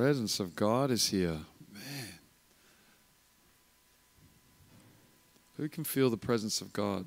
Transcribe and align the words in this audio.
presence 0.00 0.40
of 0.40 0.56
God 0.56 0.90
is 0.90 1.08
here. 1.08 1.36
Man. 1.74 2.08
Who 5.58 5.68
can 5.68 5.84
feel 5.84 6.08
the 6.08 6.16
presence 6.16 6.62
of 6.62 6.72
God? 6.72 7.04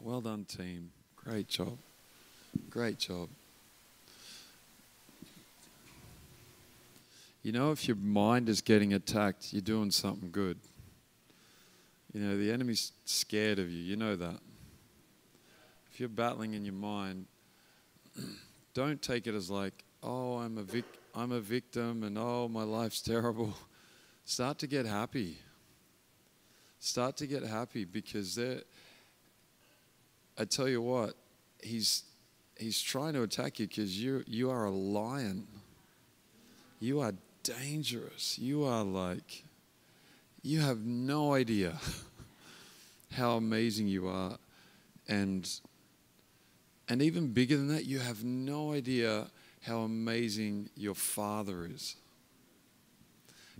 Well 0.00 0.20
done, 0.20 0.44
team. 0.44 0.92
Great 1.16 1.48
job. 1.48 1.78
Great 2.70 3.00
job. 3.00 3.28
You 7.42 7.50
know, 7.50 7.72
if 7.72 7.88
your 7.88 7.96
mind 7.96 8.48
is 8.48 8.60
getting 8.60 8.94
attacked, 8.94 9.52
you're 9.52 9.62
doing 9.62 9.90
something 9.90 10.30
good. 10.30 10.58
You 12.14 12.20
know, 12.20 12.38
the 12.38 12.52
enemy's 12.52 12.92
scared 13.04 13.58
of 13.58 13.68
you. 13.68 13.82
You 13.82 13.96
know 13.96 14.14
that. 14.14 14.38
If 15.92 15.98
you're 15.98 16.08
battling 16.08 16.54
in 16.54 16.64
your 16.64 16.74
mind, 16.74 17.26
don't 18.74 19.00
take 19.00 19.26
it 19.26 19.34
as 19.34 19.50
like, 19.50 19.84
oh, 20.02 20.38
I'm 20.38 20.58
a, 20.58 20.62
vic- 20.62 20.98
I'm 21.14 21.32
a 21.32 21.40
victim 21.40 22.02
and 22.02 22.16
oh, 22.18 22.48
my 22.48 22.62
life's 22.62 23.00
terrible. 23.02 23.54
Start 24.24 24.58
to 24.60 24.66
get 24.66 24.86
happy. 24.86 25.38
Start 26.78 27.16
to 27.18 27.26
get 27.26 27.42
happy 27.42 27.84
because 27.84 28.34
there, 28.34 28.62
I 30.38 30.44
tell 30.44 30.68
you 30.68 30.80
what, 30.80 31.14
he's, 31.62 32.04
he's 32.56 32.80
trying 32.80 33.14
to 33.14 33.22
attack 33.22 33.58
you 33.58 33.66
because 33.66 34.02
you, 34.02 34.24
you 34.26 34.50
are 34.50 34.64
a 34.64 34.70
lion. 34.70 35.46
You 36.78 37.00
are 37.00 37.12
dangerous. 37.42 38.38
You 38.38 38.64
are 38.64 38.84
like, 38.84 39.44
you 40.42 40.60
have 40.60 40.86
no 40.86 41.34
idea 41.34 41.76
how 43.12 43.36
amazing 43.36 43.88
you 43.88 44.08
are. 44.08 44.38
And, 45.08 45.50
and 46.90 47.00
even 47.00 47.32
bigger 47.32 47.56
than 47.56 47.68
that, 47.68 47.86
you 47.86 48.00
have 48.00 48.24
no 48.24 48.72
idea 48.72 49.28
how 49.62 49.78
amazing 49.78 50.68
your 50.76 50.94
father 50.94 51.64
is. 51.64 51.94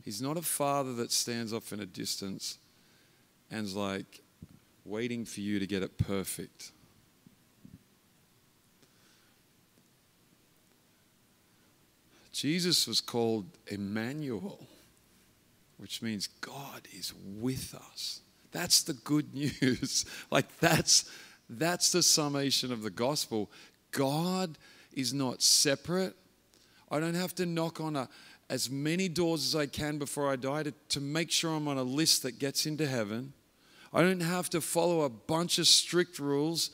He's 0.05 0.20
not 0.20 0.36
a 0.36 0.42
father 0.42 0.92
that 0.94 1.12
stands 1.12 1.52
off 1.52 1.72
in 1.72 1.80
a 1.80 1.86
distance 1.86 2.58
and's 3.50 3.74
like 3.74 4.20
waiting 4.84 5.24
for 5.24 5.40
you 5.40 5.58
to 5.58 5.66
get 5.66 5.82
it 5.82 5.98
perfect. 5.98 6.72
Jesus 12.33 12.86
was 12.86 13.00
called 13.00 13.46
Emmanuel, 13.66 14.66
which 15.77 16.00
means 16.00 16.28
God 16.40 16.88
is 16.96 17.12
with 17.14 17.74
us. 17.74 18.22
That's 18.52 18.83
the 18.83 18.94
good 18.94 19.34
news. 19.62 20.05
like 20.30 20.58
that's 20.58 21.10
that's 21.58 21.90
the 21.90 22.02
summation 22.02 22.72
of 22.72 22.82
the 22.82 22.90
gospel. 22.90 23.50
God 23.90 24.56
is 24.92 25.12
not 25.12 25.42
separate. 25.42 26.14
I 26.90 27.00
don't 27.00 27.14
have 27.14 27.34
to 27.36 27.46
knock 27.46 27.80
on 27.80 27.96
a, 27.96 28.08
as 28.48 28.70
many 28.70 29.08
doors 29.08 29.44
as 29.44 29.56
I 29.56 29.66
can 29.66 29.98
before 29.98 30.30
I 30.30 30.36
die 30.36 30.64
to, 30.64 30.72
to 30.90 31.00
make 31.00 31.30
sure 31.30 31.54
I'm 31.54 31.68
on 31.68 31.78
a 31.78 31.82
list 31.82 32.22
that 32.22 32.38
gets 32.38 32.66
into 32.66 32.86
heaven. 32.86 33.32
I 33.92 34.02
don't 34.02 34.20
have 34.20 34.48
to 34.50 34.60
follow 34.60 35.02
a 35.02 35.08
bunch 35.08 35.58
of 35.58 35.66
strict 35.66 36.18
rules 36.18 36.70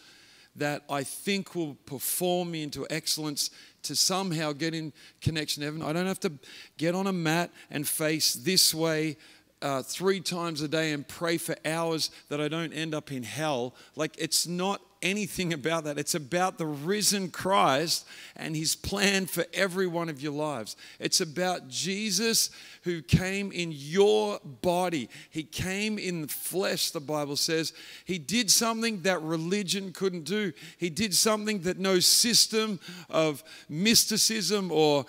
that 0.56 0.82
I 0.88 1.02
think 1.02 1.54
will 1.54 1.74
perform 1.86 2.50
me 2.50 2.62
into 2.62 2.86
excellence 2.91 3.50
to 3.82 3.94
somehow 3.94 4.52
get 4.52 4.74
in 4.74 4.92
connection 5.20 5.60
to 5.60 5.66
heaven. 5.66 5.82
I 5.82 5.92
don't 5.92 6.06
have 6.06 6.20
to 6.20 6.32
get 6.77 6.94
on 6.94 7.06
a 7.06 7.12
mat 7.12 7.50
and 7.70 7.86
face 7.86 8.34
this 8.34 8.74
way 8.74 9.16
uh, 9.62 9.83
three 9.83 10.21
times 10.21 10.61
a 10.61 10.69
day 10.69 10.93
and 10.93 11.07
pray 11.07 11.39
for 11.39 11.57
hours 11.65 12.11
that 12.29 12.41
I 12.41 12.49
don't 12.49 12.73
end 12.73 12.95
up 12.95 13.11
in 13.11 13.23
hell. 13.23 13.75
Like, 13.95 14.15
it's 14.19 14.47
not 14.47 14.81
anything 15.03 15.53
about 15.55 15.85
that. 15.85 15.99
It's 15.99 16.15
about 16.15 16.59
the 16.59 16.67
risen 16.67 17.31
Christ 17.31 18.07
and 18.37 18.55
his 18.55 18.77
plan 18.77 19.27
for 19.27 19.45
every 19.55 19.87
one 19.87 20.09
of 20.09 20.21
your 20.21 20.33
lives. 20.33 20.77
It's 21.01 21.21
about 21.21 21.69
Jesus 21.69 22.51
who 22.83 23.01
came 23.03 23.51
in 23.51 23.73
your 23.73 24.41
body. 24.45 25.09
He 25.31 25.43
came 25.43 25.99
in 25.99 26.23
the 26.23 26.29
flesh, 26.29 26.91
the 26.91 27.00
Bible 27.00 27.37
says. 27.37 27.72
He 28.05 28.19
did 28.19 28.50
something 28.50 29.03
that 29.03 29.22
religion 29.22 29.93
couldn't 29.93 30.25
do. 30.25 30.53
He 30.77 30.91
did 30.91 31.15
something 31.15 31.61
that 31.62 31.78
no 31.78 31.99
system 31.99 32.78
of 33.09 33.43
mysticism 33.69 34.71
or 34.71 35.06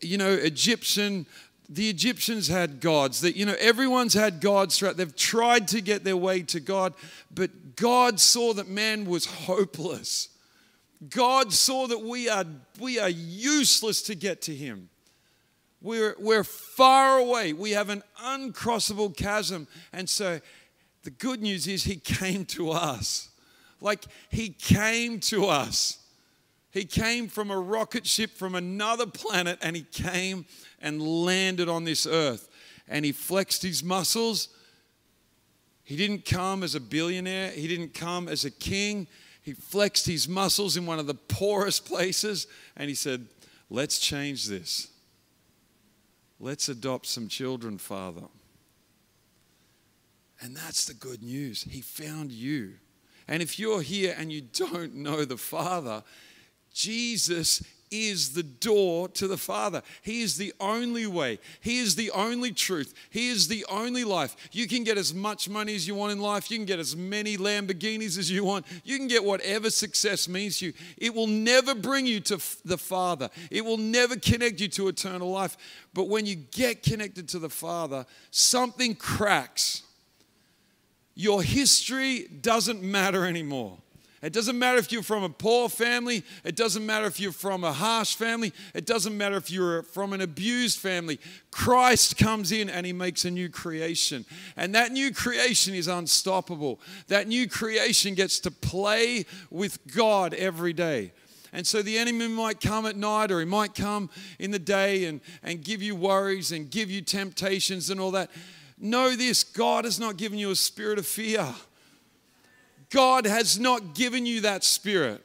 you 0.00 0.18
know, 0.18 0.32
Egyptian 0.32 1.26
the 1.68 1.88
Egyptians 1.88 2.48
had 2.48 2.80
gods. 2.80 3.20
That 3.20 3.36
you 3.36 3.46
know, 3.46 3.56
everyone's 3.58 4.14
had 4.14 4.40
gods 4.40 4.78
throughout. 4.78 4.96
They've 4.96 5.16
tried 5.16 5.68
to 5.68 5.80
get 5.80 6.04
their 6.04 6.16
way 6.16 6.42
to 6.42 6.60
God, 6.60 6.94
but 7.34 7.76
God 7.76 8.20
saw 8.20 8.52
that 8.54 8.68
man 8.68 9.06
was 9.06 9.26
hopeless. 9.26 10.28
God 11.10 11.52
saw 11.52 11.86
that 11.86 12.00
we 12.00 12.28
are 12.28 12.44
we 12.78 12.98
are 12.98 13.08
useless 13.08 14.02
to 14.02 14.14
get 14.14 14.42
to 14.42 14.54
Him. 14.54 14.88
We're, 15.84 16.16
we're 16.18 16.44
far 16.44 17.18
away. 17.18 17.52
We 17.52 17.72
have 17.72 17.90
an 17.90 18.02
uncrossable 18.18 19.14
chasm. 19.14 19.68
And 19.92 20.08
so 20.08 20.40
the 21.02 21.10
good 21.10 21.42
news 21.42 21.68
is 21.68 21.84
He 21.84 21.96
came 21.96 22.46
to 22.46 22.70
us. 22.70 23.28
Like 23.82 24.04
He 24.30 24.48
came 24.48 25.20
to 25.20 25.44
us. 25.44 25.98
He 26.70 26.86
came 26.86 27.28
from 27.28 27.50
a 27.50 27.58
rocket 27.58 28.06
ship 28.06 28.30
from 28.30 28.54
another 28.54 29.06
planet 29.06 29.58
and 29.60 29.76
He 29.76 29.82
came 29.82 30.46
and 30.84 31.02
landed 31.02 31.68
on 31.68 31.82
this 31.82 32.06
earth. 32.06 32.48
And 32.86 33.04
he 33.04 33.10
flexed 33.10 33.62
his 33.62 33.82
muscles. 33.82 34.50
He 35.82 35.96
didn't 35.96 36.26
come 36.26 36.62
as 36.62 36.74
a 36.74 36.80
billionaire, 36.80 37.50
he 37.50 37.66
didn't 37.66 37.94
come 37.94 38.28
as 38.28 38.44
a 38.44 38.50
king. 38.50 39.08
He 39.42 39.52
flexed 39.52 40.06
his 40.06 40.28
muscles 40.28 40.76
in 40.76 40.86
one 40.86 40.98
of 40.98 41.06
the 41.06 41.14
poorest 41.14 41.84
places 41.86 42.46
and 42.76 42.88
he 42.88 42.94
said, 42.94 43.26
Let's 43.70 43.98
change 43.98 44.46
this. 44.46 44.88
Let's 46.38 46.68
adopt 46.68 47.06
some 47.06 47.28
children, 47.28 47.78
Father. 47.78 48.24
And 50.40 50.54
that's 50.54 50.84
the 50.84 50.94
good 50.94 51.22
news. 51.22 51.62
He 51.62 51.80
found 51.80 52.30
you. 52.30 52.74
And 53.26 53.42
if 53.42 53.58
you're 53.58 53.80
here 53.80 54.14
and 54.18 54.30
you 54.30 54.42
don't 54.42 54.94
know 54.94 55.24
the 55.24 55.38
Father, 55.38 56.02
Jesus 56.72 57.62
is 57.90 58.34
the 58.34 58.42
door 58.42 59.08
to 59.08 59.28
the 59.28 59.36
Father. 59.36 59.82
He 60.02 60.22
is 60.22 60.36
the 60.36 60.52
only 60.60 61.06
way. 61.06 61.38
He 61.60 61.78
is 61.78 61.94
the 61.94 62.10
only 62.10 62.52
truth. 62.52 62.94
He 63.10 63.28
is 63.28 63.48
the 63.48 63.64
only 63.68 64.04
life. 64.04 64.36
You 64.52 64.66
can 64.66 64.84
get 64.84 64.98
as 64.98 65.14
much 65.14 65.48
money 65.48 65.74
as 65.74 65.86
you 65.86 65.94
want 65.94 66.12
in 66.12 66.20
life. 66.20 66.50
You 66.50 66.58
can 66.58 66.66
get 66.66 66.78
as 66.78 66.96
many 66.96 67.36
Lamborghinis 67.36 68.18
as 68.18 68.30
you 68.30 68.44
want. 68.44 68.66
You 68.84 68.98
can 68.98 69.08
get 69.08 69.24
whatever 69.24 69.70
success 69.70 70.28
means 70.28 70.58
to 70.58 70.66
you. 70.66 70.72
It 70.98 71.14
will 71.14 71.26
never 71.26 71.74
bring 71.74 72.06
you 72.06 72.20
to 72.20 72.40
the 72.64 72.78
Father, 72.78 73.30
it 73.50 73.64
will 73.64 73.78
never 73.78 74.16
connect 74.16 74.60
you 74.60 74.68
to 74.68 74.88
eternal 74.88 75.30
life. 75.30 75.56
But 75.92 76.08
when 76.08 76.26
you 76.26 76.34
get 76.34 76.82
connected 76.82 77.28
to 77.30 77.38
the 77.38 77.50
Father, 77.50 78.06
something 78.30 78.94
cracks. 78.94 79.82
Your 81.14 81.42
history 81.42 82.26
doesn't 82.26 82.82
matter 82.82 83.24
anymore. 83.24 83.78
It 84.24 84.32
doesn't 84.32 84.58
matter 84.58 84.78
if 84.78 84.90
you're 84.90 85.02
from 85.02 85.22
a 85.22 85.28
poor 85.28 85.68
family. 85.68 86.24
It 86.44 86.56
doesn't 86.56 86.86
matter 86.86 87.04
if 87.04 87.20
you're 87.20 87.30
from 87.30 87.62
a 87.62 87.74
harsh 87.74 88.14
family. 88.14 88.54
It 88.72 88.86
doesn't 88.86 89.14
matter 89.14 89.36
if 89.36 89.50
you're 89.50 89.82
from 89.82 90.14
an 90.14 90.22
abused 90.22 90.78
family. 90.78 91.20
Christ 91.50 92.16
comes 92.16 92.50
in 92.50 92.70
and 92.70 92.86
he 92.86 92.94
makes 92.94 93.26
a 93.26 93.30
new 93.30 93.50
creation. 93.50 94.24
And 94.56 94.74
that 94.74 94.92
new 94.92 95.12
creation 95.12 95.74
is 95.74 95.88
unstoppable. 95.88 96.80
That 97.08 97.28
new 97.28 97.46
creation 97.46 98.14
gets 98.14 98.40
to 98.40 98.50
play 98.50 99.26
with 99.50 99.78
God 99.94 100.32
every 100.32 100.72
day. 100.72 101.12
And 101.52 101.66
so 101.66 101.82
the 101.82 101.98
enemy 101.98 102.26
might 102.28 102.62
come 102.62 102.86
at 102.86 102.96
night 102.96 103.30
or 103.30 103.40
he 103.40 103.46
might 103.46 103.74
come 103.74 104.08
in 104.38 104.52
the 104.52 104.58
day 104.58 105.04
and, 105.04 105.20
and 105.42 105.62
give 105.62 105.82
you 105.82 105.94
worries 105.94 106.50
and 106.50 106.70
give 106.70 106.90
you 106.90 107.02
temptations 107.02 107.90
and 107.90 108.00
all 108.00 108.12
that. 108.12 108.30
Know 108.78 109.16
this 109.16 109.44
God 109.44 109.84
has 109.84 110.00
not 110.00 110.16
given 110.16 110.38
you 110.38 110.50
a 110.50 110.56
spirit 110.56 110.98
of 110.98 111.06
fear 111.06 111.54
God 112.94 113.26
has 113.26 113.58
not 113.58 113.94
given 113.94 114.24
you 114.24 114.42
that 114.42 114.62
spirit. 114.62 115.20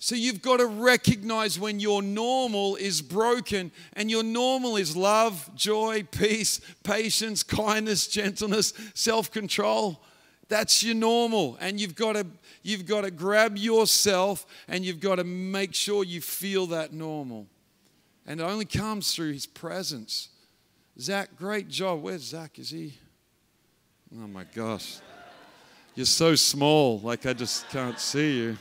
So 0.00 0.16
you've 0.16 0.42
got 0.42 0.56
to 0.56 0.66
recognize 0.66 1.56
when 1.56 1.78
your 1.78 2.02
normal 2.02 2.74
is 2.74 3.00
broken, 3.02 3.70
and 3.92 4.10
your 4.10 4.24
normal 4.24 4.76
is 4.76 4.96
love, 4.96 5.48
joy, 5.54 6.02
peace, 6.10 6.60
patience, 6.82 7.44
kindness, 7.44 8.08
gentleness, 8.08 8.74
self 8.94 9.30
control. 9.30 10.02
That's 10.48 10.82
your 10.82 10.96
normal. 10.96 11.56
And 11.60 11.80
you've 11.80 11.94
got 11.94 12.14
to 12.14 12.26
you've 12.64 12.86
got 12.86 13.02
to 13.02 13.12
grab 13.12 13.56
yourself 13.56 14.44
and 14.66 14.84
you've 14.84 15.00
got 15.00 15.16
to 15.16 15.24
make 15.24 15.74
sure 15.74 16.02
you 16.02 16.20
feel 16.20 16.66
that 16.68 16.92
normal. 16.92 17.46
And 18.26 18.40
it 18.40 18.42
only 18.42 18.64
comes 18.64 19.14
through 19.14 19.32
his 19.32 19.46
presence. 19.46 20.30
Zach, 21.00 21.36
great 21.36 21.68
job. 21.68 22.02
Where's 22.02 22.22
Zach? 22.22 22.58
Is 22.58 22.70
he? 22.70 22.94
Oh 24.16 24.26
my 24.26 24.44
gosh. 24.52 24.98
You're 25.98 26.06
so 26.06 26.36
small, 26.36 27.00
like 27.00 27.26
I 27.26 27.32
just 27.32 27.68
can't 27.70 27.98
see 27.98 28.36
you. 28.36 28.56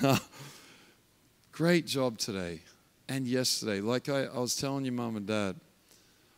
Great 1.52 1.86
job 1.86 2.16
today 2.16 2.60
and 3.06 3.26
yesterday. 3.26 3.82
Like 3.82 4.08
I, 4.08 4.24
I 4.24 4.38
was 4.38 4.56
telling 4.56 4.86
your 4.86 4.94
mom 4.94 5.16
and 5.16 5.26
dad, 5.26 5.56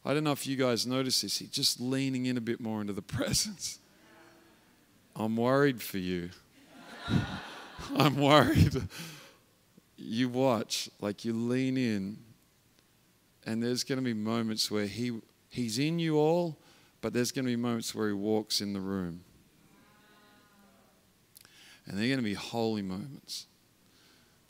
I 0.05 0.15
don't 0.15 0.25
know 0.25 0.33
if 0.33 0.49
you 0.49 0.57
guys 0.57 0.85
noticed 0.85 1.23
this, 1.23 1.39
he's 1.39 1.49
just 1.49 1.79
leaning 1.81 2.27
in 2.27 2.37
a 2.37 2.41
bit 2.41 2.61
more 2.61 2.81
into 2.81 2.93
the 2.93 3.03
presence. 3.17 3.79
I'm 5.15 5.37
worried 5.37 5.81
for 5.81 5.99
you. 5.99 6.31
I'm 7.97 8.17
worried. 8.17 8.83
you 9.97 10.29
watch, 10.29 10.91
like 10.99 11.25
you 11.25 11.33
lean 11.33 11.77
in, 11.77 12.19
and 13.47 13.63
there's 13.63 13.85
going 13.85 13.99
to 13.99 14.05
be 14.05 14.13
moments 14.13 14.73
where 14.73 14.87
he, 14.87 15.21
he's 15.51 15.79
in 15.79 16.01
you 16.01 16.19
all, 16.19 16.59
but 17.01 17.13
there's 17.13 17.31
going 17.31 17.45
to 17.45 17.53
be 17.53 17.55
moments 17.55 17.95
where 17.95 18.09
he 18.09 18.13
walks 18.13 18.61
in 18.61 18.73
the 18.73 18.81
room. 18.81 19.21
And 21.87 21.99
they're 21.99 22.09
going 22.09 22.19
to 22.19 22.25
be 22.25 22.35
holy 22.35 22.83
moments. 22.83 23.47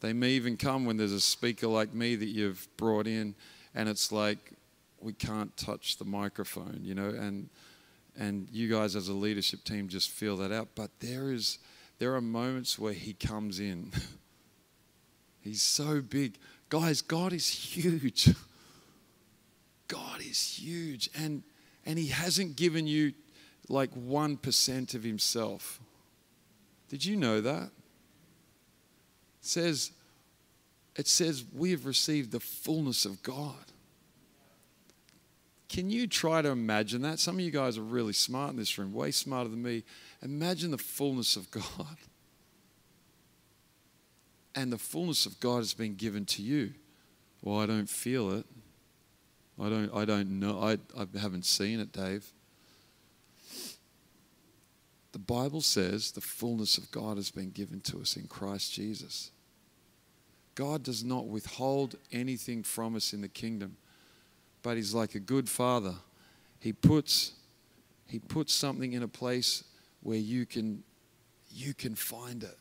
They 0.00 0.12
may 0.12 0.30
even 0.30 0.56
come 0.56 0.84
when 0.84 0.96
there's 0.96 1.12
a 1.12 1.20
speaker 1.20 1.66
like 1.66 1.94
me 1.94 2.16
that 2.16 2.28
you've 2.28 2.68
brought 2.76 3.06
in, 3.06 3.34
and 3.74 3.88
it's 3.88 4.12
like 4.12 4.52
we 5.00 5.12
can't 5.12 5.56
touch 5.56 5.98
the 5.98 6.04
microphone, 6.04 6.80
you 6.82 6.94
know, 6.94 7.08
and 7.08 7.48
and 8.18 8.48
you 8.50 8.68
guys 8.68 8.96
as 8.96 9.08
a 9.08 9.12
leadership 9.12 9.62
team 9.64 9.88
just 9.88 10.10
feel 10.10 10.36
that 10.38 10.52
out. 10.52 10.68
But 10.74 10.90
there 11.00 11.32
is 11.32 11.58
there 11.98 12.14
are 12.14 12.20
moments 12.20 12.78
where 12.78 12.92
he 12.92 13.14
comes 13.14 13.60
in. 13.60 13.92
He's 15.40 15.62
so 15.62 16.00
big. 16.00 16.38
Guys, 16.68 17.02
God 17.02 17.32
is 17.32 17.48
huge. 17.48 18.34
God 19.88 20.20
is 20.20 20.58
huge. 20.58 21.08
And 21.16 21.42
and 21.84 21.98
he 21.98 22.08
hasn't 22.08 22.56
given 22.56 22.86
you 22.86 23.12
like 23.68 23.94
1% 23.94 24.94
of 24.94 25.02
himself. 25.04 25.80
Did 26.88 27.04
you 27.04 27.16
know 27.16 27.40
that? 27.40 27.64
It 27.64 27.70
says, 29.40 29.92
it 30.96 31.08
says 31.08 31.44
we 31.54 31.70
have 31.72 31.86
received 31.86 32.32
the 32.32 32.40
fullness 32.40 33.04
of 33.04 33.22
God. 33.22 33.54
Can 35.68 35.90
you 35.90 36.06
try 36.06 36.42
to 36.42 36.48
imagine 36.50 37.02
that? 37.02 37.18
Some 37.18 37.36
of 37.36 37.40
you 37.40 37.50
guys 37.50 37.76
are 37.76 37.82
really 37.82 38.12
smart 38.12 38.50
in 38.50 38.56
this 38.56 38.78
room, 38.78 38.92
way 38.92 39.10
smarter 39.10 39.50
than 39.50 39.62
me. 39.62 39.82
Imagine 40.22 40.70
the 40.70 40.78
fullness 40.78 41.36
of 41.36 41.50
God. 41.50 41.96
And 44.54 44.72
the 44.72 44.78
fullness 44.78 45.26
of 45.26 45.38
God 45.40 45.58
has 45.58 45.74
been 45.74 45.96
given 45.96 46.24
to 46.26 46.42
you. 46.42 46.72
Well, 47.42 47.60
I 47.60 47.66
don't 47.66 47.90
feel 47.90 48.30
it. 48.32 48.46
I 49.60 49.68
don't, 49.68 49.94
I 49.94 50.04
don't 50.04 50.38
know. 50.38 50.60
I, 50.60 50.78
I 50.98 51.06
haven't 51.20 51.44
seen 51.44 51.80
it, 51.80 51.92
Dave. 51.92 52.32
The 55.16 55.22
Bible 55.22 55.62
says 55.62 56.10
the 56.10 56.20
fullness 56.20 56.76
of 56.76 56.90
God 56.90 57.16
has 57.16 57.30
been 57.30 57.48
given 57.48 57.80
to 57.84 58.00
us 58.02 58.18
in 58.18 58.26
Christ 58.26 58.74
Jesus. 58.74 59.30
God 60.54 60.82
does 60.82 61.02
not 61.02 61.26
withhold 61.26 61.94
anything 62.12 62.62
from 62.62 62.94
us 62.94 63.14
in 63.14 63.22
the 63.22 63.28
kingdom, 63.28 63.78
but 64.62 64.76
He's 64.76 64.92
like 64.92 65.14
a 65.14 65.18
good 65.18 65.48
father. 65.48 65.94
He 66.60 66.74
puts, 66.74 67.32
he 68.06 68.18
puts 68.18 68.52
something 68.52 68.92
in 68.92 69.02
a 69.02 69.08
place 69.08 69.64
where 70.02 70.18
you 70.18 70.44
can, 70.44 70.82
you 71.50 71.72
can 71.72 71.94
find 71.94 72.42
it. 72.42 72.58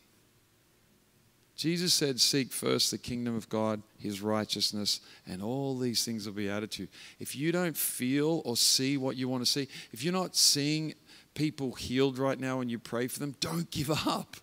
Jesus 1.57 1.93
said, 1.93 2.21
Seek 2.21 2.53
first 2.53 2.89
the 2.91 2.97
kingdom 2.97 3.35
of 3.35 3.49
God, 3.49 3.81
his 3.97 4.21
righteousness, 4.21 5.01
and 5.27 5.43
all 5.43 5.77
these 5.77 6.05
things 6.05 6.25
will 6.25 6.33
be 6.33 6.49
added 6.49 6.71
to 6.71 6.83
you. 6.83 6.87
If 7.19 7.35
you 7.35 7.51
don't 7.51 7.75
feel 7.75 8.41
or 8.45 8.55
see 8.55 8.95
what 8.95 9.17
you 9.17 9.27
want 9.27 9.43
to 9.43 9.51
see, 9.51 9.67
if 9.91 10.03
you're 10.03 10.13
not 10.13 10.37
seeing 10.37 10.93
people 11.35 11.73
healed 11.73 12.17
right 12.17 12.39
now 12.39 12.61
and 12.61 12.71
you 12.71 12.79
pray 12.79 13.07
for 13.07 13.19
them, 13.19 13.35
don't 13.39 13.69
give 13.69 13.91
up. 13.91 14.37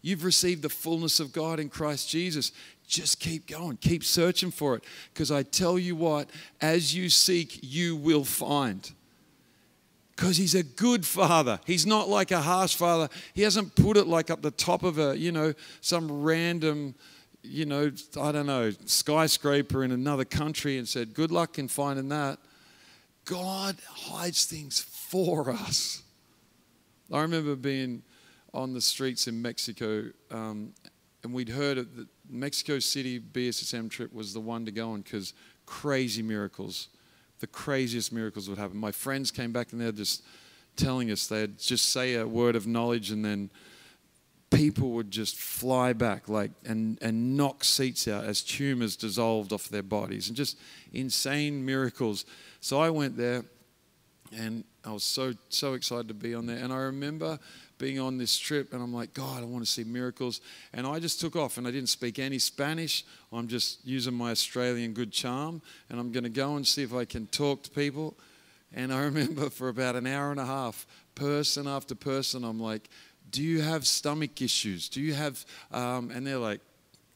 You've 0.00 0.24
received 0.24 0.62
the 0.62 0.68
fullness 0.68 1.20
of 1.20 1.32
God 1.32 1.60
in 1.60 1.68
Christ 1.68 2.08
Jesus. 2.08 2.50
Just 2.88 3.20
keep 3.20 3.46
going, 3.46 3.76
keep 3.76 4.02
searching 4.02 4.50
for 4.50 4.74
it. 4.74 4.84
Because 5.12 5.30
I 5.30 5.42
tell 5.42 5.78
you 5.78 5.94
what, 5.94 6.28
as 6.60 6.94
you 6.94 7.08
seek, 7.08 7.60
you 7.62 7.94
will 7.96 8.24
find. 8.24 8.90
Because 10.16 10.36
he's 10.36 10.54
a 10.54 10.62
good 10.62 11.06
father. 11.06 11.60
He's 11.64 11.86
not 11.86 12.08
like 12.08 12.32
a 12.32 12.40
harsh 12.40 12.74
father. 12.74 13.08
He 13.32 13.42
hasn't 13.42 13.76
put 13.76 13.96
it 13.96 14.06
like 14.06 14.30
up 14.30 14.42
the 14.42 14.50
top 14.50 14.82
of 14.82 14.98
a, 14.98 15.16
you 15.16 15.32
know, 15.32 15.54
some 15.80 16.22
random, 16.22 16.94
you 17.42 17.64
know, 17.64 17.92
I 18.20 18.32
don't 18.32 18.46
know, 18.46 18.72
skyscraper 18.86 19.84
in 19.84 19.92
another 19.92 20.24
country 20.24 20.78
and 20.78 20.86
said, 20.86 21.14
good 21.14 21.30
luck 21.30 21.58
in 21.58 21.68
finding 21.68 22.08
that. 22.08 22.38
God 23.24 23.76
hides 23.88 24.46
things 24.46 24.80
for 24.80 25.50
us. 25.50 26.01
I 27.12 27.20
remember 27.22 27.54
being 27.56 28.02
on 28.54 28.72
the 28.72 28.80
streets 28.80 29.26
in 29.26 29.40
Mexico, 29.40 30.04
um, 30.30 30.72
and 31.22 31.32
we'd 31.32 31.48
heard 31.48 31.76
that 31.76 32.08
Mexico 32.28 32.78
City 32.78 33.20
BSSM 33.20 33.90
trip 33.90 34.12
was 34.12 34.32
the 34.32 34.40
one 34.40 34.64
to 34.64 34.72
go 34.72 34.92
on 34.92 35.02
because 35.02 35.34
crazy 35.66 36.22
miracles, 36.22 36.88
the 37.40 37.46
craziest 37.46 38.12
miracles 38.12 38.48
would 38.48 38.58
happen. 38.58 38.76
My 38.76 38.92
friends 38.92 39.30
came 39.30 39.52
back 39.52 39.72
and 39.72 39.80
they're 39.80 39.92
just 39.92 40.22
telling 40.76 41.10
us 41.10 41.26
they'd 41.26 41.58
just 41.58 41.90
say 41.90 42.14
a 42.14 42.26
word 42.26 42.56
of 42.56 42.66
knowledge 42.66 43.10
and 43.10 43.24
then 43.24 43.50
people 44.50 44.90
would 44.90 45.10
just 45.10 45.36
fly 45.36 45.92
back 45.92 46.28
like 46.28 46.50
and, 46.64 46.98
and 47.02 47.36
knock 47.36 47.64
seats 47.64 48.06
out 48.06 48.24
as 48.24 48.42
tumors 48.42 48.96
dissolved 48.96 49.52
off 49.52 49.68
their 49.68 49.82
bodies 49.82 50.28
and 50.28 50.36
just 50.36 50.58
insane 50.92 51.64
miracles. 51.64 52.24
So 52.60 52.80
I 52.80 52.90
went 52.90 53.16
there 53.16 53.44
and 54.34 54.64
I 54.84 54.92
was 54.92 55.04
so 55.04 55.34
so 55.48 55.74
excited 55.74 56.08
to 56.08 56.14
be 56.14 56.34
on 56.34 56.46
there. 56.46 56.56
And 56.56 56.72
I 56.72 56.78
remember 56.78 57.38
being 57.78 57.98
on 57.98 58.18
this 58.18 58.38
trip, 58.38 58.72
and 58.72 58.82
I'm 58.82 58.92
like, 58.92 59.12
God, 59.12 59.42
I 59.42 59.44
want 59.44 59.64
to 59.64 59.70
see 59.70 59.84
miracles. 59.84 60.40
And 60.72 60.86
I 60.86 60.98
just 60.98 61.20
took 61.20 61.34
off, 61.36 61.58
and 61.58 61.66
I 61.66 61.70
didn't 61.70 61.88
speak 61.88 62.18
any 62.18 62.38
Spanish. 62.38 63.04
I'm 63.32 63.48
just 63.48 63.84
using 63.84 64.14
my 64.14 64.30
Australian 64.30 64.92
good 64.92 65.10
charm, 65.10 65.62
and 65.90 65.98
I'm 65.98 66.12
going 66.12 66.24
to 66.24 66.30
go 66.30 66.56
and 66.56 66.66
see 66.66 66.82
if 66.82 66.94
I 66.94 67.04
can 67.04 67.26
talk 67.26 67.64
to 67.64 67.70
people. 67.70 68.16
And 68.72 68.92
I 68.92 69.00
remember 69.04 69.50
for 69.50 69.68
about 69.68 69.96
an 69.96 70.06
hour 70.06 70.30
and 70.30 70.40
a 70.40 70.46
half, 70.46 70.86
person 71.14 71.66
after 71.66 71.94
person, 71.94 72.44
I'm 72.44 72.60
like, 72.60 72.88
Do 73.30 73.42
you 73.42 73.60
have 73.62 73.86
stomach 73.86 74.40
issues? 74.40 74.88
Do 74.88 75.00
you 75.00 75.14
have, 75.14 75.44
um, 75.72 76.10
and 76.10 76.26
they're 76.26 76.38
like 76.38 76.60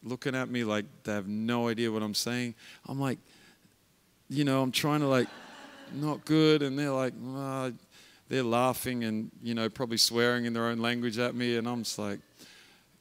looking 0.02 0.34
at 0.34 0.48
me 0.48 0.64
like 0.64 0.84
they 1.04 1.12
have 1.12 1.28
no 1.28 1.68
idea 1.68 1.90
what 1.90 2.02
I'm 2.02 2.14
saying. 2.14 2.54
I'm 2.86 3.00
like, 3.00 3.18
you 4.28 4.44
know, 4.44 4.62
I'm 4.62 4.72
trying 4.72 5.00
to 5.00 5.06
like, 5.06 5.28
not 5.92 6.24
good. 6.24 6.62
And 6.62 6.78
they're 6.78 6.90
like, 6.90 7.14
oh, 7.24 7.72
they're 8.28 8.42
laughing 8.42 9.04
and, 9.04 9.30
you 9.42 9.54
know, 9.54 9.68
probably 9.68 9.96
swearing 9.96 10.44
in 10.44 10.52
their 10.52 10.66
own 10.66 10.78
language 10.78 11.18
at 11.18 11.34
me. 11.34 11.56
And 11.56 11.68
I'm 11.68 11.84
just 11.84 11.98
like, 11.98 12.20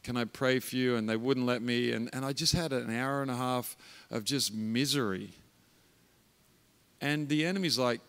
can 0.04 0.18
I 0.18 0.26
pray 0.26 0.60
for 0.60 0.76
you? 0.76 0.96
And 0.96 1.10
they 1.10 1.18
wouldn't 1.18 1.46
let 1.46 1.62
me. 1.62 1.92
And, 1.92 2.10
and 2.14 2.24
I 2.24 2.32
just 2.32 2.54
had 2.54 2.72
an 2.74 2.96
hour 2.96 3.22
and 3.22 3.32
a 3.32 3.36
half 3.36 3.76
of 4.12 4.24
just 4.24 4.54
misery. 4.54 5.32
And 7.02 7.28
the 7.28 7.46
enemy's 7.46 7.80
like, 7.80 8.02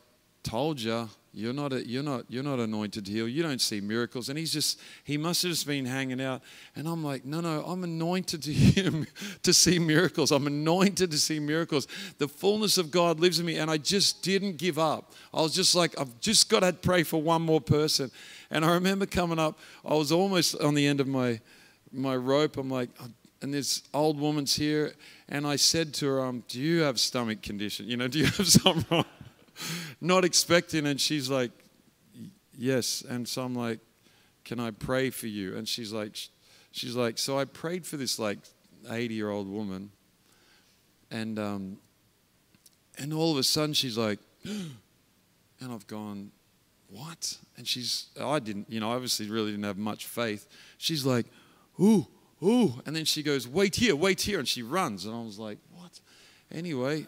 told 0.42 0.80
you, 0.80 1.08
you're 1.36 1.52
not, 1.52 1.74
a, 1.74 1.86
you're, 1.86 2.02
not, 2.02 2.24
you're 2.30 2.42
not 2.42 2.58
anointed 2.60 3.04
to 3.04 3.12
heal. 3.12 3.28
You 3.28 3.42
don't 3.42 3.60
see 3.60 3.78
miracles. 3.82 4.30
And 4.30 4.38
he's 4.38 4.54
just, 4.54 4.80
he 5.04 5.18
must 5.18 5.42
have 5.42 5.52
just 5.52 5.66
been 5.66 5.84
hanging 5.84 6.18
out. 6.18 6.40
And 6.74 6.88
I'm 6.88 7.04
like, 7.04 7.26
no, 7.26 7.42
no, 7.42 7.62
I'm 7.62 7.84
anointed 7.84 8.42
to 8.44 8.52
him 8.54 9.06
to 9.42 9.52
see 9.52 9.78
miracles. 9.78 10.32
I'm 10.32 10.46
anointed 10.46 11.10
to 11.10 11.18
see 11.18 11.38
miracles. 11.38 11.88
The 12.16 12.26
fullness 12.26 12.78
of 12.78 12.90
God 12.90 13.20
lives 13.20 13.38
in 13.38 13.44
me. 13.44 13.58
And 13.58 13.70
I 13.70 13.76
just 13.76 14.22
didn't 14.22 14.56
give 14.56 14.78
up. 14.78 15.12
I 15.34 15.42
was 15.42 15.54
just 15.54 15.74
like, 15.74 16.00
I've 16.00 16.18
just 16.20 16.48
got 16.48 16.60
to 16.60 16.72
pray 16.72 17.02
for 17.02 17.20
one 17.20 17.42
more 17.42 17.60
person. 17.60 18.10
And 18.50 18.64
I 18.64 18.72
remember 18.72 19.04
coming 19.04 19.38
up, 19.38 19.58
I 19.84 19.92
was 19.92 20.12
almost 20.12 20.58
on 20.62 20.72
the 20.72 20.86
end 20.86 21.00
of 21.00 21.06
my, 21.06 21.38
my 21.92 22.16
rope. 22.16 22.56
I'm 22.56 22.70
like, 22.70 22.88
and 23.42 23.52
this 23.52 23.82
old 23.92 24.18
woman's 24.18 24.56
here. 24.56 24.94
And 25.28 25.46
I 25.46 25.56
said 25.56 25.92
to 25.94 26.06
her, 26.06 26.24
um, 26.24 26.44
do 26.48 26.58
you 26.58 26.80
have 26.80 26.98
stomach 26.98 27.42
condition? 27.42 27.86
You 27.88 27.98
know, 27.98 28.08
do 28.08 28.20
you 28.20 28.24
have 28.24 28.46
something 28.46 28.86
wrong? 28.90 29.04
not 30.00 30.24
expecting. 30.24 30.86
And 30.86 31.00
she's 31.00 31.30
like, 31.30 31.50
Yes. 32.58 33.02
And 33.08 33.28
so 33.28 33.42
I'm 33.42 33.54
like, 33.54 33.80
Can 34.44 34.60
I 34.60 34.70
pray 34.70 35.10
for 35.10 35.26
you? 35.26 35.56
And 35.56 35.68
she's 35.68 35.92
like, 35.92 36.16
She's 36.72 36.94
like, 36.94 37.18
So 37.18 37.38
I 37.38 37.44
prayed 37.44 37.86
for 37.86 37.96
this 37.96 38.18
like 38.18 38.38
80 38.88 39.14
year 39.14 39.30
old 39.30 39.48
woman. 39.48 39.90
And, 41.10 41.38
um, 41.38 41.78
and 42.98 43.12
all 43.12 43.32
of 43.32 43.38
a 43.38 43.42
sudden 43.42 43.74
she's 43.74 43.96
like, 43.96 44.18
and 44.44 45.72
I've 45.72 45.86
gone, 45.86 46.32
what? 46.88 47.36
And 47.56 47.66
she's, 47.66 48.06
I 48.20 48.38
didn't, 48.38 48.70
you 48.70 48.80
know, 48.80 48.90
obviously 48.90 49.28
really 49.28 49.50
didn't 49.50 49.64
have 49.64 49.78
much 49.78 50.06
faith. 50.06 50.46
She's 50.78 51.04
like, 51.04 51.26
ooh, 51.80 52.06
ooh. 52.42 52.80
And 52.86 52.94
then 52.94 53.04
she 53.04 53.22
goes, 53.22 53.48
wait 53.48 53.76
here, 53.76 53.96
wait 53.96 54.20
here. 54.20 54.38
And 54.38 54.48
she 54.48 54.62
runs. 54.62 55.04
And 55.04 55.14
I 55.14 55.22
was 55.22 55.38
like, 55.38 55.58
what? 55.72 56.00
Anyway, 56.50 57.06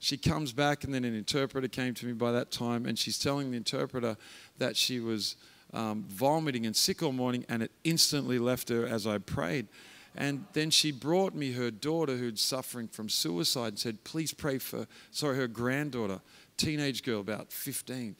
she 0.00 0.16
comes 0.16 0.52
back, 0.52 0.82
and 0.82 0.92
then 0.94 1.04
an 1.04 1.14
interpreter 1.14 1.68
came 1.68 1.92
to 1.94 2.06
me 2.06 2.12
by 2.12 2.32
that 2.32 2.50
time, 2.50 2.86
and 2.86 2.98
she's 2.98 3.18
telling 3.18 3.50
the 3.50 3.56
interpreter 3.58 4.16
that 4.58 4.74
she 4.74 4.98
was 4.98 5.36
um, 5.74 6.04
vomiting 6.08 6.64
and 6.64 6.74
sick 6.74 7.02
all 7.02 7.12
morning, 7.12 7.44
and 7.50 7.62
it 7.62 7.70
instantly 7.84 8.38
left 8.38 8.70
her 8.70 8.86
as 8.86 9.06
I 9.06 9.18
prayed. 9.18 9.68
And 10.16 10.46
then 10.54 10.70
she 10.70 10.90
brought 10.90 11.34
me 11.34 11.52
her 11.52 11.70
daughter 11.70 12.16
who's 12.16 12.40
suffering 12.40 12.88
from 12.88 13.08
suicide 13.10 13.68
and 13.68 13.78
said, 13.78 14.02
Please 14.02 14.32
pray 14.32 14.58
for, 14.58 14.86
sorry, 15.10 15.36
her 15.36 15.46
granddaughter, 15.46 16.20
teenage 16.56 17.04
girl, 17.04 17.20
about 17.20 17.52
15. 17.52 18.16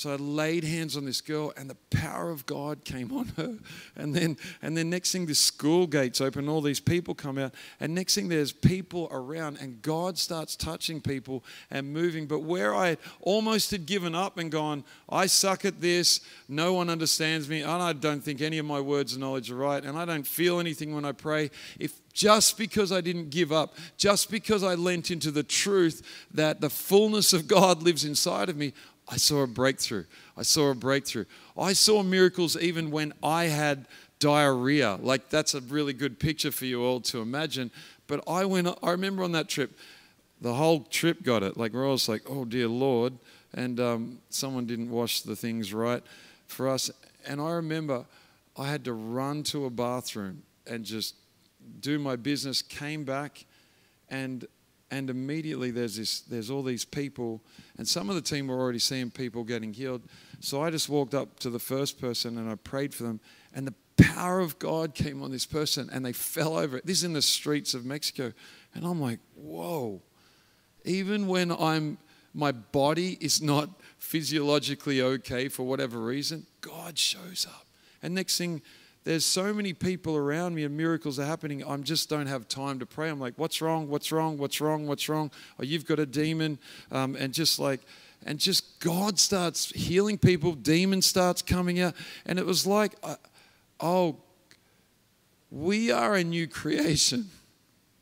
So 0.00 0.10
I 0.10 0.16
laid 0.16 0.64
hands 0.64 0.96
on 0.96 1.04
this 1.04 1.20
girl, 1.20 1.52
and 1.58 1.68
the 1.68 1.76
power 1.90 2.30
of 2.30 2.46
God 2.46 2.86
came 2.86 3.12
on 3.12 3.26
her. 3.36 3.58
And 3.94 4.14
then, 4.14 4.38
and 4.62 4.74
then 4.74 4.88
next 4.88 5.12
thing, 5.12 5.26
the 5.26 5.34
school 5.34 5.86
gates 5.86 6.22
open, 6.22 6.48
all 6.48 6.62
these 6.62 6.80
people 6.80 7.14
come 7.14 7.36
out, 7.36 7.54
and 7.80 7.94
next 7.94 8.14
thing, 8.14 8.30
there's 8.30 8.50
people 8.50 9.08
around, 9.12 9.58
and 9.60 9.82
God 9.82 10.16
starts 10.16 10.56
touching 10.56 11.02
people 11.02 11.44
and 11.70 11.92
moving. 11.92 12.26
But 12.26 12.38
where 12.38 12.74
I 12.74 12.96
almost 13.20 13.72
had 13.72 13.84
given 13.84 14.14
up 14.14 14.38
and 14.38 14.50
gone, 14.50 14.84
I 15.06 15.26
suck 15.26 15.66
at 15.66 15.82
this, 15.82 16.22
no 16.48 16.72
one 16.72 16.88
understands 16.88 17.46
me, 17.46 17.60
and 17.60 17.70
I 17.70 17.92
don't 17.92 18.24
think 18.24 18.40
any 18.40 18.56
of 18.56 18.64
my 18.64 18.80
words 18.80 19.12
and 19.12 19.20
knowledge 19.20 19.50
are 19.50 19.56
right, 19.56 19.84
and 19.84 19.98
I 19.98 20.06
don't 20.06 20.26
feel 20.26 20.60
anything 20.60 20.94
when 20.94 21.04
I 21.04 21.12
pray. 21.12 21.50
If 21.78 22.00
just 22.12 22.58
because 22.58 22.90
I 22.90 23.00
didn't 23.00 23.30
give 23.30 23.52
up, 23.52 23.76
just 23.96 24.30
because 24.30 24.62
I 24.62 24.74
lent 24.74 25.10
into 25.10 25.30
the 25.30 25.42
truth 25.42 26.02
that 26.34 26.60
the 26.60 26.70
fullness 26.70 27.32
of 27.32 27.46
God 27.46 27.82
lives 27.82 28.04
inside 28.04 28.48
of 28.48 28.56
me, 28.56 28.72
I 29.10 29.16
saw 29.16 29.42
a 29.42 29.46
breakthrough. 29.46 30.04
I 30.36 30.42
saw 30.42 30.70
a 30.70 30.74
breakthrough. 30.74 31.24
I 31.58 31.72
saw 31.72 32.02
miracles 32.02 32.56
even 32.56 32.90
when 32.92 33.12
I 33.22 33.46
had 33.46 33.86
diarrhea. 34.20 34.98
Like 35.02 35.28
that's 35.28 35.54
a 35.54 35.60
really 35.62 35.92
good 35.92 36.20
picture 36.20 36.52
for 36.52 36.64
you 36.64 36.82
all 36.84 37.00
to 37.00 37.20
imagine. 37.20 37.72
But 38.06 38.22
I 38.28 38.44
went, 38.44 38.68
I 38.82 38.92
remember 38.92 39.24
on 39.24 39.32
that 39.32 39.48
trip, 39.48 39.76
the 40.40 40.54
whole 40.54 40.84
trip 40.84 41.22
got 41.24 41.42
it. 41.42 41.56
Like 41.56 41.72
we're 41.72 41.88
all 41.88 41.98
like, 42.06 42.22
oh 42.28 42.44
dear 42.44 42.68
Lord. 42.68 43.14
And 43.52 43.80
um, 43.80 44.18
someone 44.30 44.64
didn't 44.66 44.90
wash 44.90 45.22
the 45.22 45.34
things 45.34 45.74
right 45.74 46.02
for 46.46 46.68
us. 46.68 46.90
And 47.26 47.40
I 47.40 47.50
remember 47.52 48.06
I 48.56 48.68
had 48.68 48.84
to 48.84 48.92
run 48.92 49.42
to 49.44 49.64
a 49.64 49.70
bathroom 49.70 50.44
and 50.66 50.84
just 50.84 51.16
do 51.80 51.98
my 51.98 52.14
business, 52.14 52.62
came 52.62 53.04
back, 53.04 53.44
and 54.08 54.46
and 54.90 55.10
immediately 55.10 55.70
there's 55.70 55.96
this 55.96 56.20
there's 56.22 56.50
all 56.50 56.62
these 56.62 56.84
people 56.84 57.40
and 57.78 57.86
some 57.86 58.08
of 58.08 58.14
the 58.14 58.20
team 58.20 58.48
were 58.48 58.58
already 58.58 58.78
seeing 58.78 59.10
people 59.10 59.44
getting 59.44 59.72
healed. 59.72 60.02
So 60.40 60.62
i 60.62 60.70
just 60.70 60.88
walked 60.88 61.14
up 61.14 61.38
to 61.40 61.50
the 61.50 61.58
first 61.58 62.00
person 62.00 62.38
and 62.38 62.50
i 62.50 62.54
prayed 62.54 62.94
for 62.94 63.04
them 63.04 63.20
and 63.54 63.66
the 63.66 63.74
power 64.02 64.40
of 64.40 64.58
god 64.58 64.94
came 64.94 65.22
on 65.22 65.30
this 65.30 65.46
person 65.46 65.90
and 65.92 66.04
they 66.04 66.12
fell 66.12 66.56
over 66.56 66.80
this 66.84 66.98
is 66.98 67.04
in 67.04 67.12
the 67.12 67.20
streets 67.20 67.74
of 67.74 67.84
mexico 67.84 68.32
and 68.74 68.84
i'm 68.84 69.00
like 69.00 69.20
whoa. 69.36 70.00
Even 70.84 71.26
when 71.26 71.52
i'm 71.52 71.98
my 72.32 72.52
body 72.52 73.18
is 73.20 73.42
not 73.42 73.68
physiologically 73.98 75.02
okay 75.02 75.48
for 75.48 75.64
whatever 75.64 75.98
reason 75.98 76.46
god 76.60 76.98
shows 76.98 77.46
up. 77.48 77.66
And 78.02 78.14
next 78.14 78.38
thing 78.38 78.62
there's 79.04 79.24
so 79.24 79.54
many 79.54 79.72
people 79.72 80.14
around 80.16 80.54
me 80.54 80.64
and 80.64 80.76
miracles 80.76 81.18
are 81.18 81.24
happening. 81.24 81.64
I 81.64 81.76
just 81.78 82.10
don't 82.10 82.26
have 82.26 82.48
time 82.48 82.78
to 82.80 82.86
pray. 82.86 83.08
I'm 83.08 83.18
like, 83.18 83.34
what's 83.36 83.62
wrong? 83.62 83.88
What's 83.88 84.12
wrong? 84.12 84.36
What's 84.36 84.60
wrong? 84.60 84.86
What's 84.86 85.08
wrong? 85.08 85.30
Oh, 85.58 85.62
you've 85.62 85.86
got 85.86 85.98
a 85.98 86.06
demon. 86.06 86.58
Um, 86.92 87.16
and 87.16 87.32
just 87.32 87.58
like, 87.58 87.80
and 88.26 88.38
just 88.38 88.78
God 88.80 89.18
starts 89.18 89.70
healing 89.70 90.18
people. 90.18 90.52
Demon 90.52 91.00
starts 91.00 91.40
coming 91.40 91.80
out. 91.80 91.94
And 92.26 92.38
it 92.38 92.44
was 92.44 92.66
like, 92.66 92.92
uh, 93.02 93.16
oh, 93.80 94.16
we 95.50 95.90
are 95.90 96.14
a 96.16 96.22
new 96.22 96.46
creation 96.46 97.30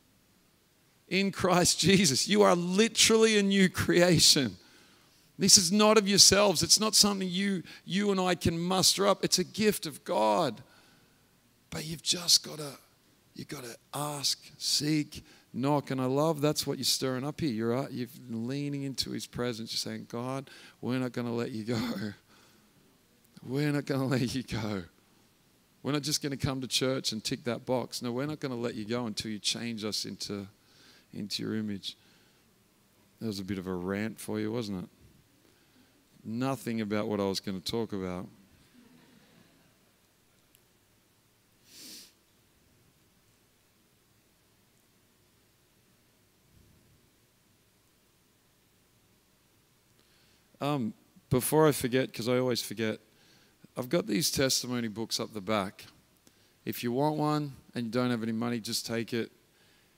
in 1.07 1.31
Christ 1.31 1.79
Jesus. 1.79 2.27
You 2.27 2.41
are 2.41 2.55
literally 2.55 3.37
a 3.37 3.43
new 3.43 3.69
creation. 3.69 4.57
This 5.37 5.57
is 5.57 5.71
not 5.71 5.97
of 5.97 6.09
yourselves. 6.09 6.61
It's 6.61 6.81
not 6.81 6.93
something 6.93 7.29
you, 7.29 7.63
you 7.85 8.11
and 8.11 8.19
I 8.19 8.35
can 8.35 8.59
muster 8.59 9.07
up. 9.07 9.23
It's 9.23 9.39
a 9.39 9.45
gift 9.45 9.85
of 9.85 10.03
God. 10.03 10.61
But 11.69 11.85
you've 11.85 12.03
just 12.03 12.43
got 12.43 12.57
to, 12.57 12.71
you've 13.35 13.47
got 13.47 13.63
to 13.63 13.75
ask, 13.93 14.39
seek, 14.57 15.23
knock. 15.53 15.91
And 15.91 16.01
I 16.01 16.05
love 16.05 16.41
that's 16.41 16.65
what 16.65 16.77
you're 16.77 16.85
stirring 16.85 17.25
up 17.25 17.39
here. 17.41 17.51
You're, 17.51 17.77
uh, 17.77 17.87
you're 17.89 18.07
leaning 18.29 18.83
into 18.83 19.11
his 19.11 19.27
presence. 19.27 19.71
You're 19.71 19.93
saying, 19.93 20.07
God, 20.09 20.49
we're 20.81 20.99
not 20.99 21.11
going 21.11 21.27
to 21.27 21.33
let 21.33 21.51
you 21.51 21.63
go. 21.63 21.79
We're 23.47 23.71
not 23.71 23.85
going 23.85 24.01
to 24.01 24.05
let 24.05 24.35
you 24.35 24.43
go. 24.43 24.83
We're 25.81 25.93
not 25.93 26.01
just 26.01 26.21
going 26.21 26.37
to 26.37 26.45
come 26.45 26.59
to 26.59 26.67
church 26.67 27.13
and 27.13 27.23
tick 27.23 27.45
that 27.45 27.65
box. 27.65 28.01
No, 28.01 28.11
we're 28.11 28.25
not 28.25 28.41
going 28.41 28.51
to 28.51 28.57
let 28.57 28.75
you 28.75 28.83
go 28.83 29.05
until 29.05 29.31
you 29.31 29.39
change 29.39 29.85
us 29.85 30.03
into, 30.03 30.45
into 31.13 31.41
your 31.41 31.55
image. 31.55 31.95
That 33.21 33.27
was 33.27 33.39
a 33.39 33.45
bit 33.45 33.57
of 33.57 33.67
a 33.67 33.73
rant 33.73 34.19
for 34.19 34.39
you, 34.39 34.51
wasn't 34.51 34.83
it? 34.83 34.89
Nothing 36.25 36.81
about 36.81 37.07
what 37.07 37.21
I 37.21 37.23
was 37.23 37.39
going 37.39 37.59
to 37.59 37.71
talk 37.71 37.93
about. 37.93 38.27
Um, 50.61 50.93
before 51.29 51.67
I 51.67 51.71
forget, 51.71 52.07
because 52.07 52.27
I 52.27 52.37
always 52.37 52.61
forget, 52.61 52.99
I've 53.77 53.89
got 53.89 54.07
these 54.07 54.31
testimony 54.31 54.87
books 54.87 55.19
up 55.19 55.33
the 55.33 55.41
back. 55.41 55.85
If 56.65 56.83
you 56.83 56.91
want 56.91 57.17
one 57.17 57.53
and 57.75 57.85
you 57.85 57.91
don't 57.91 58.11
have 58.11 58.23
any 58.23 58.31
money, 58.31 58.59
just 58.59 58.85
take 58.85 59.13
it. 59.13 59.31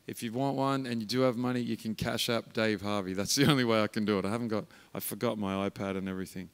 If 0.08 0.22
you 0.22 0.32
want 0.32 0.58
one 0.58 0.86
and 0.86 1.02
you 1.02 1.08
do 1.08 1.22
have 1.22 1.38
money, 1.38 1.62
you 1.62 1.78
can 1.78 1.96
cash 1.96 2.30
app 2.30 2.54
Dave 2.54 2.82
Harvey. 2.82 3.14
That's 3.14 3.36
the 3.38 3.50
only 3.50 3.64
way 3.64 3.82
I 3.82 3.88
can 3.88 4.06
do 4.06 4.20
it. 4.20 4.26
I 4.26 4.30
haven't 4.30 4.50
got, 4.50 4.66
I 4.94 5.00
forgot 5.00 5.38
my 5.38 5.70
iPad 5.70 5.98
and 5.98 6.08
everything. 6.08 6.50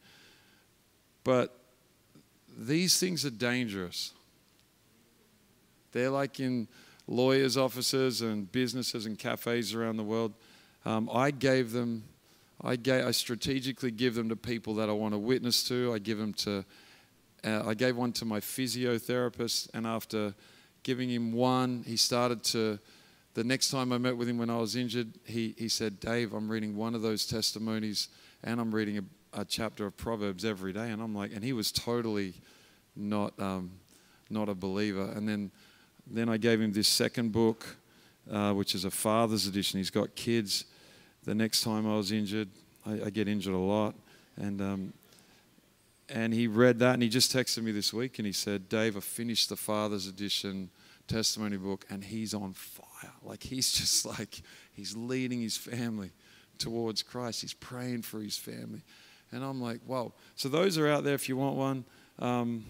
But 1.24 1.58
these 2.58 3.00
things 3.00 3.26
are 3.26 3.32
dangerous. 3.32 4.14
They're 5.92 6.10
like 6.10 6.40
in 6.40 6.68
lawyers' 7.08 7.58
offices 7.58 8.22
and 8.22 8.52
businesses 8.52 9.06
and 9.06 9.18
cafes 9.18 9.74
around 9.74 9.98
the 9.98 10.04
world. 10.04 10.34
Um, 10.86 11.10
I 11.12 11.32
gave 11.32 11.72
them 11.72 12.04
I, 12.64 12.76
gave, 12.76 13.06
I 13.06 13.12
strategically 13.12 13.92
give 13.92 14.16
them 14.16 14.30
to 14.30 14.36
people 14.36 14.76
that 14.76 14.90
I 14.90 14.94
want 14.94 15.14
to 15.14 15.20
witness 15.20 15.64
to. 15.68 15.94
I 15.94 16.00
give 16.00 16.18
them 16.18 16.34
to, 16.34 16.66
uh, 17.44 17.64
I 17.68 17.74
gave 17.74 17.96
one 17.96 18.12
to 18.14 18.26
my 18.26 18.40
physiotherapist, 18.40 19.70
and 19.74 19.86
after 19.86 20.34
giving 20.84 21.10
him 21.10 21.32
one, 21.32 21.84
he 21.86 21.98
started 21.98 22.44
to. 22.46 22.80
The 23.34 23.44
next 23.44 23.70
time 23.70 23.94
I 23.94 24.00
met 24.00 24.18
with 24.18 24.28
him 24.28 24.40
when 24.40 24.50
I 24.50 24.58
was 24.58 24.76
injured, 24.76 25.14
he, 25.24 25.54
he 25.60 25.70
said, 25.70 26.00
Dave, 26.00 26.34
I'm 26.34 26.50
reading 26.50 26.76
one 26.76 26.96
of 26.96 27.04
those 27.04 27.28
testimonies 27.28 28.08
and 28.44 28.60
I'm 28.60 28.74
reading 28.74 28.98
a, 28.98 29.42
a 29.42 29.46
chapter 29.46 29.86
of 29.86 29.96
Proverbs 29.96 30.44
every 30.44 30.74
day. 30.74 30.90
And 30.90 31.00
I'm 31.00 31.14
like, 31.14 31.32
and 31.36 31.44
he 31.44 31.54
was 31.54 31.72
totally 31.72 32.34
not, 32.96 33.40
um, 33.40 33.74
not 34.32 34.50
a 34.50 34.56
believer. 34.56 35.12
And 35.16 35.30
then, 35.30 35.52
then 36.08 36.30
I 36.30 36.38
gave 36.38 36.60
him 36.60 36.74
this 36.74 36.88
second 36.88 37.32
book, 37.32 37.78
uh, 38.32 38.54
which 38.54 38.74
is 38.74 38.86
a 38.86 38.92
father's 38.92 39.46
edition. 39.46 39.78
He's 39.78 39.92
got 39.92 40.16
kids 40.16 40.66
the 41.24 41.36
next 41.36 41.64
time 41.64 41.88
I 41.88 41.96
was 41.96 42.12
injured, 42.12 42.50
I, 42.86 43.06
I 43.06 43.10
get 43.10 43.28
injured 43.28 43.54
a 43.54 43.58
lot, 43.58 43.96
and 44.38 44.62
um, 44.62 44.94
and 46.10 46.34
he 46.34 46.48
read 46.48 46.80
that 46.80 46.94
and 46.94 47.04
he 47.04 47.10
just 47.10 47.36
texted 47.36 47.64
me 47.64 47.72
this 47.72 47.94
week 47.94 48.20
and 48.20 48.26
he 48.26 48.32
said, 48.32 48.70
Dave, 48.70 48.96
I 48.96 49.02
finished 49.02 49.50
the 49.50 49.56
Father's 49.56 50.08
Edition 50.08 50.70
testimony 51.08 51.58
book 51.58 51.86
and 51.90 52.04
he's 52.04 52.34
on 52.34 52.54
fire. 52.54 53.12
Like 53.24 53.44
he's 53.44 53.72
just 53.78 54.06
like 54.06 54.42
he's 54.72 54.96
leading 54.96 55.42
his 55.42 55.58
family 55.58 56.12
towards 56.58 57.04
Christ. 57.04 57.42
He's 57.42 57.54
praying 57.54 58.04
for 58.04 58.22
his 58.22 58.38
family. 58.38 58.84
And 59.32 59.44
I'm 59.44 59.62
like, 59.62 59.82
wow. 59.86 60.14
So 60.36 60.48
those 60.48 60.78
are 60.78 60.88
out 60.88 61.04
there 61.04 61.16
if 61.16 61.28
you 61.28 61.36
want 61.36 61.58
one. 61.58 61.86
Um, 62.20 62.66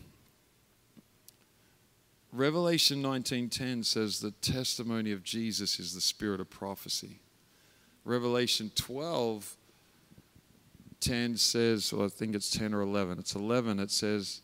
Revelation 2.33 3.01
19:10 3.01 3.85
says 3.85 4.19
the 4.19 4.31
testimony 4.31 5.11
of 5.11 5.23
Jesus 5.23 5.79
is 5.79 5.93
the 5.93 6.01
spirit 6.01 6.41
of 6.41 6.49
prophecy. 6.49 7.19
Revelation 8.07 8.71
12 8.73 9.57
10 10.99 11.37
says, 11.37 11.93
or 11.93 12.05
I 12.05 12.07
think 12.07 12.33
it's 12.35 12.49
10 12.49 12.73
or 12.73 12.81
11, 12.81 13.19
it's 13.19 13.35
11, 13.35 13.79
it 13.79 13.91
says, 13.91 14.41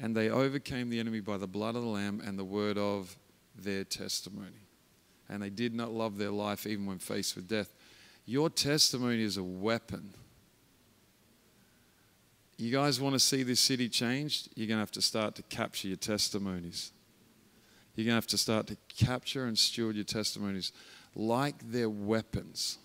and 0.00 0.16
they 0.16 0.30
overcame 0.30 0.88
the 0.88 0.98
enemy 0.98 1.20
by 1.20 1.36
the 1.36 1.46
blood 1.46 1.76
of 1.76 1.82
the 1.82 1.88
Lamb 1.88 2.22
and 2.24 2.38
the 2.38 2.44
word 2.44 2.78
of 2.78 3.14
their 3.54 3.84
testimony. 3.84 4.66
And 5.28 5.42
they 5.42 5.50
did 5.50 5.74
not 5.74 5.92
love 5.92 6.16
their 6.16 6.30
life 6.30 6.66
even 6.66 6.86
when 6.86 6.98
faced 6.98 7.36
with 7.36 7.46
death. 7.46 7.74
Your 8.24 8.48
testimony 8.48 9.22
is 9.22 9.36
a 9.36 9.42
weapon. 9.42 10.14
You 12.56 12.72
guys 12.72 13.00
want 13.00 13.14
to 13.14 13.20
see 13.20 13.42
this 13.42 13.60
city 13.60 13.88
changed? 13.88 14.48
You're 14.54 14.68
going 14.68 14.78
to 14.78 14.82
have 14.82 14.92
to 14.92 15.02
start 15.02 15.34
to 15.34 15.42
capture 15.42 15.88
your 15.88 15.98
testimonies. 15.98 16.92
You're 17.96 18.06
going 18.06 18.12
to 18.12 18.16
have 18.16 18.26
to 18.28 18.38
start 18.38 18.66
to 18.68 18.76
capture 18.88 19.44
and 19.44 19.58
steward 19.58 19.96
your 19.96 20.04
testimonies 20.04 20.72
like 21.14 21.56
they're 21.70 21.90
weapons. 21.90 22.78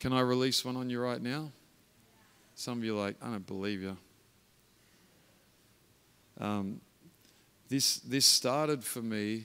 Can 0.00 0.12
I 0.12 0.20
release 0.20 0.64
one 0.64 0.76
on 0.76 0.90
you 0.90 1.00
right 1.00 1.20
now? 1.20 1.50
Some 2.54 2.78
of 2.78 2.84
you 2.84 2.96
are 2.98 3.06
like, 3.06 3.16
I 3.22 3.26
don't 3.30 3.46
believe 3.46 3.82
you. 3.82 3.96
Um, 6.40 6.80
this, 7.68 7.96
this 7.98 8.26
started 8.26 8.84
for 8.84 9.02
me 9.02 9.44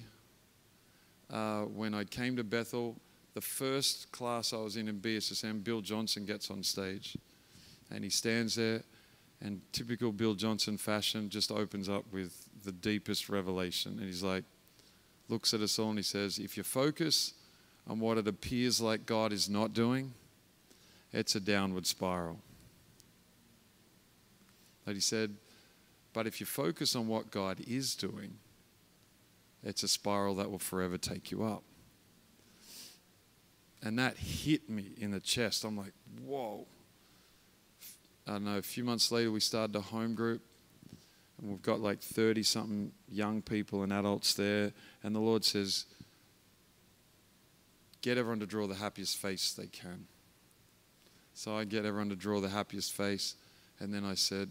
uh, 1.32 1.62
when 1.62 1.94
I 1.94 2.03
came 2.03 2.36
to 2.36 2.44
Bethel. 2.44 2.96
The 3.34 3.41
first 3.41 4.12
class 4.12 4.53
I 4.53 4.58
was 4.58 4.75
in 4.75 4.88
in 4.88 5.00
BSSM, 5.00 5.63
Bill 5.63 5.82
Johnson 5.82 6.25
gets 6.25 6.51
on 6.51 6.63
stage 6.63 7.18
and 7.91 8.03
he 8.03 8.10
stands 8.10 8.56
there 8.56 8.84
and 9.41 9.62
typical 9.72 10.12
Bill 10.12 10.36
Johnson 10.36 10.77
fashion 10.77 11.29
just 11.29 11.51
opens 11.51 11.88
up 11.88 12.03
with 12.12 12.48
the 12.63 12.72
deepest 12.72 13.29
revelation. 13.29 13.94
And 13.94 14.03
he's 14.03 14.24
like, 14.24 14.44
looks 15.29 15.53
at 15.53 15.62
us 15.62 15.79
all 15.79 15.89
and 15.89 16.00
he 16.00 16.03
says, 16.03 16.39
If 16.39 16.58
you 16.58 16.63
focus 16.63 17.34
on 17.88 18.00
what 18.00 18.18
it 18.18 18.27
appears 18.27 18.82
like 18.82 19.06
God 19.06 19.32
is 19.32 19.50
not 19.50 19.74
doing, 19.74 20.13
it's 21.11 21.35
a 21.35 21.39
downward 21.39 21.87
spiral. 21.87 22.39
But 24.85 24.95
he 24.95 25.01
said, 25.01 25.35
but 26.13 26.27
if 26.27 26.39
you 26.39 26.45
focus 26.45 26.95
on 26.95 27.07
what 27.07 27.31
God 27.31 27.59
is 27.67 27.95
doing, 27.95 28.35
it's 29.63 29.83
a 29.83 29.87
spiral 29.87 30.35
that 30.35 30.49
will 30.49 30.59
forever 30.59 30.97
take 30.97 31.31
you 31.31 31.43
up. 31.43 31.63
And 33.81 33.97
that 33.99 34.17
hit 34.17 34.69
me 34.69 34.91
in 34.97 35.11
the 35.11 35.19
chest. 35.19 35.63
I'm 35.63 35.77
like, 35.77 35.93
whoa. 36.25 36.65
I 38.27 38.33
don't 38.33 38.45
know, 38.45 38.57
a 38.57 38.61
few 38.61 38.83
months 38.83 39.11
later, 39.11 39.31
we 39.31 39.39
started 39.39 39.75
a 39.75 39.81
home 39.81 40.15
group. 40.15 40.41
And 41.39 41.49
we've 41.49 41.61
got 41.61 41.79
like 41.79 42.01
30 42.01 42.43
something 42.43 42.91
young 43.07 43.41
people 43.41 43.83
and 43.83 43.93
adults 43.93 44.33
there. 44.33 44.73
And 45.03 45.15
the 45.15 45.19
Lord 45.19 45.45
says, 45.45 45.85
get 48.01 48.17
everyone 48.17 48.39
to 48.41 48.45
draw 48.45 48.67
the 48.67 48.75
happiest 48.75 49.17
face 49.17 49.53
they 49.53 49.67
can. 49.67 50.07
So 51.39 51.55
I 51.55 51.63
get 51.63 51.86
everyone 51.86 52.10
to 52.10 52.17
draw 52.17 52.41
the 52.41 52.50
happiest 52.50 52.91
face. 52.91 53.36
And 53.79 53.93
then 53.93 54.03
I 54.03 54.15
said, 54.15 54.50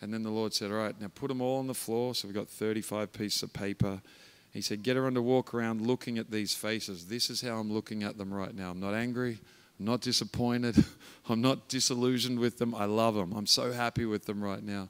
and 0.00 0.12
then 0.12 0.24
the 0.24 0.30
Lord 0.30 0.52
said, 0.52 0.72
All 0.72 0.78
right, 0.78 1.00
now 1.00 1.06
put 1.14 1.28
them 1.28 1.40
all 1.40 1.60
on 1.60 1.68
the 1.68 1.74
floor. 1.74 2.16
So 2.16 2.26
we've 2.26 2.34
got 2.34 2.48
35 2.48 3.12
pieces 3.12 3.44
of 3.44 3.52
paper. 3.52 4.02
He 4.50 4.60
said, 4.60 4.82
Get 4.82 4.96
everyone 4.96 5.14
to 5.14 5.22
walk 5.22 5.54
around 5.54 5.86
looking 5.86 6.18
at 6.18 6.32
these 6.32 6.52
faces. 6.52 7.06
This 7.06 7.30
is 7.30 7.42
how 7.42 7.58
I'm 7.58 7.72
looking 7.72 8.02
at 8.02 8.18
them 8.18 8.34
right 8.34 8.52
now. 8.52 8.72
I'm 8.72 8.80
not 8.80 8.92
angry. 8.92 9.38
I'm 9.78 9.86
not 9.86 10.00
disappointed. 10.00 10.84
I'm 11.28 11.40
not 11.40 11.68
disillusioned 11.68 12.40
with 12.40 12.58
them. 12.58 12.74
I 12.74 12.86
love 12.86 13.14
them. 13.14 13.32
I'm 13.32 13.46
so 13.46 13.70
happy 13.70 14.04
with 14.04 14.24
them 14.24 14.42
right 14.42 14.64
now. 14.64 14.88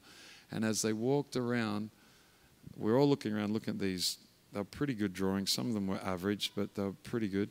And 0.50 0.64
as 0.64 0.80
they 0.80 0.94
walked 0.94 1.36
around, 1.36 1.90
we 2.78 2.90
we're 2.90 2.98
all 2.98 3.10
looking 3.10 3.34
around, 3.34 3.52
looking 3.52 3.74
at 3.74 3.78
these. 3.78 4.16
They 4.54 4.60
were 4.60 4.64
pretty 4.64 4.94
good 4.94 5.12
drawings. 5.12 5.52
Some 5.52 5.68
of 5.68 5.74
them 5.74 5.86
were 5.86 6.00
average, 6.02 6.52
but 6.56 6.74
they 6.74 6.82
were 6.82 6.94
pretty 7.04 7.28
good. 7.28 7.50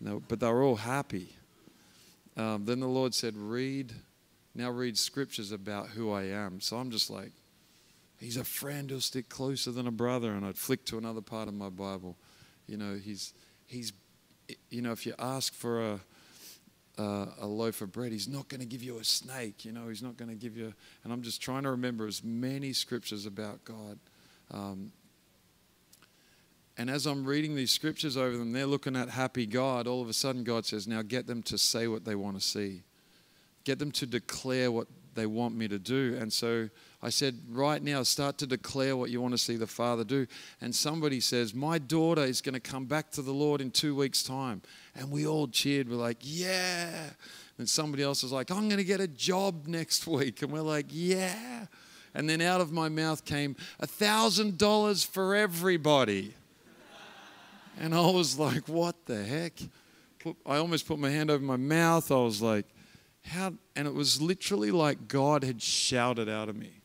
Were, 0.00 0.20
but 0.20 0.40
they 0.40 0.50
were 0.50 0.62
all 0.62 0.76
happy. 0.76 1.36
Um, 2.36 2.64
then 2.64 2.80
the 2.80 2.88
Lord 2.88 3.14
said, 3.14 3.36
Read, 3.36 3.92
now 4.54 4.70
read 4.70 4.98
scriptures 4.98 5.52
about 5.52 5.88
who 5.88 6.12
I 6.12 6.24
am. 6.24 6.60
So 6.60 6.76
I'm 6.76 6.90
just 6.90 7.10
like, 7.10 7.32
He's 8.18 8.38
a 8.38 8.44
friend 8.44 8.88
who'll 8.88 9.00
stick 9.00 9.28
closer 9.28 9.70
than 9.70 9.86
a 9.86 9.92
brother. 9.92 10.32
And 10.32 10.44
I'd 10.46 10.56
flick 10.56 10.86
to 10.86 10.98
another 10.98 11.20
part 11.20 11.48
of 11.48 11.54
my 11.54 11.68
Bible. 11.68 12.16
You 12.66 12.78
know, 12.78 12.94
He's, 12.94 13.34
he's 13.66 13.92
you 14.70 14.80
know, 14.80 14.92
if 14.92 15.04
you 15.04 15.14
ask 15.18 15.52
for 15.52 15.92
a, 15.92 16.00
uh, 16.98 17.26
a 17.40 17.46
loaf 17.46 17.80
of 17.82 17.92
bread. 17.92 18.12
He's 18.12 18.28
not 18.28 18.48
going 18.48 18.60
to 18.60 18.66
give 18.66 18.82
you 18.82 18.98
a 18.98 19.04
snake, 19.04 19.64
you 19.64 19.72
know, 19.72 19.88
he's 19.88 20.02
not 20.02 20.16
going 20.16 20.30
to 20.30 20.36
give 20.36 20.56
you. 20.56 20.72
And 21.04 21.12
I'm 21.12 21.22
just 21.22 21.42
trying 21.42 21.64
to 21.64 21.70
remember 21.70 22.06
as 22.06 22.24
many 22.24 22.72
scriptures 22.72 23.26
about 23.26 23.64
God. 23.64 23.98
Um, 24.50 24.92
and 26.78 26.90
as 26.90 27.06
I'm 27.06 27.24
reading 27.24 27.56
these 27.56 27.70
scriptures 27.70 28.16
over 28.16 28.36
them, 28.36 28.52
they're 28.52 28.66
looking 28.66 28.96
at 28.96 29.08
happy 29.08 29.46
God. 29.46 29.86
All 29.86 30.02
of 30.02 30.08
a 30.08 30.12
sudden, 30.12 30.44
God 30.44 30.66
says, 30.66 30.86
Now 30.86 31.02
get 31.02 31.26
them 31.26 31.42
to 31.44 31.56
say 31.56 31.88
what 31.88 32.04
they 32.04 32.14
want 32.14 32.38
to 32.38 32.42
see, 32.42 32.82
get 33.64 33.78
them 33.78 33.90
to 33.92 34.06
declare 34.06 34.70
what 34.70 34.88
they 35.16 35.26
want 35.26 35.56
me 35.56 35.66
to 35.66 35.78
do. 35.78 36.16
And 36.20 36.32
so 36.32 36.68
I 37.02 37.08
said, 37.08 37.38
right 37.50 37.82
now, 37.82 38.02
start 38.02 38.38
to 38.38 38.46
declare 38.46 38.96
what 38.96 39.10
you 39.10 39.20
want 39.20 39.32
to 39.32 39.38
see 39.38 39.56
the 39.56 39.66
Father 39.66 40.04
do. 40.04 40.26
And 40.60 40.74
somebody 40.74 41.20
says, 41.20 41.54
My 41.54 41.78
daughter 41.78 42.22
is 42.22 42.40
going 42.40 42.54
to 42.54 42.60
come 42.60 42.84
back 42.84 43.10
to 43.12 43.22
the 43.22 43.32
Lord 43.32 43.60
in 43.60 43.70
two 43.70 43.96
weeks' 43.96 44.22
time. 44.22 44.62
And 44.94 45.10
we 45.10 45.26
all 45.26 45.48
cheered. 45.48 45.88
We're 45.88 45.96
like, 45.96 46.18
Yeah. 46.20 47.10
And 47.58 47.68
somebody 47.68 48.02
else 48.02 48.22
is 48.22 48.32
like, 48.32 48.50
I'm 48.50 48.68
going 48.68 48.76
to 48.76 48.84
get 48.84 49.00
a 49.00 49.08
job 49.08 49.66
next 49.66 50.06
week. 50.06 50.42
And 50.42 50.52
we're 50.52 50.60
like, 50.60 50.86
Yeah. 50.90 51.66
And 52.14 52.30
then 52.30 52.40
out 52.40 52.60
of 52.60 52.72
my 52.72 52.88
mouth 52.88 53.24
came 53.24 53.56
a 53.80 53.86
thousand 53.86 54.58
dollars 54.58 55.02
for 55.02 55.34
everybody. 55.34 56.34
And 57.78 57.94
I 57.94 58.10
was 58.10 58.38
like, 58.38 58.68
What 58.68 59.06
the 59.06 59.22
heck? 59.22 59.52
I 60.44 60.56
almost 60.56 60.86
put 60.88 60.98
my 60.98 61.10
hand 61.10 61.30
over 61.30 61.44
my 61.44 61.56
mouth. 61.56 62.10
I 62.10 62.16
was 62.16 62.42
like, 62.42 62.66
how, 63.26 63.54
and 63.74 63.86
it 63.86 63.94
was 63.94 64.20
literally 64.20 64.70
like 64.70 65.08
God 65.08 65.44
had 65.44 65.60
shouted 65.60 66.28
out 66.28 66.48
of 66.48 66.56
me. 66.56 66.80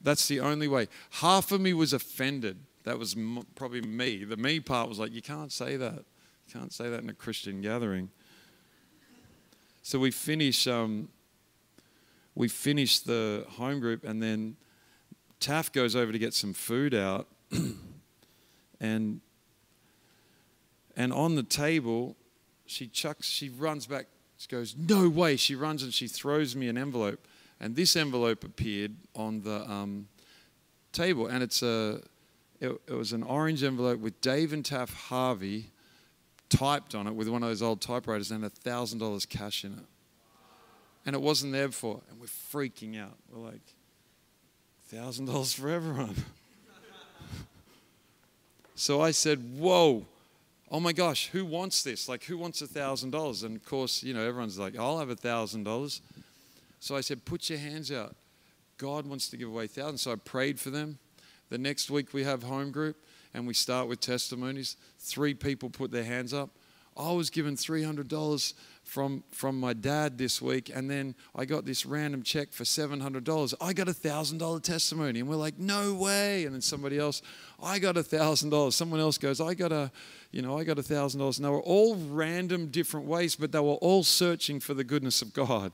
That's 0.00 0.26
the 0.28 0.40
only 0.40 0.68
way. 0.68 0.88
Half 1.10 1.52
of 1.52 1.60
me 1.60 1.74
was 1.74 1.92
offended. 1.92 2.58
That 2.84 2.98
was 2.98 3.14
m- 3.16 3.46
probably 3.54 3.82
me. 3.82 4.24
The 4.24 4.36
me 4.36 4.60
part 4.60 4.88
was 4.88 4.98
like, 4.98 5.12
you 5.12 5.22
can't 5.22 5.52
say 5.52 5.76
that. 5.76 6.04
You 6.46 6.52
can't 6.52 6.72
say 6.72 6.88
that 6.88 7.02
in 7.02 7.08
a 7.08 7.14
Christian 7.14 7.60
gathering. 7.60 8.10
So 9.82 9.98
we 9.98 10.10
finish, 10.10 10.66
um, 10.66 11.08
we 12.34 12.48
finish 12.48 13.00
the 13.00 13.44
home 13.50 13.80
group, 13.80 14.04
and 14.04 14.22
then 14.22 14.56
Taff 15.40 15.72
goes 15.72 15.96
over 15.96 16.12
to 16.12 16.18
get 16.18 16.34
some 16.34 16.52
food 16.52 16.94
out, 16.94 17.26
and 18.80 19.20
and 21.02 21.12
on 21.12 21.34
the 21.34 21.42
table, 21.42 22.16
she 22.66 22.86
chucks, 22.86 23.26
she 23.26 23.48
runs 23.48 23.86
back 23.86 24.06
she 24.42 24.48
goes, 24.48 24.74
No 24.76 25.08
way. 25.08 25.36
She 25.36 25.54
runs 25.54 25.84
and 25.84 25.94
she 25.94 26.08
throws 26.08 26.56
me 26.56 26.66
an 26.68 26.76
envelope. 26.76 27.28
And 27.60 27.76
this 27.76 27.94
envelope 27.94 28.42
appeared 28.42 28.96
on 29.14 29.42
the 29.42 29.62
um, 29.70 30.08
table. 30.92 31.28
And 31.28 31.44
it's 31.44 31.62
a, 31.62 32.00
it, 32.58 32.72
it, 32.88 32.92
was 32.92 33.12
an 33.12 33.22
orange 33.22 33.62
envelope 33.62 34.00
with 34.00 34.20
Dave 34.20 34.52
and 34.52 34.64
Taff 34.64 34.92
Harvey 34.92 35.70
typed 36.48 36.96
on 36.96 37.06
it 37.06 37.14
with 37.14 37.28
one 37.28 37.44
of 37.44 37.50
those 37.50 37.62
old 37.62 37.80
typewriters 37.80 38.32
and 38.32 38.44
a 38.44 38.50
$1,000 38.50 39.28
cash 39.28 39.62
in 39.62 39.74
it. 39.74 39.84
And 41.06 41.14
it 41.14 41.22
wasn't 41.22 41.52
there 41.52 41.68
before. 41.68 42.00
And 42.10 42.18
we're 42.18 42.26
freaking 42.26 43.00
out. 43.00 43.16
We're 43.32 43.46
like, 43.46 43.62
$1,000 44.92 45.54
for 45.54 45.68
everyone. 45.68 46.16
so 48.74 49.00
I 49.00 49.12
said, 49.12 49.38
Whoa 49.56 50.06
oh 50.72 50.80
my 50.80 50.92
gosh, 50.92 51.28
who 51.28 51.44
wants 51.44 51.82
this? 51.82 52.08
Like, 52.08 52.24
who 52.24 52.38
wants 52.38 52.62
a 52.62 52.66
$1,000? 52.66 53.44
And 53.44 53.56
of 53.56 53.64
course, 53.64 54.02
you 54.02 54.14
know, 54.14 54.26
everyone's 54.26 54.58
like, 54.58 54.76
I'll 54.76 54.98
have 54.98 55.10
a 55.10 55.14
$1,000. 55.14 56.00
So 56.80 56.96
I 56.96 57.02
said, 57.02 57.26
put 57.26 57.50
your 57.50 57.58
hands 57.58 57.92
out. 57.92 58.16
God 58.78 59.06
wants 59.06 59.28
to 59.28 59.36
give 59.36 59.48
away 59.48 59.66
thousands. 59.66 60.00
So 60.00 60.12
I 60.12 60.16
prayed 60.16 60.58
for 60.58 60.70
them. 60.70 60.98
The 61.50 61.58
next 61.58 61.90
week 61.90 62.14
we 62.14 62.24
have 62.24 62.42
home 62.42 62.72
group 62.72 62.96
and 63.34 63.46
we 63.46 63.52
start 63.52 63.86
with 63.86 64.00
testimonies. 64.00 64.76
Three 64.98 65.34
people 65.34 65.68
put 65.68 65.92
their 65.92 66.04
hands 66.04 66.32
up. 66.32 66.50
I 66.96 67.12
was 67.12 67.30
given 67.30 67.56
$300 67.56 68.54
from, 68.84 69.24
from 69.30 69.58
my 69.58 69.72
dad 69.72 70.18
this 70.18 70.42
week, 70.42 70.70
and 70.74 70.90
then 70.90 71.14
I 71.34 71.44
got 71.44 71.64
this 71.64 71.86
random 71.86 72.22
check 72.22 72.52
for 72.52 72.64
$700. 72.64 73.54
I 73.60 73.72
got 73.72 73.88
a 73.88 73.92
$1,000 73.92 74.62
testimony, 74.62 75.20
and 75.20 75.28
we're 75.28 75.36
like, 75.36 75.58
no 75.58 75.94
way. 75.94 76.44
And 76.44 76.54
then 76.54 76.60
somebody 76.60 76.98
else, 76.98 77.22
I 77.62 77.78
got 77.78 77.96
a 77.96 78.02
$1,000. 78.02 78.72
Someone 78.72 79.00
else 79.00 79.18
goes, 79.18 79.40
I 79.40 79.54
got 79.54 79.72
a, 79.72 79.90
you 80.30 80.42
know, 80.42 80.58
I 80.58 80.64
got 80.64 80.78
a 80.78 80.82
$1,000. 80.82 81.36
And 81.36 81.44
they 81.44 81.48
were 81.48 81.62
all 81.62 81.96
random 81.96 82.66
different 82.66 83.06
ways, 83.06 83.36
but 83.36 83.52
they 83.52 83.60
were 83.60 83.74
all 83.74 84.02
searching 84.02 84.60
for 84.60 84.74
the 84.74 84.84
goodness 84.84 85.22
of 85.22 85.32
God. 85.32 85.72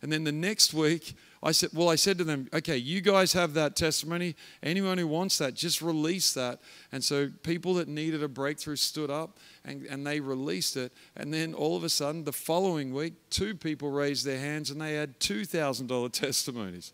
And 0.00 0.12
then 0.12 0.24
the 0.24 0.32
next 0.32 0.72
week, 0.72 1.14
I 1.42 1.52
said, 1.52 1.70
well, 1.72 1.88
I 1.88 1.94
said 1.94 2.18
to 2.18 2.24
them, 2.24 2.48
okay, 2.52 2.76
you 2.76 3.00
guys 3.00 3.32
have 3.32 3.54
that 3.54 3.76
testimony. 3.76 4.34
Anyone 4.62 4.98
who 4.98 5.06
wants 5.06 5.38
that, 5.38 5.54
just 5.54 5.80
release 5.80 6.34
that. 6.34 6.60
And 6.90 7.02
so 7.02 7.30
people 7.42 7.74
that 7.74 7.86
needed 7.86 8.22
a 8.22 8.28
breakthrough 8.28 8.76
stood 8.76 9.10
up 9.10 9.38
and, 9.64 9.86
and 9.86 10.06
they 10.06 10.18
released 10.18 10.76
it. 10.76 10.92
And 11.16 11.32
then 11.32 11.54
all 11.54 11.76
of 11.76 11.84
a 11.84 11.88
sudden, 11.88 12.24
the 12.24 12.32
following 12.32 12.92
week, 12.92 13.14
two 13.30 13.54
people 13.54 13.90
raised 13.90 14.26
their 14.26 14.40
hands 14.40 14.70
and 14.70 14.80
they 14.80 14.94
had 14.94 15.20
$2,000 15.20 16.12
testimonies. 16.12 16.92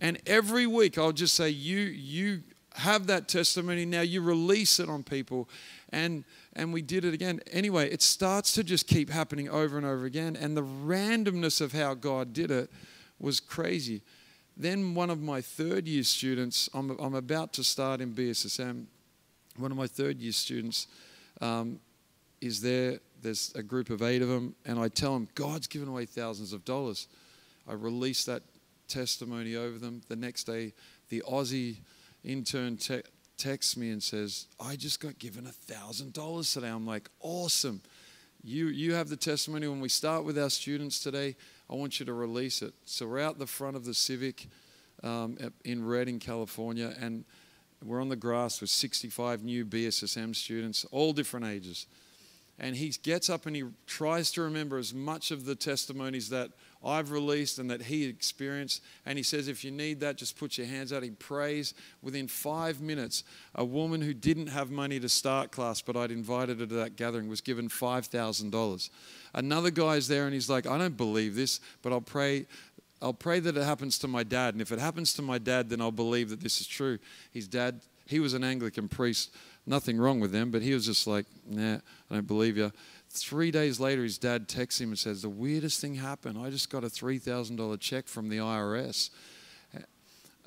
And 0.00 0.20
every 0.26 0.66
week, 0.66 0.96
I'll 0.96 1.12
just 1.12 1.34
say, 1.34 1.48
you, 1.48 1.78
you 1.78 2.42
have 2.74 3.08
that 3.08 3.28
testimony 3.28 3.86
now, 3.86 4.02
you 4.02 4.20
release 4.20 4.78
it 4.78 4.88
on 4.88 5.02
people. 5.02 5.48
And 5.90 6.24
and 6.56 6.72
we 6.72 6.80
did 6.80 7.04
it 7.04 7.12
again. 7.12 7.40
Anyway, 7.52 7.90
it 7.90 8.00
starts 8.00 8.52
to 8.54 8.64
just 8.64 8.86
keep 8.86 9.10
happening 9.10 9.48
over 9.48 9.76
and 9.76 9.84
over 9.84 10.06
again. 10.06 10.36
And 10.36 10.56
the 10.56 10.62
randomness 10.62 11.60
of 11.60 11.72
how 11.72 11.92
God 11.92 12.32
did 12.32 12.50
it 12.50 12.70
was 13.18 13.40
crazy. 13.40 14.02
Then 14.56 14.94
one 14.94 15.10
of 15.10 15.20
my 15.20 15.40
third 15.40 15.86
year 15.86 16.02
students, 16.02 16.68
I'm, 16.72 16.90
I'm 16.98 17.14
about 17.14 17.52
to 17.54 17.64
start 17.64 18.00
in 18.00 18.12
BSSM, 18.14 18.86
one 19.56 19.70
of 19.70 19.76
my 19.76 19.86
third 19.86 20.18
year 20.18 20.32
students 20.32 20.86
um, 21.40 21.80
is 22.40 22.60
there. 22.60 23.00
There's 23.22 23.52
a 23.54 23.62
group 23.62 23.90
of 23.90 24.02
eight 24.02 24.22
of 24.22 24.28
them, 24.28 24.54
and 24.64 24.78
I 24.78 24.88
tell 24.88 25.14
them, 25.14 25.28
God's 25.34 25.66
given 25.66 25.88
away 25.88 26.04
thousands 26.04 26.52
of 26.52 26.64
dollars. 26.64 27.08
I 27.68 27.72
release 27.72 28.24
that 28.26 28.42
testimony 28.88 29.56
over 29.56 29.78
them. 29.78 30.02
The 30.08 30.16
next 30.16 30.44
day, 30.44 30.72
the 31.08 31.22
Aussie 31.28 31.78
intern 32.24 32.76
te- 32.76 33.02
texts 33.36 33.76
me 33.76 33.90
and 33.90 34.02
says, 34.02 34.46
I 34.60 34.76
just 34.76 35.00
got 35.00 35.18
given 35.18 35.46
a 35.46 35.52
thousand 35.52 36.12
dollars 36.12 36.52
today. 36.52 36.68
I'm 36.68 36.86
like, 36.86 37.08
awesome. 37.20 37.80
You, 38.42 38.66
you 38.66 38.94
have 38.94 39.08
the 39.08 39.16
testimony 39.16 39.66
when 39.66 39.80
we 39.80 39.88
start 39.88 40.24
with 40.24 40.38
our 40.38 40.50
students 40.50 41.00
today. 41.00 41.36
I 41.68 41.74
want 41.74 41.98
you 41.98 42.06
to 42.06 42.12
release 42.12 42.62
it. 42.62 42.74
So 42.84 43.06
we're 43.06 43.20
out 43.20 43.38
the 43.38 43.46
front 43.46 43.76
of 43.76 43.84
the 43.84 43.94
Civic 43.94 44.46
um, 45.02 45.36
in 45.64 45.84
Redding, 45.84 46.18
California, 46.18 46.94
and 47.00 47.24
we're 47.84 48.00
on 48.00 48.08
the 48.08 48.16
grass 48.16 48.60
with 48.60 48.70
65 48.70 49.44
new 49.44 49.64
BSSM 49.64 50.34
students, 50.34 50.84
all 50.90 51.12
different 51.12 51.46
ages. 51.46 51.86
And 52.58 52.76
he 52.76 52.88
gets 53.02 53.28
up 53.28 53.46
and 53.46 53.54
he 53.54 53.64
tries 53.86 54.30
to 54.32 54.42
remember 54.42 54.78
as 54.78 54.94
much 54.94 55.30
of 55.30 55.44
the 55.44 55.54
testimonies 55.54 56.30
that 56.30 56.52
I've 56.84 57.10
released 57.10 57.58
and 57.58 57.70
that 57.70 57.82
he 57.82 58.04
experienced. 58.04 58.82
And 59.04 59.18
he 59.18 59.22
says, 59.22 59.48
if 59.48 59.64
you 59.64 59.70
need 59.70 60.00
that, 60.00 60.16
just 60.16 60.38
put 60.38 60.58
your 60.58 60.66
hands 60.66 60.92
out. 60.92 61.02
He 61.02 61.10
prays. 61.10 61.74
Within 62.02 62.28
five 62.28 62.80
minutes, 62.80 63.24
a 63.54 63.64
woman 63.64 64.00
who 64.00 64.14
didn't 64.14 64.48
have 64.48 64.70
money 64.70 65.00
to 65.00 65.08
start 65.08 65.52
class, 65.52 65.80
but 65.80 65.96
I'd 65.96 66.10
invited 66.10 66.60
her 66.60 66.66
to 66.66 66.74
that 66.74 66.96
gathering, 66.96 67.28
was 67.28 67.40
given 67.40 67.68
$5,000. 67.68 68.90
Another 69.34 69.70
guy's 69.70 70.08
there 70.08 70.24
and 70.24 70.34
he's 70.34 70.48
like, 70.48 70.66
I 70.66 70.78
don't 70.78 70.96
believe 70.96 71.34
this, 71.34 71.60
but 71.82 71.92
I'll 71.92 72.00
pray. 72.00 72.46
I'll 73.02 73.12
pray 73.12 73.40
that 73.40 73.56
it 73.56 73.62
happens 73.62 73.98
to 73.98 74.08
my 74.08 74.22
dad. 74.22 74.54
And 74.54 74.62
if 74.62 74.72
it 74.72 74.78
happens 74.78 75.12
to 75.14 75.22
my 75.22 75.38
dad, 75.38 75.68
then 75.68 75.80
I'll 75.80 75.92
believe 75.92 76.30
that 76.30 76.40
this 76.40 76.60
is 76.60 76.66
true. 76.66 76.98
His 77.32 77.46
dad, 77.46 77.80
he 78.06 78.20
was 78.20 78.32
an 78.34 78.44
Anglican 78.44 78.88
priest. 78.88 79.34
Nothing 79.66 79.98
wrong 79.98 80.20
with 80.20 80.30
them, 80.30 80.50
but 80.50 80.62
he 80.62 80.72
was 80.72 80.86
just 80.86 81.06
like, 81.06 81.26
nah, 81.48 81.74
I 82.10 82.14
don't 82.14 82.26
believe 82.26 82.56
you. 82.56 82.72
Three 83.16 83.50
days 83.50 83.80
later, 83.80 84.02
his 84.02 84.18
dad 84.18 84.48
texts 84.48 84.80
him 84.80 84.90
and 84.90 84.98
says, 84.98 85.22
The 85.22 85.28
weirdest 85.28 85.80
thing 85.80 85.94
happened. 85.96 86.38
I 86.38 86.50
just 86.50 86.70
got 86.70 86.84
a 86.84 86.88
$3,000 86.88 87.80
check 87.80 88.08
from 88.08 88.28
the 88.28 88.38
IRS. 88.38 89.10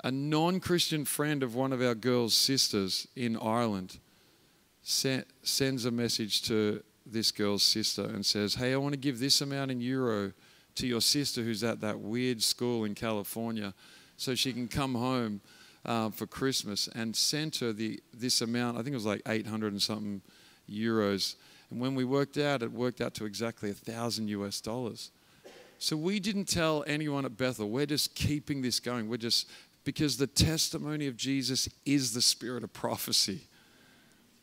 A 0.02 0.10
non 0.10 0.60
Christian 0.60 1.04
friend 1.04 1.42
of 1.42 1.54
one 1.54 1.72
of 1.72 1.82
our 1.82 1.94
girls' 1.94 2.34
sisters 2.34 3.06
in 3.14 3.36
Ireland 3.36 3.98
sends 4.82 5.84
a 5.84 5.90
message 5.90 6.42
to 6.42 6.82
this 7.04 7.30
girl's 7.30 7.62
sister 7.62 8.04
and 8.04 8.24
says, 8.24 8.54
Hey, 8.54 8.72
I 8.72 8.76
want 8.76 8.94
to 8.94 8.98
give 8.98 9.18
this 9.18 9.40
amount 9.40 9.70
in 9.70 9.80
euro 9.80 10.32
to 10.76 10.86
your 10.86 11.00
sister 11.00 11.42
who's 11.42 11.62
at 11.62 11.80
that 11.80 12.00
weird 12.00 12.42
school 12.42 12.84
in 12.84 12.94
California 12.94 13.74
so 14.16 14.34
she 14.34 14.52
can 14.52 14.68
come 14.68 14.94
home 14.94 15.40
uh, 15.84 16.10
for 16.10 16.26
Christmas 16.26 16.88
and 16.94 17.14
sent 17.14 17.56
her 17.56 17.72
the, 17.72 18.00
this 18.14 18.40
amount. 18.40 18.78
I 18.78 18.82
think 18.82 18.92
it 18.92 18.96
was 18.96 19.06
like 19.06 19.22
800 19.26 19.72
and 19.72 19.82
something 19.82 20.22
euros. 20.70 21.36
And 21.70 21.80
when 21.80 21.94
we 21.94 22.04
worked 22.04 22.36
out, 22.36 22.62
it 22.62 22.72
worked 22.72 23.00
out 23.00 23.14
to 23.14 23.24
exactly 23.24 23.70
a 23.70 23.74
thousand 23.74 24.28
US 24.28 24.60
dollars. 24.60 25.10
So 25.78 25.96
we 25.96 26.20
didn't 26.20 26.44
tell 26.44 26.84
anyone 26.86 27.24
at 27.24 27.36
Bethel. 27.36 27.70
We're 27.70 27.86
just 27.86 28.14
keeping 28.14 28.60
this 28.60 28.80
going. 28.80 29.08
We're 29.08 29.16
just, 29.16 29.48
because 29.84 30.18
the 30.18 30.26
testimony 30.26 31.06
of 31.06 31.16
Jesus 31.16 31.68
is 31.86 32.12
the 32.12 32.20
spirit 32.20 32.64
of 32.64 32.72
prophecy. 32.72 33.42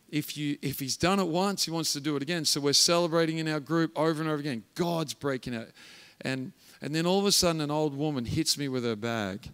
If, 0.09 0.37
you, 0.37 0.57
if 0.61 0.79
he's 0.79 0.97
done 0.97 1.19
it 1.19 1.27
once, 1.27 1.65
he 1.65 1.71
wants 1.71 1.93
to 1.93 1.99
do 1.99 2.15
it 2.15 2.23
again. 2.23 2.45
So 2.45 2.61
we're 2.61 2.73
celebrating 2.73 3.37
in 3.37 3.47
our 3.49 3.59
group 3.59 3.91
over 3.95 4.21
and 4.21 4.29
over 4.29 4.39
again. 4.39 4.63
God's 4.73 5.13
breaking 5.13 5.55
out. 5.55 5.67
And, 6.21 6.53
and 6.81 6.95
then 6.95 7.05
all 7.05 7.19
of 7.19 7.25
a 7.25 7.31
sudden, 7.31 7.61
an 7.61 7.69
old 7.69 7.95
woman 7.95 8.25
hits 8.25 8.57
me 8.57 8.67
with 8.67 8.83
her 8.83 8.95
bag. 8.95 9.51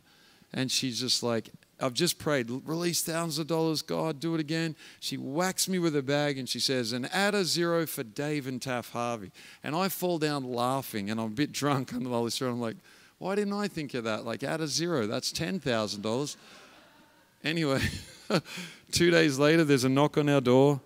And 0.54 0.72
she's 0.72 1.00
just 1.00 1.24
like, 1.24 1.50
I've 1.84 1.93
just 1.93 2.17
prayed, 2.17 2.50
release 2.50 3.04
thousands 3.04 3.39
of 3.39 3.48
dollars, 3.48 3.82
God, 3.82 4.22
do 4.22 4.34
it 4.36 4.39
again. 4.39 4.78
She 5.02 5.17
whacks 5.17 5.67
me 5.67 5.80
with 5.80 5.96
a 5.98 6.02
bag 6.02 6.38
and 6.38 6.48
she 6.48 6.62
says, 6.62 6.93
and 6.93 7.13
add 7.13 7.36
a 7.36 7.43
zero 7.43 7.86
for 7.86 8.04
Dave 8.04 8.48
and 8.48 8.62
Taff 8.62 8.91
Harvey. 8.91 9.32
And 9.63 9.76
I 9.76 9.89
fall 9.89 10.17
down 10.17 10.46
laughing 10.46 11.10
and 11.10 11.19
I'm 11.19 11.28
a 11.28 11.30
bit 11.30 11.52
drunk 11.52 11.93
on 11.93 12.04
the 12.04 12.10
Holy 12.10 12.30
Spirit. 12.30 12.52
I'm 12.52 12.62
like, 12.62 12.78
why 13.17 13.36
didn't 13.36 13.54
I 13.54 13.67
think 13.67 13.93
of 13.96 14.06
that? 14.06 14.24
Like, 14.24 14.43
add 14.43 14.62
a 14.62 14.67
zero, 14.67 15.08
that's 15.08 15.34
$10,000. 15.34 16.38
Anyway, 17.43 17.82
two 18.91 19.12
days 19.12 19.38
later, 19.38 19.65
there's 19.65 19.84
a 19.84 19.89
knock 19.89 20.17
on 20.17 20.30
our 20.30 20.41
door. 20.41 20.80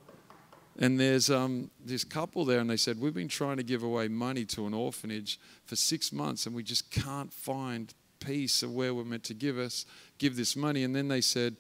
And 0.80 1.00
there's 1.00 1.30
um, 1.32 1.72
this 1.84 2.04
couple 2.04 2.46
there, 2.46 2.60
and 2.60 2.70
they 2.70 2.78
said, 2.78 3.02
We've 3.02 3.14
been 3.14 3.28
trying 3.28 3.58
to 3.58 3.64
give 3.64 3.82
away 3.82 4.10
money 4.10 4.46
to 4.46 4.68
an 4.68 4.76
orphanage 4.76 5.40
for 5.66 5.76
six 5.76 6.14
months, 6.14 6.46
and 6.46 6.56
we 6.56 6.62
just 6.62 6.92
can't 6.92 7.34
find 7.34 7.96
peace 8.20 8.64
of 8.64 8.74
where 8.74 8.94
we're 8.94 9.04
meant 9.04 9.24
to 9.26 9.34
give 9.34 9.58
us, 9.58 9.86
give 10.18 10.36
this 10.36 10.56
money. 10.56 10.84
And 10.84 10.96
then 10.96 11.08
they 11.08 11.22
said, 11.22 11.56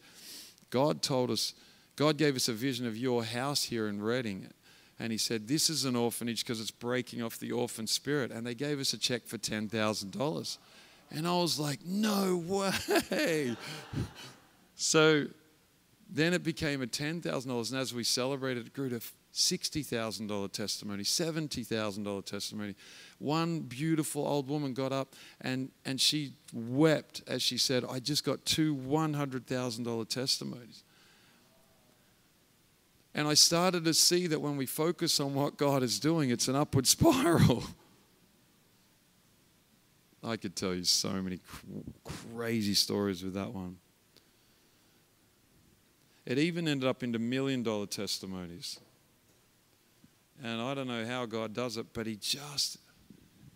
God 0.70 1.02
told 1.02 1.32
us, 1.32 1.54
God 1.96 2.18
gave 2.18 2.36
us 2.36 2.48
a 2.48 2.54
vision 2.54 2.86
of 2.86 2.98
your 2.98 3.24
house 3.24 3.64
here 3.64 3.88
in 3.88 4.02
Redding. 4.02 4.50
And 5.00 5.12
he 5.12 5.18
said, 5.18 5.48
This 5.48 5.70
is 5.70 5.86
an 5.86 5.96
orphanage 5.96 6.44
because 6.44 6.60
it's 6.60 6.72
breaking 6.72 7.22
off 7.22 7.40
the 7.40 7.52
orphan 7.52 7.88
spirit. 7.88 8.32
And 8.32 8.46
they 8.46 8.56
gave 8.56 8.80
us 8.80 8.94
a 8.94 8.98
check 8.98 9.26
for 9.26 9.38
$10,000. 9.38 10.58
And 11.12 11.28
I 11.28 11.34
was 11.34 11.60
like, 11.60 11.80
No 11.86 12.38
way. 12.38 13.56
so 14.76 15.28
then 16.10 16.34
it 16.34 16.44
became 16.44 16.82
a 16.82 16.88
$10,000. 16.88 17.72
And 17.72 17.80
as 17.80 17.94
we 17.94 18.04
celebrated, 18.04 18.68
it 18.68 18.74
grew 18.74 18.90
to 18.90 19.02
$60,000 19.34 20.52
testimony, 20.52 21.04
$70,000 21.04 22.26
testimony. 22.26 22.76
One 23.20 23.62
beautiful 23.62 24.28
old 24.28 24.48
woman 24.48 24.74
got 24.74 24.92
up 24.92 25.16
and, 25.42 25.70
and 25.86 26.00
she 26.00 26.34
wept 26.54 27.24
as 27.28 27.42
she 27.42 27.58
said, 27.58 27.84
I 27.90 28.00
just 28.00 28.24
got 28.24 28.46
two 28.46 28.76
$100,000 28.76 30.10
testimonies. 30.10 30.84
And 33.16 33.28
I 33.28 33.34
started 33.34 33.84
to 33.86 33.94
see 33.96 34.28
that 34.28 34.40
when 34.40 34.58
we 34.58 34.68
focus 34.68 35.20
on 35.20 35.34
what 35.34 35.58
God 35.58 35.82
is 35.82 36.00
doing, 36.00 36.30
it's 36.30 36.48
an 36.48 36.56
upward 36.56 36.86
spiral. 36.88 37.64
I 40.24 40.38
could 40.38 40.56
tell 40.56 40.76
you 40.76 40.84
so 40.84 41.10
many 41.14 41.40
crazy 42.04 42.74
stories 42.74 43.24
with 43.24 43.34
that 43.34 43.54
one. 43.54 43.78
It 46.26 46.38
even 46.38 46.68
ended 46.68 46.88
up 46.88 47.04
into 47.04 47.18
million 47.20 47.64
dollar 47.64 47.86
testimonies. 47.86 48.80
And 50.44 50.62
I 50.62 50.74
don't 50.74 50.88
know 50.88 51.06
how 51.06 51.26
God 51.26 51.54
does 51.54 51.78
it, 51.78 51.88
but 51.94 52.06
He 52.06 52.18
just, 52.18 52.78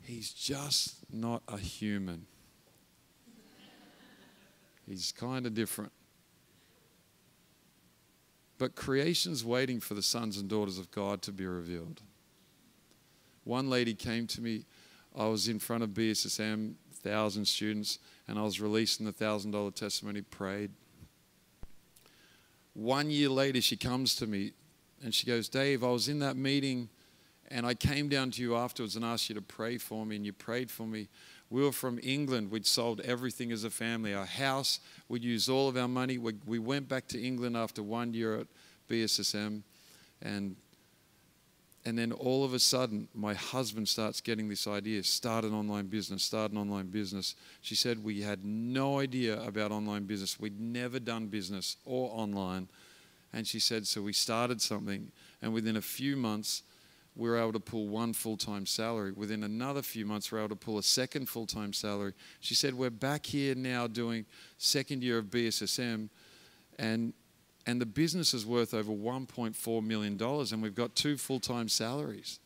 He's 0.04 0.32
just 0.32 0.98
not 1.12 1.44
a 1.48 1.58
human. 1.58 2.26
He's 4.88 5.12
kind 5.12 5.46
of 5.46 5.54
different. 5.54 5.92
But 8.58 8.76
creation's 8.76 9.44
waiting 9.44 9.80
for 9.80 9.94
the 9.94 10.04
sons 10.04 10.38
and 10.38 10.50
daughters 10.50 10.78
of 10.78 10.92
God 10.92 11.22
to 11.24 11.32
be 11.32 11.46
revealed. 11.46 12.02
One 13.44 13.70
lady 13.70 13.94
came 13.94 14.28
to 14.28 14.42
me. 14.42 14.66
I 15.18 15.26
was 15.26 15.48
in 15.48 15.60
front 15.60 15.84
of 15.84 15.90
BSSM, 15.90 16.76
thousand 16.94 17.46
students, 17.46 18.00
and 18.28 18.38
I 18.38 18.44
was 18.44 18.62
releasing 18.62 19.06
the 19.06 19.12
thousand 19.12 19.52
dollar 19.52 19.72
testimony, 19.72 20.22
prayed. 20.22 20.72
One 22.74 23.10
year 23.10 23.30
later, 23.30 23.62
she 23.62 23.78
comes 23.78 24.16
to 24.18 24.28
me 24.28 24.54
and 25.04 25.14
she 25.14 25.26
goes, 25.26 25.50
Dave, 25.50 25.84
I 25.84 25.90
was 25.90 26.08
in 26.08 26.20
that 26.20 26.38
meeting 26.38 26.90
and 27.52 27.66
I 27.66 27.74
came 27.74 28.08
down 28.10 28.32
to 28.32 28.42
you 28.42 28.56
afterwards 28.56 28.96
and 28.96 29.04
asked 29.04 29.30
you 29.30 29.36
to 29.36 29.42
pray 29.42 29.78
for 29.78 30.06
me, 30.06 30.16
and 30.16 30.26
you 30.26 30.34
prayed 30.34 30.72
for 30.72 30.88
me. 30.88 31.10
We 31.50 31.62
were 31.62 31.72
from 31.72 32.00
England. 32.02 32.50
We'd 32.50 32.66
sold 32.66 33.02
everything 33.02 33.52
as 33.52 33.64
a 33.64 33.70
family 33.70 34.14
our 34.14 34.26
house, 34.26 34.80
we'd 35.10 35.24
used 35.24 35.50
all 35.50 35.68
of 35.68 35.78
our 35.78 35.88
money. 35.88 36.18
We, 36.18 36.34
we 36.46 36.60
went 36.60 36.88
back 36.88 37.08
to 37.10 37.22
England 37.22 37.58
after 37.58 37.84
one 37.84 38.14
year 38.14 38.40
at 38.40 38.48
BSSM, 38.90 39.62
and 40.22 40.56
and 41.84 41.98
then 41.98 42.12
all 42.12 42.44
of 42.44 42.54
a 42.54 42.60
sudden, 42.60 43.08
my 43.16 43.34
husband 43.34 43.90
starts 43.90 44.22
getting 44.22 44.48
this 44.48 44.68
idea 44.68 45.04
start 45.04 45.46
an 45.46 45.54
online 45.54 45.88
business, 45.88 46.24
start 46.24 46.52
an 46.52 46.58
online 46.58 46.88
business. 46.88 47.36
She 47.62 47.76
said, 47.76 48.04
We 48.04 48.22
had 48.22 48.46
no 48.46 49.00
idea 49.00 49.42
about 49.42 49.72
online 49.72 50.04
business. 50.04 50.40
We'd 50.40 50.60
never 50.60 51.00
done 51.00 51.28
business 51.28 51.78
or 51.86 52.12
online. 52.14 52.68
And 53.34 53.48
she 53.48 53.60
said, 53.60 53.88
So 53.88 54.02
we 54.02 54.14
started 54.14 54.62
something. 54.62 55.12
And 55.42 55.54
within 55.54 55.76
a 55.76 55.82
few 55.82 56.16
months, 56.16 56.62
we 57.16 57.30
were 57.30 57.38
able 57.38 57.54
to 57.54 57.60
pull 57.60 57.88
one 57.88 58.14
full 58.14 58.38
time 58.38 58.66
salary. 58.66 59.12
Within 59.12 59.44
another 59.44 59.82
few 59.82 60.06
months, 60.06 60.32
we 60.32 60.38
were 60.38 60.46
able 60.46 60.56
to 60.56 60.66
pull 60.66 60.78
a 60.78 60.84
second 60.84 61.28
full 61.28 61.46
time 61.46 61.74
salary. 61.74 62.14
She 62.40 62.56
said, 62.56 62.74
We're 62.74 62.90
back 62.90 63.26
here 63.26 63.56
now 63.56 63.88
doing 63.88 64.26
second 64.58 65.04
year 65.04 65.18
of 65.18 65.26
BSSM. 65.26 66.10
And 66.80 67.14
and 67.68 67.80
the 67.80 67.86
business 67.86 68.34
is 68.34 68.46
worth 68.46 68.74
over 68.74 68.92
$1.4 68.92 69.84
million, 69.84 70.20
and 70.20 70.64
we've 70.64 70.74
got 70.74 70.96
two 70.96 71.18
full 71.18 71.40
time 71.40 71.68
salaries. 71.68 72.40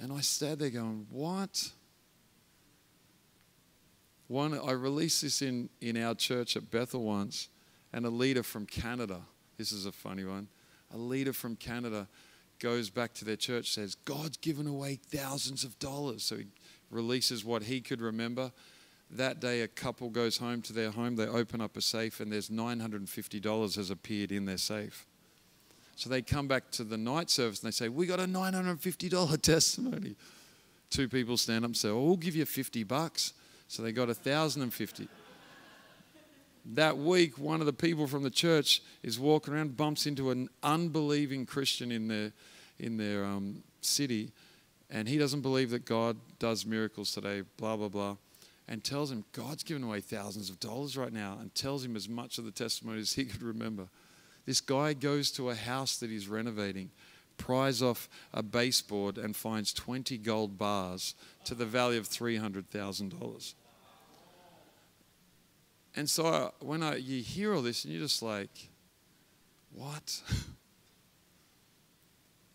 And 0.00 0.12
I 0.12 0.20
sat 0.20 0.58
there 0.58 0.70
going, 0.70 1.06
What? 1.10 1.72
One, 4.28 4.58
I 4.58 4.72
released 4.72 5.22
this 5.22 5.40
in, 5.40 5.70
in 5.80 5.96
our 5.96 6.14
church 6.14 6.54
at 6.54 6.70
Bethel 6.70 7.02
once, 7.02 7.48
and 7.94 8.04
a 8.04 8.10
leader 8.10 8.42
from 8.42 8.66
Canada, 8.66 9.22
this 9.56 9.72
is 9.72 9.86
a 9.86 9.92
funny 9.92 10.24
one, 10.24 10.48
a 10.92 10.98
leader 10.98 11.32
from 11.32 11.56
Canada 11.56 12.06
goes 12.58 12.90
back 12.90 13.14
to 13.14 13.24
their 13.24 13.36
church, 13.36 13.72
says, 13.72 13.94
God's 13.94 14.36
given 14.36 14.66
away 14.66 14.96
thousands 14.96 15.64
of 15.64 15.78
dollars. 15.78 16.22
So 16.22 16.36
he 16.36 16.46
releases 16.90 17.44
what 17.44 17.64
he 17.64 17.80
could 17.80 18.00
remember. 18.00 18.52
That 19.10 19.40
day, 19.40 19.62
a 19.62 19.68
couple 19.68 20.10
goes 20.10 20.36
home 20.36 20.60
to 20.62 20.72
their 20.72 20.90
home. 20.90 21.16
They 21.16 21.26
open 21.26 21.60
up 21.60 21.76
a 21.76 21.80
safe, 21.80 22.20
and 22.20 22.30
there's 22.30 22.50
$950 22.50 23.76
has 23.76 23.90
appeared 23.90 24.32
in 24.32 24.44
their 24.44 24.58
safe. 24.58 25.06
So 25.96 26.08
they 26.08 26.22
come 26.22 26.46
back 26.46 26.70
to 26.72 26.84
the 26.84 26.96
night 26.96 27.28
service 27.28 27.60
and 27.60 27.66
they 27.66 27.74
say, 27.74 27.88
We 27.88 28.06
got 28.06 28.20
a 28.20 28.26
$950 28.26 29.42
testimony. 29.42 30.14
Two 30.90 31.08
people 31.08 31.36
stand 31.36 31.64
up 31.64 31.70
and 31.70 31.76
say, 31.76 31.88
oh, 31.88 32.04
We'll 32.04 32.16
give 32.16 32.36
you 32.36 32.44
50 32.44 32.84
bucks. 32.84 33.32
So 33.66 33.82
they 33.82 33.90
got 33.90 34.06
1050 34.06 35.08
that 36.74 36.98
week, 36.98 37.38
one 37.38 37.60
of 37.60 37.66
the 37.66 37.72
people 37.72 38.06
from 38.06 38.22
the 38.22 38.30
church 38.30 38.82
is 39.02 39.18
walking 39.18 39.54
around, 39.54 39.76
bumps 39.76 40.06
into 40.06 40.30
an 40.30 40.48
unbelieving 40.62 41.46
Christian 41.46 41.90
in 41.90 42.08
their, 42.08 42.32
in 42.78 42.96
their 42.96 43.24
um, 43.24 43.62
city, 43.80 44.30
and 44.90 45.08
he 45.08 45.18
doesn't 45.18 45.40
believe 45.40 45.70
that 45.70 45.84
God 45.84 46.16
does 46.38 46.64
miracles 46.66 47.12
today, 47.12 47.42
blah, 47.56 47.76
blah, 47.76 47.88
blah 47.88 48.16
and 48.68 48.84
tells 48.84 49.10
him 49.10 49.24
God's 49.32 49.64
given 49.64 49.82
away 49.82 50.00
thousands 50.00 50.50
of 50.50 50.60
dollars 50.60 50.96
right 50.96 51.12
now 51.12 51.38
and 51.40 51.54
tells 51.54 51.84
him 51.84 51.96
as 51.96 52.08
much 52.08 52.36
of 52.38 52.44
the 52.44 52.50
testimony 52.50 53.00
as 53.00 53.14
he 53.14 53.24
could 53.24 53.42
remember. 53.42 53.88
This 54.44 54.60
guy 54.60 54.92
goes 54.92 55.30
to 55.32 55.50
a 55.50 55.54
house 55.54 55.96
that 55.98 56.10
he's 56.10 56.28
renovating, 56.28 56.90
pries 57.38 57.82
off 57.82 58.08
a 58.32 58.42
baseboard 58.42 59.16
and 59.16 59.34
finds 59.34 59.72
20 59.72 60.18
gold 60.18 60.58
bars 60.58 61.14
to 61.44 61.54
the 61.54 61.66
value 61.66 61.98
of 61.98 62.08
$300,000. 62.08 63.54
And 65.96 66.08
so 66.08 66.26
I, 66.26 66.50
when 66.60 66.82
I, 66.82 66.96
you 66.96 67.22
hear 67.22 67.54
all 67.54 67.62
this 67.62 67.84
and 67.84 67.92
you're 67.92 68.02
just 68.02 68.22
like, 68.22 68.68
what? 69.72 70.20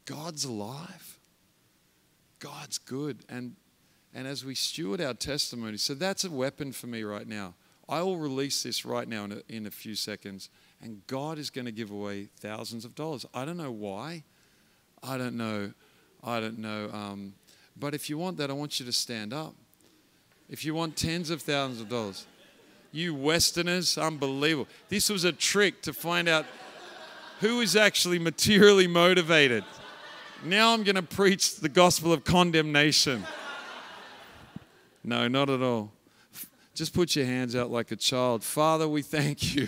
God's 0.06 0.46
alive. 0.46 1.20
God's 2.40 2.78
good. 2.78 3.20
And, 3.30 3.56
and 4.14 4.28
as 4.28 4.44
we 4.44 4.56
steward 4.56 5.02
our 5.02 5.14
testimony, 5.14 5.78
so 5.78 5.94
that's 5.94 6.24
a 6.24 6.32
weapon 6.32 6.72
for 6.72 6.88
me 6.88 7.04
right 7.04 7.28
now. 7.28 7.54
I 7.88 8.02
will 8.02 8.18
release 8.18 8.64
this 8.64 8.86
right 8.86 9.08
now 9.08 9.26
in 9.26 9.32
a, 9.34 9.42
in 9.50 9.66
a 9.66 9.72
few 9.72 9.96
seconds, 9.96 10.50
and 10.82 11.06
God 11.08 11.38
is 11.38 11.50
going 11.50 11.66
to 11.66 11.72
give 11.72 11.92
away 11.92 12.30
thousands 12.40 12.86
of 12.86 12.96
dollars. 12.96 13.26
I 13.34 13.44
don't 13.44 13.58
know 13.58 13.72
why. 13.72 14.24
I 15.02 15.18
don't 15.18 15.36
know. 15.36 15.74
I 16.24 16.40
don't 16.40 16.60
know. 16.60 16.90
Um, 16.94 17.34
but 17.78 17.94
if 17.94 18.10
you 18.10 18.18
want 18.18 18.38
that, 18.38 18.50
I 18.50 18.54
want 18.54 18.80
you 18.80 18.86
to 18.86 18.94
stand 18.94 19.34
up. 19.34 19.54
If 20.50 20.64
you 20.64 20.74
want 20.74 20.96
tens 20.96 21.30
of 21.30 21.42
thousands 21.42 21.82
of 21.82 21.90
dollars, 21.90 22.26
you 22.94 23.14
Westerners, 23.14 23.98
unbelievable. 23.98 24.70
This 24.88 25.10
was 25.10 25.24
a 25.24 25.34
trick 25.34 25.82
to 25.82 25.92
find 25.94 26.30
out 26.30 26.46
who 27.40 27.60
is 27.60 27.76
actually 27.76 28.20
materially 28.20 28.88
motivated. 28.88 29.66
Now 30.46 30.74
I'm 30.74 30.84
going 30.84 30.96
to 30.96 31.02
preach 31.02 31.58
the 31.58 31.70
gospel 31.70 32.14
of 32.14 32.24
condemnation. 32.24 33.26
No, 35.04 35.28
not 35.28 35.50
at 35.50 35.62
all. 35.62 35.92
Just 36.76 36.94
put 36.94 37.16
your 37.16 37.26
hands 37.26 37.56
out 37.56 37.72
like 37.72 37.92
a 37.92 37.96
child. 37.96 38.44
Father, 38.44 38.88
we 38.88 39.02
thank 39.02 39.56
you. 39.56 39.68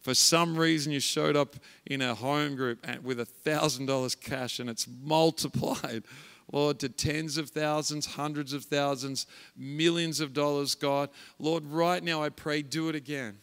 For 0.00 0.14
some 0.14 0.56
reason, 0.56 0.92
you 0.92 1.00
showed 1.00 1.36
up 1.36 1.56
in 1.86 2.02
a 2.02 2.14
home 2.14 2.56
group 2.56 2.84
with 3.02 3.20
a 3.20 3.26
$1,000 3.46 4.20
cash 4.20 4.58
and 4.58 4.68
it's 4.68 4.86
multiplied, 5.02 6.04
Lord, 6.52 6.78
to 6.80 6.88
tens 6.88 7.38
of 7.38 7.50
thousands, 7.50 8.06
hundreds 8.06 8.52
of 8.52 8.64
thousands, 8.64 9.26
millions 9.56 10.20
of 10.20 10.32
dollars, 10.32 10.74
God. 10.74 11.10
Lord, 11.38 11.66
right 11.66 12.02
now 12.02 12.22
I 12.22 12.28
pray, 12.28 12.62
do 12.62 12.88
it 12.88 12.94
again. 12.94 13.38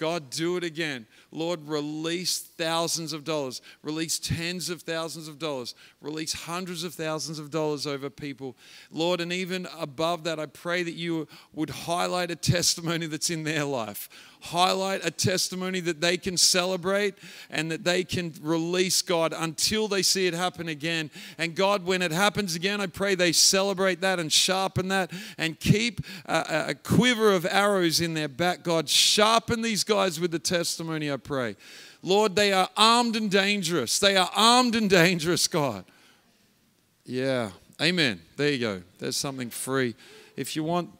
God, 0.00 0.30
do 0.30 0.56
it 0.56 0.64
again. 0.64 1.06
Lord, 1.30 1.68
release 1.68 2.38
thousands 2.38 3.12
of 3.12 3.22
dollars, 3.22 3.60
release 3.82 4.18
tens 4.18 4.70
of 4.70 4.80
thousands 4.80 5.28
of 5.28 5.38
dollars, 5.38 5.74
release 6.00 6.32
hundreds 6.32 6.84
of 6.84 6.94
thousands 6.94 7.38
of 7.38 7.50
dollars 7.50 7.86
over 7.86 8.08
people. 8.08 8.56
Lord, 8.90 9.20
and 9.20 9.30
even 9.30 9.68
above 9.78 10.24
that, 10.24 10.40
I 10.40 10.46
pray 10.46 10.82
that 10.82 10.94
you 10.94 11.28
would 11.52 11.68
highlight 11.68 12.30
a 12.30 12.36
testimony 12.36 13.04
that's 13.08 13.28
in 13.28 13.44
their 13.44 13.64
life 13.64 14.08
highlight 14.40 15.04
a 15.04 15.10
testimony 15.10 15.80
that 15.80 16.00
they 16.00 16.16
can 16.16 16.36
celebrate 16.36 17.14
and 17.50 17.70
that 17.70 17.84
they 17.84 18.04
can 18.04 18.32
release 18.40 19.02
God 19.02 19.34
until 19.36 19.88
they 19.88 20.02
see 20.02 20.26
it 20.26 20.34
happen 20.34 20.68
again. 20.68 21.10
And 21.38 21.54
God, 21.54 21.84
when 21.84 22.02
it 22.02 22.12
happens 22.12 22.54
again, 22.54 22.80
I 22.80 22.86
pray 22.86 23.14
they 23.14 23.32
celebrate 23.32 24.00
that 24.00 24.18
and 24.18 24.32
sharpen 24.32 24.88
that 24.88 25.10
and 25.38 25.58
keep 25.58 26.00
a, 26.26 26.66
a 26.68 26.74
quiver 26.74 27.32
of 27.32 27.46
arrows 27.46 28.00
in 28.00 28.14
their 28.14 28.28
back. 28.28 28.62
God, 28.62 28.88
sharpen 28.88 29.62
these 29.62 29.84
guys 29.84 30.20
with 30.20 30.30
the 30.30 30.38
testimony, 30.38 31.10
I 31.10 31.16
pray. 31.16 31.56
Lord, 32.02 32.34
they 32.34 32.52
are 32.52 32.68
armed 32.76 33.16
and 33.16 33.30
dangerous. 33.30 33.98
They 33.98 34.16
are 34.16 34.30
armed 34.34 34.74
and 34.74 34.88
dangerous, 34.88 35.46
God. 35.46 35.84
Yeah. 37.04 37.50
Amen. 37.80 38.20
There 38.36 38.50
you 38.50 38.58
go. 38.58 38.82
There's 38.98 39.16
something 39.16 39.50
free. 39.50 39.94
If 40.36 40.54
you 40.54 40.62
want 40.62 40.90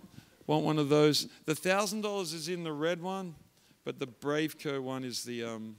Want 0.50 0.64
one 0.64 0.80
of 0.80 0.88
those? 0.88 1.28
The 1.44 1.54
thousand 1.54 2.00
dollars 2.00 2.32
is 2.32 2.48
in 2.48 2.64
the 2.64 2.72
red 2.72 3.00
one, 3.00 3.36
but 3.84 4.00
the 4.00 4.08
Braveco 4.08 4.82
one 4.82 5.04
is 5.04 5.22
the. 5.22 5.44
Um, 5.44 5.76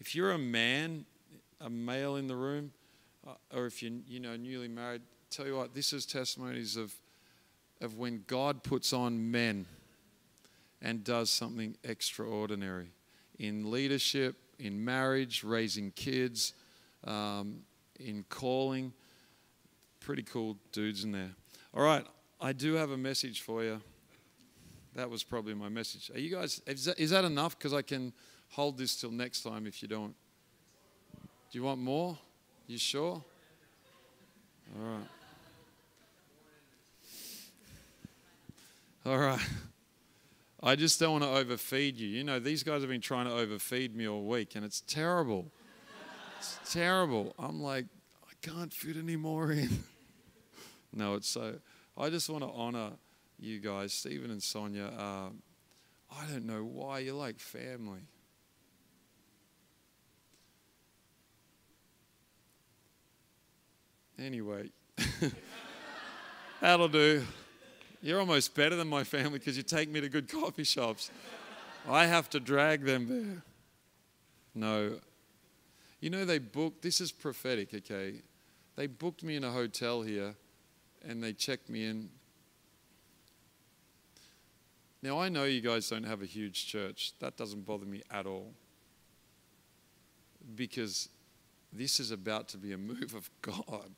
if 0.00 0.14
you're 0.14 0.30
a 0.30 0.38
man, 0.38 1.04
a 1.60 1.68
male 1.68 2.16
in 2.16 2.28
the 2.28 2.34
room, 2.34 2.72
uh, 3.28 3.32
or 3.54 3.66
if 3.66 3.82
you're 3.82 3.92
you 4.08 4.20
know 4.20 4.36
newly 4.36 4.68
married, 4.68 5.02
tell 5.28 5.46
you 5.46 5.54
what, 5.54 5.74
this 5.74 5.92
is 5.92 6.06
testimonies 6.06 6.78
of 6.78 6.94
of 7.82 7.98
when 7.98 8.24
God 8.26 8.62
puts 8.62 8.94
on 8.94 9.30
men 9.30 9.66
and 10.80 11.04
does 11.04 11.28
something 11.28 11.76
extraordinary 11.84 12.88
in 13.38 13.70
leadership, 13.70 14.36
in 14.58 14.82
marriage, 14.82 15.44
raising 15.44 15.90
kids, 15.90 16.54
um, 17.04 17.58
in 18.00 18.24
calling. 18.30 18.94
Pretty 20.00 20.22
cool 20.22 20.56
dudes 20.72 21.04
in 21.04 21.12
there. 21.12 21.32
All 21.74 21.82
right, 21.82 22.06
I 22.40 22.52
do 22.52 22.74
have 22.74 22.90
a 22.90 22.96
message 22.96 23.40
for 23.40 23.62
you. 23.64 23.80
That 24.94 25.10
was 25.10 25.22
probably 25.22 25.54
my 25.54 25.68
message. 25.68 26.10
Are 26.14 26.18
you 26.18 26.34
guys, 26.34 26.60
is 26.66 26.86
that, 26.86 26.98
is 26.98 27.10
that 27.10 27.24
enough? 27.24 27.58
Because 27.58 27.72
I 27.72 27.82
can 27.82 28.12
hold 28.50 28.78
this 28.78 28.96
till 28.96 29.10
next 29.10 29.42
time 29.42 29.66
if 29.66 29.82
you 29.82 29.88
don't. 29.88 30.14
Do 31.50 31.58
you 31.58 31.62
want 31.62 31.80
more? 31.80 32.18
You 32.66 32.78
sure? 32.78 33.22
All 34.74 34.82
right. 34.82 35.08
All 39.06 39.18
right. 39.18 39.48
I 40.62 40.74
just 40.74 40.98
don't 40.98 41.12
want 41.12 41.24
to 41.24 41.30
overfeed 41.30 41.96
you. 41.96 42.08
You 42.08 42.24
know, 42.24 42.38
these 42.40 42.62
guys 42.62 42.80
have 42.80 42.90
been 42.90 43.00
trying 43.00 43.26
to 43.26 43.32
overfeed 43.32 43.94
me 43.94 44.08
all 44.08 44.24
week, 44.24 44.56
and 44.56 44.64
it's 44.64 44.80
terrible. 44.80 45.46
It's 46.38 46.58
terrible. 46.72 47.34
I'm 47.38 47.62
like, 47.62 47.84
I 48.24 48.32
can't 48.46 48.72
fit 48.72 48.96
any 48.96 49.16
more 49.16 49.52
in. 49.52 49.84
no, 50.92 51.14
it's 51.14 51.28
so. 51.28 51.54
I 51.98 52.10
just 52.10 52.28
want 52.28 52.44
to 52.44 52.50
honor 52.50 52.90
you 53.38 53.58
guys, 53.58 53.92
Stephen 53.94 54.30
and 54.30 54.42
Sonia. 54.42 54.86
Uh, 54.86 55.28
I 56.10 56.26
don't 56.30 56.44
know 56.44 56.62
why 56.62 56.98
you're 56.98 57.14
like 57.14 57.38
family. 57.38 58.00
Anyway, 64.18 64.70
that'll 66.60 66.88
do. 66.88 67.24
You're 68.02 68.20
almost 68.20 68.54
better 68.54 68.76
than 68.76 68.88
my 68.88 69.04
family 69.04 69.38
because 69.38 69.56
you 69.56 69.62
take 69.62 69.90
me 69.90 70.00
to 70.02 70.08
good 70.08 70.30
coffee 70.30 70.64
shops. 70.64 71.10
I 71.88 72.06
have 72.06 72.28
to 72.30 72.40
drag 72.40 72.84
them 72.84 73.08
there. 73.08 73.42
No. 74.54 74.98
You 76.00 76.10
know, 76.10 76.24
they 76.24 76.38
booked, 76.38 76.82
this 76.82 77.00
is 77.00 77.10
prophetic, 77.10 77.72
okay? 77.74 78.22
They 78.76 78.86
booked 78.86 79.22
me 79.22 79.36
in 79.36 79.44
a 79.44 79.50
hotel 79.50 80.02
here 80.02 80.34
and 81.08 81.22
they 81.22 81.32
checked 81.32 81.68
me 81.68 81.86
in. 81.86 82.08
Now, 85.02 85.20
I 85.20 85.28
know 85.28 85.44
you 85.44 85.60
guys 85.60 85.88
don't 85.88 86.04
have 86.04 86.22
a 86.22 86.26
huge 86.26 86.66
church. 86.66 87.12
That 87.20 87.36
doesn't 87.36 87.64
bother 87.64 87.86
me 87.86 88.02
at 88.10 88.26
all. 88.26 88.52
Because 90.54 91.08
this 91.72 92.00
is 92.00 92.10
about 92.10 92.48
to 92.48 92.58
be 92.58 92.72
a 92.72 92.78
move 92.92 93.14
of 93.14 93.30
God. 93.42 93.90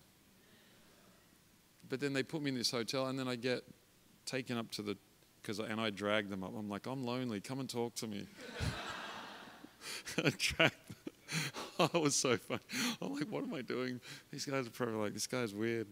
But 1.88 2.01
then 2.01 2.12
they 2.12 2.23
put 2.23 2.42
me 2.42 2.51
in 2.51 2.55
this 2.55 2.71
hotel, 2.71 3.07
and 3.07 3.18
then 3.18 3.29
I 3.29 3.37
get 3.37 3.62
taken 4.27 4.59
up 4.59 4.71
to 4.73 4.83
the, 4.83 4.97
because 5.40 5.59
and 5.59 5.81
I 5.81 5.90
drag 5.90 6.29
them 6.29 6.44
up. 6.44 6.53
I'm 6.57 6.68
like, 6.68 6.87
I'm 6.87 7.05
lonely. 7.05 7.40
Come 7.40 7.61
and 7.61 7.68
talk 7.68 7.94
to 7.97 8.07
me. 8.07 8.27
I 10.18 10.31
drag 10.37 10.71
them. 10.71 10.97
Oh, 11.81 11.88
it 11.94 12.01
was 12.01 12.16
so 12.16 12.37
fun. 12.37 12.59
I'm 13.01 13.14
like, 13.14 13.29
what 13.29 13.44
am 13.44 13.55
I 13.55 13.62
doing? 13.62 14.01
These 14.33 14.47
guys 14.47 14.66
are 14.66 14.71
probably 14.71 14.97
like, 14.97 15.14
this 15.14 15.29
guy's 15.29 15.55
weird. 15.55 15.87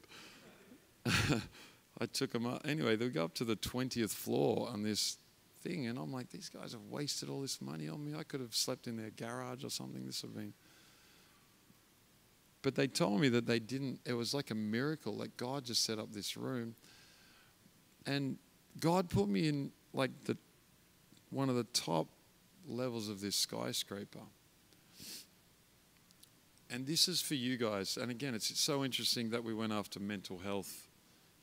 I 2.01 2.07
took 2.07 2.33
them 2.33 2.47
up. 2.47 2.62
Anyway, 2.66 2.97
they 2.97 3.09
go 3.09 3.25
up 3.25 3.35
to 3.35 3.45
the 3.45 3.57
20th 3.57 4.12
floor 4.12 4.69
on 4.69 4.83
this 4.83 5.19
thing, 5.62 5.87
and 5.87 5.99
I'm 5.99 6.12
like, 6.12 6.31
these 6.31 6.49
guys 6.49 6.73
have 6.73 6.83
wasted 6.90 7.29
all 7.29 7.40
this 7.40 7.61
money 7.61 7.88
on 7.88 8.05
me. 8.05 8.14
I 8.19 8.23
could 8.23 8.40
have 8.40 8.55
slept 8.55 8.87
in 8.87 8.97
their 8.97 9.11
garage 9.11 9.64
or 9.64 9.71
something. 9.71 10.05
This 10.05 10.23
would 10.23 10.29
have 10.29 10.37
been. 10.37 10.53
But 12.62 12.75
they 12.75 12.88
told 12.88 13.21
me 13.21 13.29
that 13.31 13.47
they 13.47 13.59
didn't, 13.59 14.01
it 14.05 14.14
was 14.14 14.35
like 14.35 14.51
a 14.51 14.55
miracle. 14.55 15.14
Like 15.14 15.37
God 15.37 15.64
just 15.64 15.85
set 15.85 15.99
up 15.99 16.12
this 16.12 16.37
room. 16.37 16.75
And 18.05 18.38
God 18.81 19.09
put 19.09 19.29
me 19.29 19.49
in 19.49 19.71
like 19.92 20.11
the 20.25 20.37
one 21.31 21.49
of 21.49 21.57
the 21.57 21.64
top 21.64 22.09
levels 22.69 23.09
of 23.09 23.21
this 23.21 23.37
skyscraper. 23.37 24.21
And 26.71 26.87
this 26.87 27.09
is 27.09 27.21
for 27.21 27.35
you 27.35 27.57
guys. 27.57 27.97
And 27.97 28.11
again, 28.11 28.35
it's 28.35 28.59
so 28.59 28.85
interesting 28.85 29.31
that 29.31 29.45
we 29.45 29.55
went 29.55 29.73
after 29.73 30.01
mental 30.01 30.38
health 30.38 30.86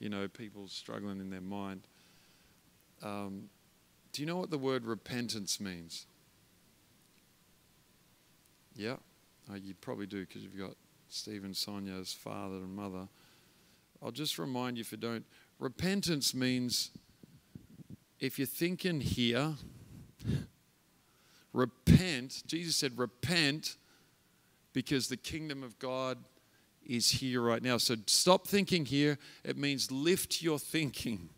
you 0.03 0.09
know, 0.09 0.27
people 0.27 0.67
struggling 0.67 1.21
in 1.21 1.29
their 1.29 1.39
mind. 1.39 1.87
Um, 3.01 3.43
do 4.11 4.21
you 4.21 4.25
know 4.25 4.35
what 4.35 4.49
the 4.49 4.57
word 4.57 4.85
repentance 4.85 5.61
means? 5.61 6.07
Yeah, 8.75 8.97
oh, 9.49 9.55
you 9.55 9.73
probably 9.75 10.05
do 10.05 10.25
because 10.25 10.43
you've 10.43 10.59
got 10.59 10.75
Stephen 11.07 11.53
Sonia's 11.53 12.11
father 12.11 12.55
and 12.55 12.75
mother. 12.75 13.07
I'll 14.01 14.11
just 14.11 14.37
remind 14.37 14.75
you 14.75 14.81
if 14.81 14.91
you 14.91 14.97
don't. 14.97 15.23
Repentance 15.57 16.33
means 16.33 16.91
if 18.19 18.37
you're 18.37 18.45
thinking 18.45 18.99
here, 18.99 19.53
repent. 21.53 22.43
Jesus 22.45 22.75
said, 22.75 22.97
repent 22.97 23.77
because 24.73 25.07
the 25.07 25.15
kingdom 25.15 25.63
of 25.63 25.79
God 25.79 26.17
is 26.85 27.09
here 27.09 27.41
right 27.41 27.61
now. 27.61 27.77
So 27.77 27.95
stop 28.07 28.47
thinking 28.47 28.85
here. 28.85 29.17
It 29.43 29.57
means 29.57 29.91
lift 29.91 30.41
your 30.41 30.59
thinking 30.59 31.29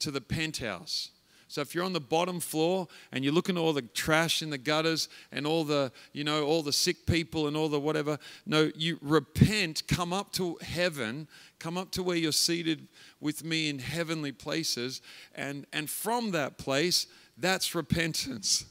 to 0.00 0.10
the 0.10 0.20
penthouse. 0.20 1.10
So 1.52 1.60
if 1.60 1.74
you're 1.74 1.84
on 1.84 1.92
the 1.92 2.00
bottom 2.00 2.40
floor 2.40 2.88
and 3.12 3.22
you're 3.22 3.34
looking 3.34 3.58
at 3.58 3.60
all 3.60 3.74
the 3.74 3.82
trash 3.82 4.40
in 4.40 4.48
the 4.48 4.56
gutters 4.56 5.10
and 5.30 5.46
all 5.46 5.64
the, 5.64 5.92
you 6.14 6.24
know, 6.24 6.46
all 6.46 6.62
the 6.62 6.72
sick 6.72 7.04
people 7.04 7.46
and 7.46 7.54
all 7.58 7.68
the 7.68 7.78
whatever, 7.78 8.18
no, 8.46 8.70
you 8.74 8.96
repent, 9.02 9.86
come 9.86 10.14
up 10.14 10.32
to 10.32 10.56
heaven, 10.62 11.28
come 11.58 11.76
up 11.76 11.90
to 11.90 12.02
where 12.02 12.16
you're 12.16 12.32
seated 12.32 12.88
with 13.20 13.44
me 13.44 13.68
in 13.68 13.80
heavenly 13.80 14.32
places, 14.32 15.02
and 15.34 15.66
and 15.74 15.90
from 15.90 16.30
that 16.30 16.56
place, 16.56 17.06
that's 17.36 17.74
repentance. 17.74 18.64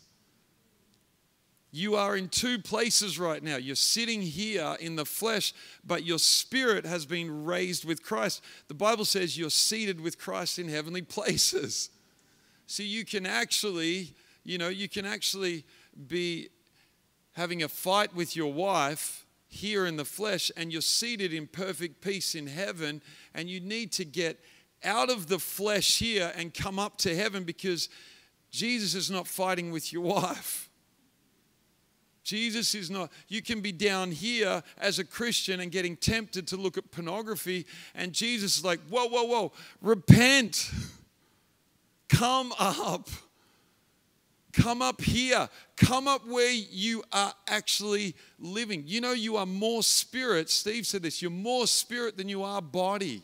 You 1.74 1.96
are 1.96 2.18
in 2.18 2.28
two 2.28 2.60
places 2.60 3.18
right 3.18 3.42
now. 3.42 3.56
You're 3.56 3.76
sitting 3.76 4.22
here 4.22 4.76
in 4.82 4.98
the 4.98 5.06
flesh, 5.06 5.54
but 5.86 6.04
your 6.04 6.20
spirit 6.20 6.86
has 6.86 7.06
been 7.06 7.46
raised 7.46 7.86
with 7.86 8.04
Christ. 8.04 8.44
The 8.68 8.74
Bible 8.74 9.06
says 9.06 9.38
you're 9.38 9.50
seated 9.50 10.02
with 10.02 10.20
Christ 10.20 10.60
in 10.60 10.68
heavenly 10.68 11.02
places. 11.02 11.90
See, 12.68 12.86
you 12.86 13.06
can 13.06 13.26
actually, 13.26 14.14
you 14.44 14.58
know, 14.58 14.68
you 14.68 14.90
can 14.90 15.06
actually 15.06 15.64
be 16.08 16.50
having 17.34 17.64
a 17.64 17.70
fight 17.70 18.14
with 18.14 18.36
your 18.36 18.52
wife 18.52 19.26
here 19.48 19.86
in 19.86 19.98
the 19.98 20.06
flesh, 20.06 20.52
and 20.58 20.72
you're 20.72 20.82
seated 20.82 21.34
in 21.34 21.48
perfect 21.48 22.02
peace 22.02 22.36
in 22.36 22.48
heaven, 22.48 23.02
and 23.34 23.50
you 23.50 23.60
need 23.60 23.92
to 23.94 24.06
get 24.06 24.40
out 24.84 25.10
of 25.10 25.28
the 25.28 25.40
flesh 25.40 26.00
here 26.00 26.34
and 26.36 26.54
come 26.54 26.80
up 26.80 26.98
to 26.98 27.16
heaven 27.16 27.44
because 27.44 27.90
Jesus 28.50 28.96
is 28.96 29.12
not 29.12 29.28
fighting 29.28 29.72
with 29.72 29.94
your 29.94 30.04
wife. 30.16 30.70
Jesus 32.24 32.76
is 32.76 32.92
not, 32.92 33.12
you 33.28 33.42
can 33.42 33.62
be 33.62 33.72
down 33.72 34.12
here 34.12 34.62
as 34.78 35.00
a 35.00 35.04
Christian 35.04 35.60
and 35.60 35.72
getting 35.72 35.96
tempted 35.96 36.48
to 36.48 36.58
look 36.58 36.78
at 36.78 36.92
pornography, 36.92 37.66
and 37.96 38.14
Jesus 38.14 38.58
is 38.58 38.66
like, 38.66 38.80
whoa, 38.90 39.08
whoa, 39.08 39.24
whoa, 39.24 39.52
repent. 39.82 40.72
Come 42.10 42.54
up. 42.60 43.10
Come 44.54 44.82
up 44.82 45.02
here. 45.02 45.48
Come 45.78 46.08
up 46.08 46.28
where 46.28 46.52
you 46.52 47.04
are 47.12 47.34
actually 47.48 48.16
living. 48.38 48.84
You 48.86 49.02
know, 49.02 49.14
you 49.14 49.38
are 49.38 49.46
more 49.46 49.82
spirit. 49.82 50.50
Steve 50.50 50.86
said 50.86 51.04
this 51.04 51.22
you're 51.22 51.32
more 51.32 51.68
spirit 51.68 52.18
than 52.18 52.28
you 52.28 52.44
are 52.44 52.62
body. 52.62 53.24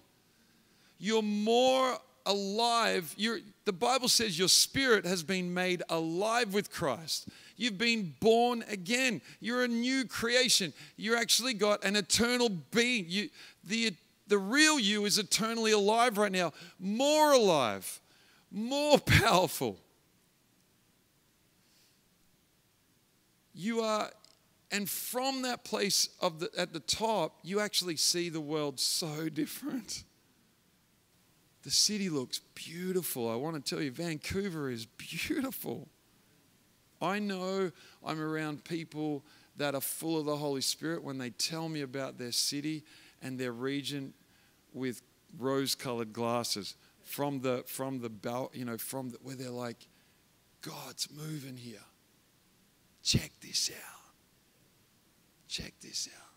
You're 1.00 1.22
more 1.22 1.98
alive. 2.28 3.14
You're, 3.18 3.40
the 3.66 3.74
Bible 3.74 4.10
says 4.10 4.38
your 4.38 4.50
spirit 4.50 5.06
has 5.06 5.24
been 5.24 5.54
made 5.54 5.82
alive 5.90 6.54
with 6.54 6.72
Christ. 6.72 7.28
You've 7.56 7.78
been 7.78 8.14
born 8.20 8.64
again. 8.70 9.22
You're 9.40 9.64
a 9.64 9.68
new 9.68 10.06
creation. 10.06 10.74
You 10.96 11.16
actually 11.16 11.56
got 11.56 11.84
an 11.84 11.96
eternal 11.96 12.50
being. 12.50 13.06
You, 13.08 13.30
the, 13.64 13.94
the 14.28 14.38
real 14.38 14.80
you 14.80 15.06
is 15.06 15.18
eternally 15.18 15.72
alive 15.72 16.18
right 16.18 16.32
now, 16.32 16.54
more 16.80 17.34
alive, 17.34 18.00
more 18.52 19.00
powerful. 19.06 19.78
You 23.56 23.82
are, 23.82 24.12
and 24.72 24.88
from 24.88 25.42
that 25.42 25.64
place 25.64 26.10
of 26.22 26.40
the, 26.40 26.52
at 26.56 26.74
the 26.74 26.80
top, 26.80 27.40
you 27.42 27.60
actually 27.60 27.96
see 27.96 28.30
the 28.30 28.40
world 28.40 28.80
so 28.80 29.30
different. 29.34 30.04
The 31.68 31.74
city 31.74 32.08
looks 32.08 32.40
beautiful. 32.56 33.30
I 33.30 33.36
want 33.36 33.58
to 33.58 33.70
tell 33.70 33.84
you, 33.84 33.92
Vancouver 33.92 34.70
is 34.70 34.86
beautiful. 34.86 35.90
I 37.02 37.20
know 37.20 37.74
I'm 38.06 38.22
around 38.22 38.64
people 38.64 39.26
that 39.58 39.76
are 39.76 39.82
full 39.82 40.18
of 40.18 40.26
the 40.26 40.38
Holy 40.38 40.62
Spirit 40.62 41.04
when 41.04 41.18
they 41.18 41.30
tell 41.30 41.68
me 41.68 41.82
about 41.82 42.18
their 42.18 42.32
city 42.32 42.86
and 43.22 43.38
their 43.38 43.52
region 43.52 44.14
with 44.72 45.02
rose-colored 45.38 46.14
glasses 46.14 46.76
from 47.04 47.42
the 47.42 47.66
from 47.68 48.00
the 48.00 48.10
belt, 48.10 48.56
you 48.56 48.64
know, 48.64 48.78
from 48.78 49.10
the, 49.10 49.18
where 49.22 49.36
they're 49.36 49.50
like, 49.50 49.90
God's 50.62 51.10
moving 51.12 51.58
here. 51.58 51.84
Check 53.04 53.34
this 53.42 53.72
out. 53.78 54.14
Check 55.50 55.74
this 55.82 56.08
out. 56.18 56.30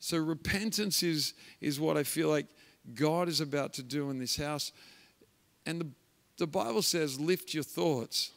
So 0.00 0.16
repentance 0.16 1.04
is 1.04 1.34
is 1.60 1.78
what 1.78 1.96
I 1.96 2.02
feel 2.02 2.28
like 2.30 2.46
God 2.94 3.28
is 3.28 3.40
about 3.40 3.72
to 3.74 3.82
do 3.82 4.10
in 4.10 4.18
this 4.18 4.36
house. 4.36 4.72
And 5.66 5.80
the, 5.80 5.88
the 6.38 6.46
Bible 6.46 6.82
says, 6.82 7.20
lift 7.20 7.54
your 7.54 7.62
thoughts. 7.62 8.32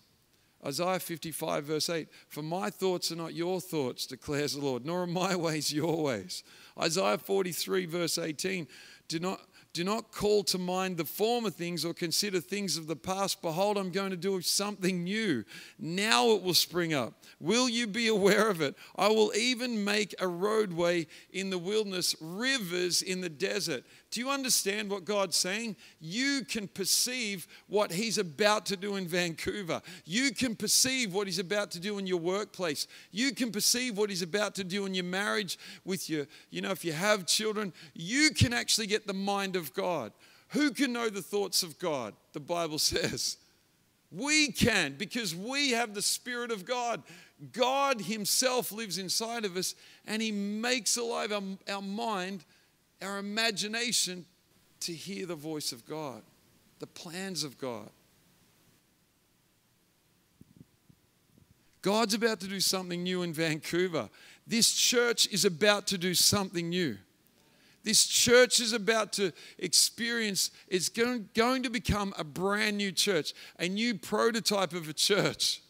Isaiah 0.66 1.00
55, 1.00 1.64
verse 1.64 1.90
8 1.90 2.08
For 2.28 2.44
my 2.44 2.70
thoughts 2.70 3.12
are 3.12 3.16
not 3.16 3.34
your 3.34 3.60
thoughts, 3.60 4.06
declares 4.06 4.54
the 4.54 4.62
Lord, 4.62 4.86
nor 4.86 5.04
are 5.04 5.08
my 5.08 5.36
ways 5.48 5.74
your 5.74 6.04
ways. 6.04 6.44
Isaiah 6.80 7.18
43, 7.18 7.86
verse 7.86 8.18
18 8.18 8.68
Do 9.08 9.20
not 9.20 9.42
do 9.74 9.86
not 9.86 10.12
call 10.12 10.44
to 10.46 10.58
mind 10.58 10.98
the 10.98 11.06
former 11.06 11.50
things 11.50 11.86
or 11.86 11.94
consider 11.94 12.42
things 12.42 12.76
of 12.76 12.88
the 12.88 12.96
past. 12.96 13.42
Behold, 13.42 13.78
I'm 13.78 13.92
going 13.92 14.10
to 14.10 14.18
do 14.18 14.42
something 14.42 15.04
new. 15.04 15.46
Now 15.80 16.32
it 16.32 16.44
will 16.44 16.54
spring 16.54 16.94
up. 16.94 17.14
Will 17.40 17.70
you 17.70 17.88
be 17.88 18.08
aware 18.08 18.50
of 18.50 18.62
it? 18.62 18.76
I 18.98 19.08
will 19.08 19.34
even 19.34 19.86
make 19.86 20.14
a 20.20 20.28
roadway 20.28 21.08
in 21.32 21.50
the 21.50 21.58
wilderness, 21.58 22.16
rivers 22.20 23.02
in 23.02 23.22
the 23.22 23.30
desert. 23.30 23.86
Do 24.12 24.20
you 24.20 24.30
understand 24.30 24.90
what 24.90 25.06
God's 25.06 25.38
saying? 25.38 25.78
You 26.02 26.44
can 26.44 26.68
perceive 26.68 27.48
what 27.68 27.94
He's 27.94 28.18
about 28.18 28.66
to 28.66 28.76
do 28.76 28.98
in 28.98 29.08
Vancouver. 29.08 29.82
You 30.04 30.34
can 30.34 30.58
perceive 30.58 31.14
what 31.14 31.28
He's 31.28 31.40
about 31.40 31.72
to 31.72 31.80
do 31.80 31.98
in 31.98 32.06
your 32.06 32.20
workplace. 32.20 32.88
You 33.12 33.34
can 33.34 33.52
perceive 33.52 33.98
what 33.98 34.10
He's 34.10 34.22
about 34.22 34.54
to 34.56 34.66
do 34.66 34.86
in 34.86 34.94
your 34.94 35.06
marriage 35.06 35.58
with 35.86 36.10
your, 36.10 36.28
you 36.50 36.62
know, 36.62 36.72
if 36.72 36.84
you 36.84 36.92
have 36.92 37.26
children, 37.26 37.72
you 37.94 38.32
can 38.32 38.52
actually 38.52 38.88
get 38.88 39.08
the 39.08 39.14
mind 39.14 39.56
of 39.56 39.61
God. 39.74 40.12
Who 40.50 40.72
can 40.72 40.94
know 40.94 41.10
the 41.10 41.22
thoughts 41.22 41.64
of 41.64 41.78
God? 41.80 42.14
The 42.34 42.40
Bible 42.40 42.80
says. 42.94 43.38
We 44.12 44.52
can 44.52 44.96
because 44.98 45.34
we 45.34 45.72
have 45.72 45.94
the 45.94 46.02
Spirit 46.02 46.52
of 46.52 46.66
God. 46.66 47.02
God 47.54 48.02
Himself 48.02 48.72
lives 48.72 48.98
inside 48.98 49.46
of 49.46 49.56
us 49.56 49.76
and 50.06 50.22
He 50.22 50.32
makes 50.32 50.98
alive 50.98 51.32
our, 51.32 51.42
our 51.70 51.82
mind 51.82 52.44
our 53.02 53.18
imagination 53.18 54.26
to 54.82 54.94
hear 54.94 55.26
the 55.26 55.36
voice 55.36 55.72
of 55.72 55.86
God, 55.88 56.22
the 56.80 56.88
plans 56.88 57.44
of 57.44 57.58
God. 57.58 57.90
God's 61.82 62.14
about 62.14 62.40
to 62.42 62.48
do 62.48 62.60
something 62.60 63.02
new 63.02 63.24
in 63.24 63.34
Vancouver. 63.34 64.10
This 64.46 64.72
church 64.72 65.28
is 65.32 65.46
about 65.46 65.88
to 65.88 65.98
do 65.98 66.14
something 66.14 66.70
new. 66.70 66.98
This 67.84 68.06
church 68.06 68.60
is 68.60 68.74
about 68.74 69.14
to 69.14 69.32
experience, 69.58 70.52
it's 70.68 70.90
going, 70.90 71.30
to 71.64 71.70
become 71.70 72.14
a 72.18 72.24
brand 72.24 72.78
new 72.78 72.92
church, 72.92 73.34
a 73.60 73.68
new 73.68 73.96
prototype 73.96 74.74
of 74.74 74.88
a 74.88 74.94
church, 74.94 75.62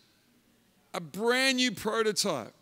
a 0.93 0.99
brand 0.99 1.57
new 1.57 1.71
prototype. 1.71 2.53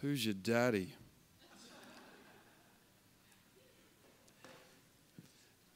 Who's 0.00 0.24
your 0.24 0.34
daddy? 0.34 0.92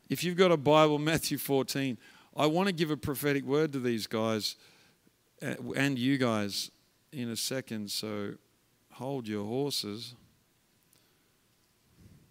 If 0.09 0.23
you've 0.23 0.37
got 0.37 0.53
a 0.53 0.57
Bible, 0.57 1.01
Matthew 1.01 1.37
14, 1.37 1.99
I 2.37 2.47
want 2.47 2.69
to 2.69 2.73
give 2.73 2.93
a 2.93 2.97
prophetic 2.97 3.45
word 3.45 3.73
to 3.73 3.81
these 3.81 4.07
guys 4.07 4.55
uh, 5.43 5.55
and 5.75 5.99
you 5.99 6.17
guys 6.17 6.71
in 7.13 7.31
a 7.31 7.37
second, 7.37 7.91
so 7.91 8.35
hold 8.93 9.27
your 9.27 9.45
horses. 9.45 10.15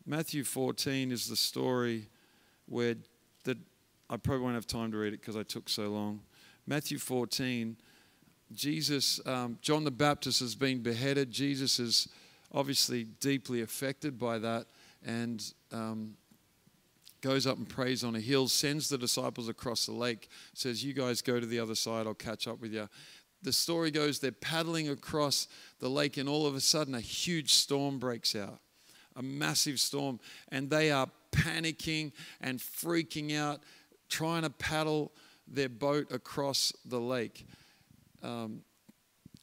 Matthew 0.07 0.43
14 0.43 1.11
is 1.11 1.27
the 1.27 1.35
story 1.35 2.07
where 2.67 2.95
the, 3.43 3.57
I 4.07 4.17
probably 4.17 4.43
won't 4.43 4.53
have 4.53 4.67
time 4.67 4.91
to 4.91 4.97
read 4.97 5.13
it 5.13 5.21
because 5.21 5.35
I 5.35 5.41
took 5.41 5.67
so 5.67 5.87
long. 5.87 6.19
Matthew 6.67 6.99
14, 6.99 7.75
Jesus, 8.53 9.19
um, 9.25 9.57
John 9.61 9.83
the 9.83 9.89
Baptist 9.89 10.41
has 10.41 10.53
been 10.53 10.83
beheaded. 10.83 11.31
Jesus 11.31 11.79
is 11.79 12.07
obviously 12.53 13.05
deeply 13.19 13.61
affected 13.61 14.19
by 14.19 14.37
that. 14.39 14.67
And 15.03 15.43
um, 15.71 16.15
goes 17.21 17.47
up 17.47 17.57
and 17.57 17.67
prays 17.67 18.03
on 18.03 18.15
a 18.15 18.19
hill, 18.19 18.47
sends 18.47 18.89
the 18.89 18.99
disciples 18.99 19.49
across 19.49 19.87
the 19.87 19.91
lake, 19.91 20.29
says, 20.53 20.83
You 20.83 20.93
guys 20.93 21.23
go 21.23 21.39
to 21.39 21.45
the 21.47 21.59
other 21.59 21.75
side, 21.75 22.05
I'll 22.05 22.13
catch 22.13 22.47
up 22.47 22.61
with 22.61 22.73
you. 22.73 22.87
The 23.41 23.53
story 23.53 23.89
goes 23.89 24.19
they're 24.19 24.31
paddling 24.31 24.89
across 24.89 25.47
the 25.79 25.89
lake, 25.89 26.17
and 26.17 26.29
all 26.29 26.45
of 26.45 26.55
a 26.55 26.61
sudden, 26.61 26.93
a 26.93 26.99
huge 26.99 27.53
storm 27.53 27.97
breaks 27.97 28.35
out 28.35 28.59
a 29.15 29.23
massive 29.23 29.79
storm, 29.79 30.19
and 30.49 30.69
they 30.69 30.91
are 30.91 31.07
panicking 31.31 32.11
and 32.41 32.59
freaking 32.59 33.37
out, 33.37 33.61
trying 34.09 34.43
to 34.43 34.49
paddle 34.49 35.11
their 35.47 35.69
boat 35.69 36.11
across 36.11 36.73
the 36.85 36.99
lake. 36.99 37.45
Um, 38.23 38.61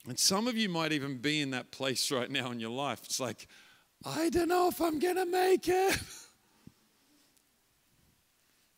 and 0.08 0.18
some 0.18 0.48
of 0.48 0.56
you 0.56 0.68
might 0.68 0.92
even 0.92 1.18
be 1.18 1.40
in 1.40 1.50
that 1.50 1.70
place 1.70 2.10
right 2.10 2.30
now 2.30 2.50
in 2.50 2.58
your 2.58 2.70
life. 2.70 3.00
It's 3.04 3.20
like, 3.20 3.46
I 4.04 4.30
don't 4.30 4.48
know 4.48 4.68
if 4.68 4.80
I'm 4.80 4.98
going 4.98 5.16
to 5.16 5.26
make 5.26 5.68
it. 5.68 5.98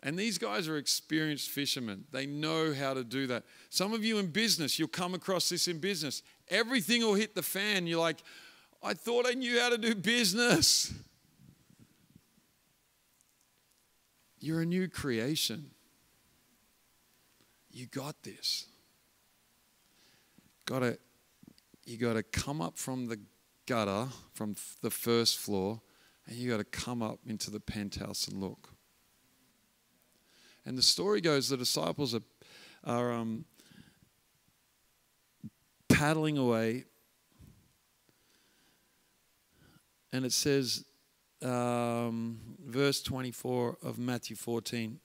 And 0.05 0.19
these 0.19 0.37
guys 0.37 0.69
are 0.69 0.77
experienced 0.77 1.49
fishermen. 1.49 2.05
They 2.13 2.27
know 2.27 2.75
how 2.75 2.93
to 2.93 3.03
do 3.03 3.27
that. 3.29 3.45
Some 3.71 3.95
of 3.95 4.05
you 4.05 4.19
in 4.19 4.27
business, 4.27 4.79
you'll 4.79 4.87
come 4.87 5.15
across 5.15 5.49
this 5.49 5.67
in 5.67 5.79
business. 5.79 6.23
Everything 6.51 7.01
will 7.01 7.15
hit 7.15 7.35
the 7.35 7.43
fan. 7.43 7.87
You're 7.87 8.01
like, 8.01 8.23
I 8.85 8.93
thought 8.93 9.27
I 9.27 9.33
knew 9.33 9.59
how 9.59 9.71
to 9.71 9.79
do 9.79 9.95
business. 9.95 10.93
You're 14.39 14.61
a 14.61 14.67
new 14.67 14.89
creation. 14.89 15.71
You 17.73 17.87
got 17.87 18.23
this. 18.23 18.67
Got 20.67 20.81
to, 20.81 20.99
you 21.87 21.97
got 21.97 22.13
to 22.13 22.23
come 22.23 22.61
up 22.61 22.77
from 22.77 23.07
the 23.07 23.19
gutter, 23.67 24.09
from 24.35 24.55
the 24.83 24.91
first 24.91 25.39
floor, 25.39 25.81
and 26.27 26.37
you 26.37 26.51
got 26.51 26.59
to 26.59 26.65
come 26.65 27.01
up 27.01 27.21
into 27.27 27.51
the 27.51 27.61
penthouse 27.61 28.29
and 28.29 28.39
look. 28.39 28.69
And 30.67 30.77
the 30.77 30.83
story 30.83 31.23
goes 31.23 31.49
the 31.49 31.57
disciples 31.57 32.15
are, 32.15 32.23
are 32.85 33.13
um, 33.13 33.47
paddling 35.89 36.37
away. 36.37 36.85
And 40.15 40.25
it 40.25 40.33
says, 40.33 40.85
um, 41.43 42.39
verse 42.65 43.03
24 43.03 43.79
of 43.83 43.99
Matthew 43.99 44.37
14 44.37 45.01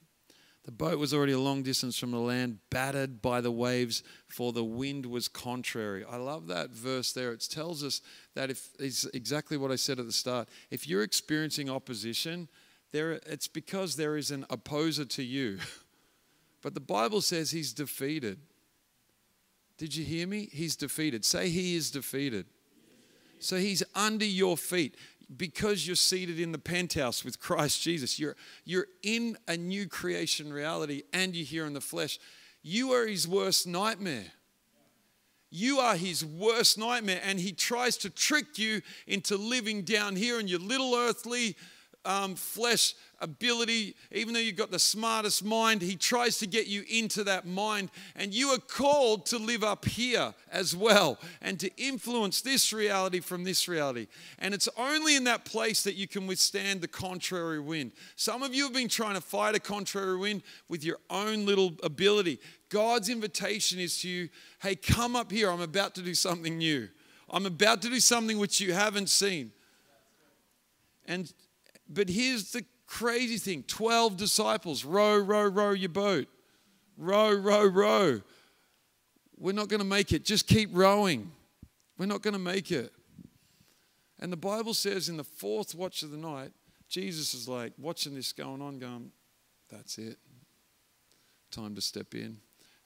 the 0.65 0.75
boat 0.75 0.99
was 0.99 1.15
already 1.15 1.31
a 1.31 1.39
long 1.39 1.63
distance 1.63 1.97
from 1.97 2.11
the 2.11 2.19
land, 2.19 2.59
battered 2.69 3.23
by 3.23 3.41
the 3.41 3.51
waves, 3.51 4.03
for 4.27 4.53
the 4.53 4.63
wind 4.63 5.03
was 5.03 5.27
contrary. 5.27 6.05
I 6.07 6.17
love 6.17 6.45
that 6.47 6.69
verse 6.69 7.11
there. 7.11 7.31
It 7.31 7.43
tells 7.49 7.83
us 7.83 8.01
that 8.35 8.51
if 8.51 8.69
it's 8.77 9.05
exactly 9.05 9.57
what 9.57 9.71
I 9.71 9.77
said 9.77 9.97
at 9.99 10.05
the 10.05 10.11
start. 10.11 10.47
If 10.69 10.87
you're 10.87 11.01
experiencing 11.01 11.71
opposition, 11.71 12.49
there 12.91 13.13
it's 13.25 13.47
because 13.47 13.95
there 13.95 14.15
is 14.15 14.29
an 14.29 14.45
opposer 14.49 15.05
to 15.05 15.23
you. 15.23 15.57
But 16.61 16.73
the 16.73 16.81
Bible 16.81 17.21
says 17.21 17.51
he's 17.51 17.71
defeated. 17.71 18.37
Did 19.77 19.95
you 19.95 20.03
hear 20.03 20.27
me? 20.27 20.49
He's 20.51 20.75
defeated. 20.75 21.23
Say 21.23 21.47
he 21.47 21.77
is 21.77 21.89
defeated. 21.89 22.47
So 23.39 23.57
he's 23.57 23.83
under 23.95 24.25
your 24.25 24.57
feet 24.57 24.95
because 25.35 25.85
you're 25.85 25.95
seated 25.95 26.39
in 26.39 26.51
the 26.51 26.57
penthouse 26.57 27.23
with 27.23 27.39
Christ 27.39 27.81
Jesus. 27.81 28.19
You're, 28.19 28.35
you're 28.65 28.87
in 29.03 29.37
a 29.47 29.57
new 29.57 29.87
creation 29.87 30.51
reality 30.51 31.03
and 31.13 31.35
you're 31.35 31.45
here 31.45 31.65
in 31.65 31.73
the 31.73 31.81
flesh. 31.81 32.19
You 32.61 32.91
are 32.91 33.05
his 33.07 33.27
worst 33.27 33.67
nightmare. 33.67 34.31
You 35.51 35.79
are 35.79 35.95
his 35.95 36.23
worst 36.23 36.77
nightmare, 36.77 37.21
and 37.23 37.39
he 37.39 37.51
tries 37.53 37.97
to 37.97 38.09
trick 38.11 38.59
you 38.59 38.81
into 39.07 39.35
living 39.35 39.81
down 39.81 40.15
here 40.15 40.39
in 40.39 40.47
your 40.47 40.59
little 40.59 40.93
earthly 40.93 41.55
um, 42.09 42.33
flesh 42.33 42.95
ability, 43.21 43.95
even 44.11 44.33
though 44.33 44.39
you've 44.39 44.55
got 44.55 44.71
the 44.71 44.79
smartest 44.79 45.45
mind, 45.45 45.83
he 45.83 45.95
tries 45.95 46.39
to 46.39 46.47
get 46.47 46.65
you 46.65 46.83
into 46.89 47.23
that 47.23 47.45
mind. 47.45 47.91
And 48.15 48.33
you 48.33 48.47
are 48.49 48.57
called 48.57 49.27
to 49.27 49.37
live 49.37 49.63
up 49.63 49.85
here 49.85 50.33
as 50.51 50.75
well 50.75 51.19
and 51.39 51.59
to 51.59 51.69
influence 51.77 52.41
this 52.41 52.73
reality 52.73 53.19
from 53.19 53.43
this 53.43 53.67
reality. 53.67 54.07
And 54.39 54.55
it's 54.55 54.67
only 54.75 55.15
in 55.15 55.25
that 55.25 55.45
place 55.45 55.83
that 55.83 55.93
you 55.93 56.07
can 56.07 56.25
withstand 56.25 56.81
the 56.81 56.87
contrary 56.87 57.59
wind. 57.59 57.91
Some 58.15 58.41
of 58.41 58.55
you 58.55 58.63
have 58.63 58.73
been 58.73 58.89
trying 58.89 59.15
to 59.15 59.21
fight 59.21 59.53
a 59.53 59.59
contrary 59.59 60.17
wind 60.17 60.41
with 60.67 60.83
your 60.83 60.97
own 61.11 61.45
little 61.45 61.73
ability. 61.83 62.39
God's 62.69 63.09
invitation 63.09 63.79
is 63.79 64.01
to 64.01 64.09
you 64.09 64.29
hey, 64.63 64.75
come 64.75 65.15
up 65.15 65.31
here. 65.31 65.51
I'm 65.51 65.61
about 65.61 65.93
to 65.95 66.01
do 66.01 66.15
something 66.15 66.57
new. 66.57 66.89
I'm 67.29 67.45
about 67.45 67.83
to 67.83 67.89
do 67.89 67.99
something 67.99 68.39
which 68.39 68.59
you 68.59 68.73
haven't 68.73 69.09
seen. 69.09 69.51
And 71.05 71.31
but 71.89 72.09
here's 72.09 72.51
the 72.51 72.63
crazy 72.85 73.37
thing 73.37 73.63
12 73.63 74.17
disciples, 74.17 74.85
row, 74.85 75.17
row, 75.17 75.47
row 75.47 75.71
your 75.71 75.89
boat. 75.89 76.27
Row, 76.97 77.33
row, 77.33 77.65
row. 77.65 78.21
We're 79.37 79.53
not 79.53 79.69
going 79.69 79.79
to 79.79 79.85
make 79.85 80.11
it. 80.11 80.25
Just 80.25 80.47
keep 80.47 80.69
rowing. 80.73 81.31
We're 81.97 82.07
not 82.07 82.21
going 82.21 82.33
to 82.33 82.39
make 82.39 82.71
it. 82.71 82.91
And 84.19 84.33
the 84.33 84.37
Bible 84.37 84.73
says 84.73 85.07
in 85.07 85.15
the 85.15 85.23
fourth 85.23 85.73
watch 85.73 86.03
of 86.03 86.11
the 86.11 86.17
night, 86.17 86.51
Jesus 86.89 87.33
is 87.33 87.47
like 87.47 87.71
watching 87.77 88.15
this 88.15 88.33
going 88.33 88.61
on, 88.61 88.79
going, 88.79 89.11
That's 89.69 89.97
it. 89.97 90.17
Time 91.51 91.73
to 91.75 91.81
step 91.81 92.13
in. 92.13 92.37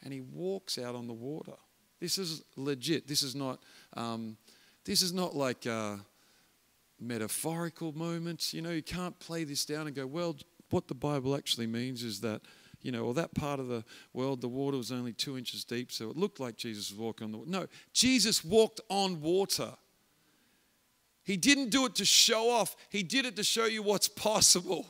And 0.04 0.14
he 0.14 0.22
walks 0.22 0.78
out 0.78 0.96
on 0.96 1.08
the 1.08 1.14
water. 1.14 1.54
This 2.00 2.18
is 2.18 2.44
legit. 2.56 3.08
This 3.08 3.24
is 3.24 3.34
not, 3.34 3.62
um, 3.96 4.38
this 4.86 5.02
is 5.02 5.14
not 5.14 5.36
like, 5.36 5.66
uh, 5.66 5.96
metaphorical 7.00 7.92
moments. 7.94 8.54
You 8.54 8.62
know, 8.62 8.72
you 8.72 8.84
can't 8.84 9.18
play 9.20 9.44
this 9.44 9.66
down 9.66 9.88
and 9.88 9.96
go, 9.96 10.06
well, 10.06 10.36
what 10.70 10.88
the 10.88 10.96
Bible 10.96 11.36
actually 11.36 11.68
means 11.68 12.04
is 12.04 12.22
that, 12.22 12.42
you 12.82 12.92
know, 12.92 13.06
or 13.06 13.14
that 13.14 13.34
part 13.34 13.60
of 13.60 13.68
the 13.68 13.84
world, 14.14 14.42
the 14.42 14.48
water 14.48 14.78
was 14.78 14.92
only 14.92 15.14
two 15.14 15.38
inches 15.38 15.64
deep, 15.64 15.92
so 15.92 16.10
it 16.10 16.18
looked 16.18 16.40
like 16.40 16.58
Jesus 16.58 16.92
was 16.92 17.00
walking 17.00 17.26
on 17.26 17.32
the 17.32 17.38
water. 17.38 17.52
No, 17.52 17.68
Jesus 17.94 18.44
walked 18.44 18.82
on 18.90 19.22
water. 19.22 19.74
He 21.24 21.38
didn't 21.38 21.70
do 21.70 21.86
it 21.86 21.96
to 21.96 22.06
show 22.06 22.50
off, 22.50 22.76
He 22.90 23.04
did 23.04 23.26
it 23.26 23.36
to 23.38 23.44
show 23.44 23.66
you 23.66 23.84
what's 23.84 24.08
possible. 24.08 24.88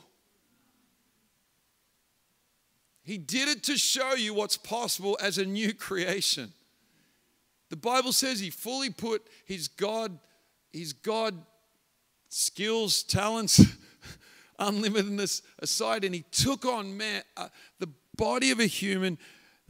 He 3.04 3.18
did 3.18 3.48
it 3.48 3.62
to 3.64 3.76
show 3.76 4.14
you 4.14 4.32
what's 4.32 4.56
possible 4.56 5.18
as 5.22 5.36
a 5.36 5.44
new 5.44 5.74
creation. 5.74 6.54
The 7.68 7.76
Bible 7.76 8.12
says 8.12 8.40
he 8.40 8.48
fully 8.48 8.88
put 8.88 9.26
his 9.44 9.68
God, 9.68 10.18
his 10.72 10.94
God 10.94 11.34
skills, 12.34 13.04
talents, 13.04 13.60
unlimitedness 14.58 15.42
aside, 15.60 16.04
and 16.04 16.14
he 16.14 16.24
took 16.32 16.64
on 16.64 16.96
man, 16.96 17.22
uh, 17.36 17.48
the 17.78 17.88
body 18.16 18.50
of 18.50 18.58
a 18.58 18.66
human 18.66 19.18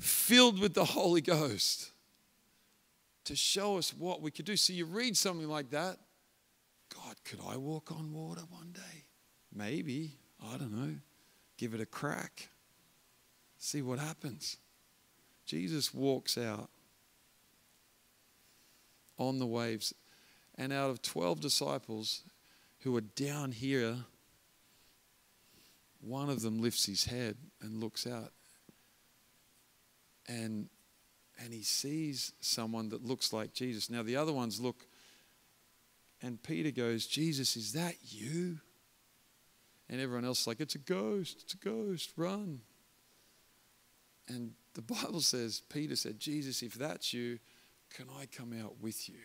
filled 0.00 0.58
with 0.58 0.72
the 0.72 0.84
Holy 0.84 1.20
Ghost 1.20 1.92
to 3.24 3.36
show 3.36 3.76
us 3.76 3.92
what 3.92 4.22
we 4.22 4.30
could 4.30 4.46
do. 4.46 4.56
So 4.56 4.72
you 4.72 4.86
read 4.86 5.16
something 5.16 5.48
like 5.48 5.70
that 5.70 5.98
God, 6.94 7.16
could 7.24 7.40
I 7.46 7.56
walk 7.56 7.90
on 7.92 8.12
water 8.12 8.42
one 8.50 8.72
day? 8.72 9.04
Maybe. 9.52 10.12
I 10.42 10.56
don't 10.56 10.72
know. 10.72 10.94
Give 11.56 11.74
it 11.74 11.80
a 11.80 11.86
crack. 11.86 12.48
See 13.58 13.82
what 13.82 13.98
happens. 13.98 14.58
Jesus 15.44 15.92
walks 15.92 16.38
out 16.38 16.70
on 19.18 19.38
the 19.38 19.46
waves, 19.46 19.94
and 20.56 20.72
out 20.72 20.90
of 20.90 21.02
12 21.02 21.40
disciples, 21.40 22.22
who 22.84 22.94
are 22.94 23.00
down 23.00 23.50
here, 23.50 23.96
one 26.02 26.28
of 26.28 26.42
them 26.42 26.60
lifts 26.60 26.84
his 26.84 27.06
head 27.06 27.34
and 27.62 27.80
looks 27.80 28.06
out. 28.06 28.30
And, 30.28 30.68
and 31.42 31.54
he 31.54 31.62
sees 31.62 32.32
someone 32.40 32.90
that 32.90 33.02
looks 33.02 33.32
like 33.32 33.54
Jesus. 33.54 33.88
Now, 33.88 34.02
the 34.02 34.16
other 34.16 34.34
ones 34.34 34.60
look, 34.60 34.86
and 36.20 36.42
Peter 36.42 36.70
goes, 36.70 37.06
Jesus, 37.06 37.56
is 37.56 37.72
that 37.72 37.94
you? 38.02 38.60
And 39.88 39.98
everyone 39.98 40.26
else 40.26 40.42
is 40.42 40.46
like, 40.46 40.60
it's 40.60 40.74
a 40.74 40.78
ghost, 40.78 41.40
it's 41.42 41.54
a 41.54 41.58
ghost, 41.58 42.12
run. 42.18 42.60
And 44.28 44.52
the 44.74 44.82
Bible 45.02 45.22
says, 45.22 45.62
Peter 45.70 45.96
said, 45.96 46.20
Jesus, 46.20 46.62
if 46.62 46.74
that's 46.74 47.14
you, 47.14 47.38
can 47.94 48.06
I 48.20 48.26
come 48.26 48.52
out 48.52 48.74
with 48.82 49.08
you? 49.08 49.20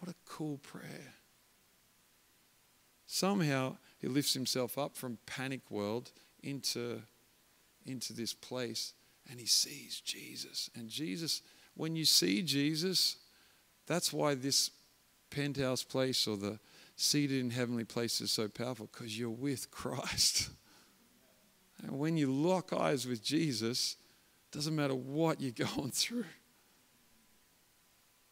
What 0.00 0.10
a 0.10 0.16
cool 0.24 0.58
prayer. 0.58 1.14
Somehow 3.06 3.76
he 3.98 4.08
lifts 4.08 4.34
himself 4.34 4.78
up 4.78 4.96
from 4.96 5.18
panic 5.26 5.70
world 5.70 6.12
into, 6.42 7.02
into 7.86 8.12
this 8.12 8.34
place 8.34 8.94
and 9.30 9.40
he 9.40 9.46
sees 9.46 10.00
Jesus. 10.00 10.70
And 10.74 10.88
Jesus, 10.88 11.42
when 11.74 11.96
you 11.96 12.04
see 12.04 12.42
Jesus, 12.42 13.16
that's 13.86 14.12
why 14.12 14.34
this 14.34 14.70
penthouse 15.30 15.82
place 15.82 16.26
or 16.26 16.36
the 16.36 16.58
seated 16.96 17.40
in 17.40 17.50
heavenly 17.50 17.84
place 17.84 18.20
is 18.20 18.30
so 18.30 18.48
powerful 18.48 18.88
because 18.92 19.18
you're 19.18 19.30
with 19.30 19.70
Christ. 19.70 20.50
And 21.82 21.98
when 21.98 22.16
you 22.16 22.32
lock 22.32 22.72
eyes 22.72 23.06
with 23.06 23.22
Jesus, 23.22 23.96
doesn't 24.50 24.74
matter 24.74 24.94
what 24.94 25.40
you're 25.40 25.66
going 25.76 25.90
through. 25.90 26.24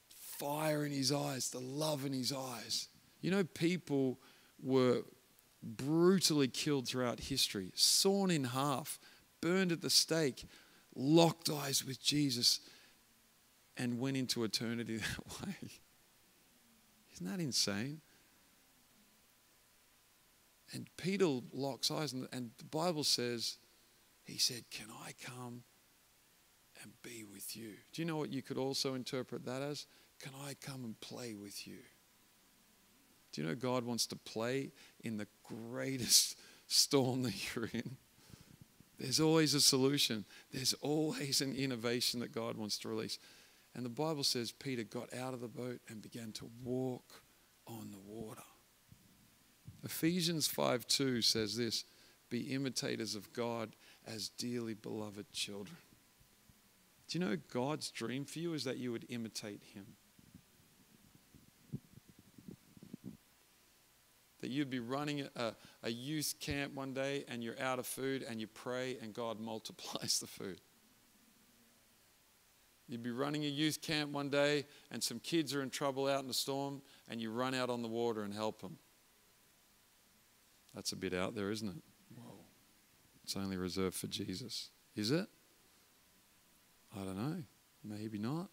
Fire 0.09 0.87
in 0.87 0.93
his 0.93 1.13
eyes, 1.13 1.51
the 1.51 1.61
love 1.61 2.07
in 2.07 2.15
his 2.15 2.33
eyes. 2.33 2.89
You 3.21 3.31
know, 3.31 3.45
people 3.45 4.19
were 4.63 5.03
brutally 5.63 6.49
killed 6.49 6.89
throughout 6.89 7.21
history, 7.21 7.71
sawn 7.75 8.31
in 8.31 8.45
half, 8.45 8.99
burned 9.41 9.73
at 9.73 9.81
the 9.81 9.91
stake, 9.91 10.45
locked 10.95 11.51
eyes 11.51 11.85
with 11.85 12.03
Jesus, 12.03 12.61
and 13.77 13.99
went 13.99 14.17
into 14.17 14.45
eternity 14.45 14.97
that 14.99 15.47
way. 15.47 15.71
Isn't 17.15 17.27
that 17.27 17.41
insane? 17.41 18.01
And 20.73 20.89
Peter 20.97 21.27
locks 21.53 21.91
eyes, 21.91 22.13
and, 22.13 22.51
the 22.57 22.65
Bible 22.65 23.05
says, 23.05 23.59
he 24.25 24.39
said, 24.39 24.65
Can 24.71 24.87
I 25.05 25.13
come 25.23 25.65
and 26.83 26.93
be 27.03 27.25
with 27.25 27.55
you? 27.55 27.73
Do 27.93 28.01
you 28.01 28.07
know 28.07 28.17
what 28.17 28.33
you 28.33 28.43
could 28.43 28.57
also 28.57 28.95
interpret 28.95 29.45
that 29.45 29.61
as? 29.61 29.87
Can 30.21 30.33
I 30.47 30.55
come 30.55 30.85
and 30.85 30.99
play 31.01 31.35
with 31.35 31.67
you? 31.67 31.79
Do 33.33 33.41
you 33.41 33.49
know 33.49 33.55
God 33.55 33.85
wants 33.85 34.07
to 34.07 34.17
play 34.17 34.73
in 35.01 35.17
the 35.17 35.27
greatest 35.43 36.39
storm 36.67 37.23
that 37.23 37.55
you're 37.55 37.71
in? 37.73 37.97
There's 38.99 39.21
always 39.21 39.55
a 39.55 39.61
solution, 39.61 40.25
there's 40.53 40.75
always 40.75 41.41
an 41.41 41.55
innovation 41.55 42.21
that 42.21 42.33
God 42.33 42.57
wants 42.57 42.79
to 42.79 42.89
release. 42.89 43.19
And 43.75 43.85
the 43.85 43.91
Bible 43.91 44.23
says 44.23 44.53
Peter 44.53 44.85
got 44.85 45.13
out 45.15 45.35
of 45.35 45.41
the 45.41 45.49
boat 45.49 45.81
and 45.89 46.03
began 46.03 46.31
to 46.33 46.51
walk 46.63 47.23
on 47.67 47.91
the 47.91 47.99
water. 47.99 48.43
Ephesians 49.83 50.47
5 50.47 50.87
2 50.87 51.23
says 51.23 51.57
this 51.57 51.85
Be 52.31 52.55
imitators 52.55 53.15
of 53.15 53.33
God 53.33 53.75
as 54.07 54.29
dearly 54.29 54.75
beloved 54.75 55.33
children. 55.33 55.79
Do 57.09 57.19
you 57.19 57.25
know 57.25 57.37
God's 57.53 57.91
dream 57.91 58.25
for 58.25 58.39
you 58.39 58.55
is 58.55 58.65
that 58.65 58.79
you 58.79 58.93
would 58.93 59.07
imitate 59.09 59.63
Him? 59.75 59.87
That 64.43 64.51
you'd 64.51 64.71
be 64.71 64.81
running 64.81 65.27
a, 65.37 65.55
a 65.83 65.91
youth 65.91 66.35
camp 66.41 66.75
one 66.75 66.93
day 66.93 67.25
and 67.29 67.43
you're 67.43 67.59
out 67.61 67.79
of 67.79 67.87
food 67.87 68.25
and 68.29 68.41
you 68.41 68.47
pray 68.47 68.99
and 69.01 69.15
God 69.15 69.41
multiplies 69.41 70.19
the 70.19 70.27
food. 70.27 70.61
You'd 72.89 73.03
be 73.03 73.13
running 73.13 73.45
a 73.45 73.49
youth 73.49 73.81
camp 73.81 74.11
one 74.11 74.29
day 74.29 74.67
and 74.91 75.03
some 75.03 75.21
kids 75.21 75.55
are 75.55 75.63
in 75.63 75.71
trouble 75.71 76.09
out 76.09 76.21
in 76.21 76.29
the 76.29 76.35
storm 76.35 76.83
and 77.09 77.21
you 77.21 77.31
run 77.31 77.55
out 77.55 77.71
on 77.71 77.83
the 77.83 77.89
water 77.89 78.23
and 78.23 78.35
help 78.35 78.61
them. 78.61 78.79
That's 80.75 80.93
a 80.93 80.97
bit 80.97 81.15
out 81.15 81.35
there, 81.35 81.51
isn't 81.51 81.69
it? 81.69 81.83
Whoa. 82.17 82.35
It's 83.25 83.37
only 83.37 83.57
reserved 83.57 83.95
for 83.95 84.09
Jesus. 84.09 84.71
Is 84.97 85.11
it? 85.11 85.27
I 86.95 87.05
don't 87.05 87.17
know. 87.17 87.43
Maybe 87.85 88.19
not. 88.19 88.49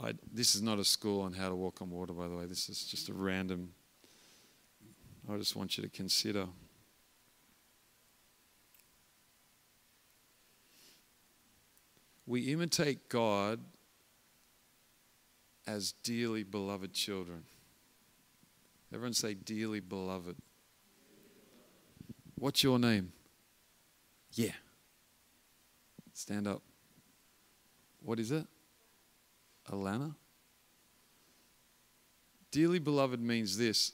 I, 0.00 0.14
this 0.32 0.54
is 0.54 0.62
not 0.62 0.78
a 0.78 0.84
school 0.84 1.20
on 1.22 1.32
how 1.32 1.48
to 1.48 1.54
walk 1.54 1.82
on 1.82 1.90
water, 1.90 2.12
by 2.12 2.28
the 2.28 2.34
way. 2.34 2.46
This 2.46 2.68
is 2.68 2.84
just 2.84 3.08
a 3.08 3.12
random. 3.12 3.70
I 5.30 5.36
just 5.36 5.56
want 5.56 5.76
you 5.76 5.82
to 5.82 5.90
consider. 5.90 6.46
We 12.26 12.52
imitate 12.52 13.08
God 13.08 13.60
as 15.66 15.92
dearly 16.02 16.42
beloved 16.42 16.92
children. 16.92 17.44
Everyone 18.92 19.14
say, 19.14 19.34
dearly 19.34 19.80
beloved. 19.80 20.36
What's 22.36 22.62
your 22.62 22.78
name? 22.78 23.12
Yeah. 24.32 24.52
Stand 26.12 26.46
up. 26.46 26.62
What 28.02 28.18
is 28.18 28.32
it? 28.32 28.46
Alana? 29.70 30.14
Dearly 32.50 32.78
beloved 32.78 33.20
means 33.20 33.56
this 33.56 33.92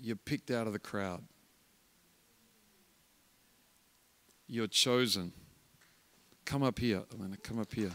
you're 0.00 0.16
picked 0.16 0.50
out 0.50 0.66
of 0.66 0.72
the 0.72 0.78
crowd, 0.78 1.24
you're 4.46 4.68
chosen. 4.68 5.32
Come 6.44 6.62
up 6.62 6.78
here, 6.78 7.02
Alana, 7.14 7.42
come 7.42 7.58
up 7.58 7.72
here. 7.74 7.90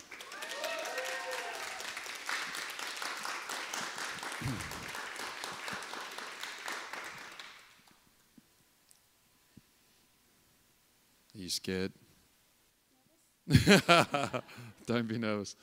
Are 11.36 11.39
you 11.39 11.49
scared? 11.49 11.91
Don't 14.86 15.07
be 15.07 15.17
nervous. 15.17 15.55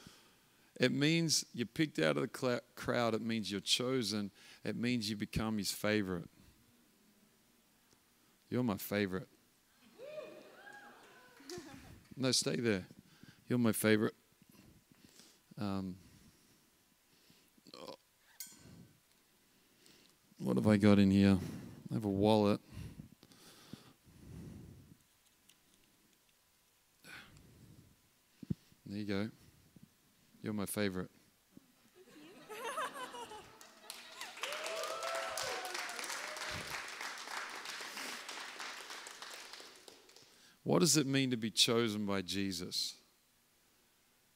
It 0.81 0.93
means 0.93 1.45
you're 1.53 1.66
picked 1.66 1.99
out 1.99 2.16
of 2.16 2.22
the 2.22 2.31
cl- 2.35 2.61
crowd. 2.74 3.14
It 3.14 3.20
means 3.20 3.53
you're 3.53 3.61
chosen. 3.61 4.31
It 4.64 4.76
means 4.76 5.11
you 5.11 5.14
become 5.14 5.59
his 5.59 5.70
favorite. 5.70 6.28
You're 8.49 8.62
my 8.62 8.78
favorite. 8.78 9.28
No, 12.16 12.33
stay 12.33 12.57
there. 12.57 12.87
You're 13.47 13.59
my 13.59 13.72
favorite. 13.72 14.14
Um, 15.61 15.97
what 20.39 20.57
have 20.57 20.66
I 20.66 20.78
got 20.78 20.99
in 20.99 21.11
here? 21.11 21.37
I 21.91 21.95
have 21.95 22.07
a 22.07 22.09
wallet. 22.09 22.61
There 28.87 28.99
you 28.99 29.05
go. 29.05 29.28
You're 30.43 30.55
my 30.55 30.66
favorite. 30.66 31.11
what 40.64 40.78
does 40.78 40.97
it 40.97 41.07
mean 41.07 41.30
to 41.30 41.36
be 41.36 41.51
chosen 41.51 42.07
by 42.07 42.22
Jesus? 42.22 42.95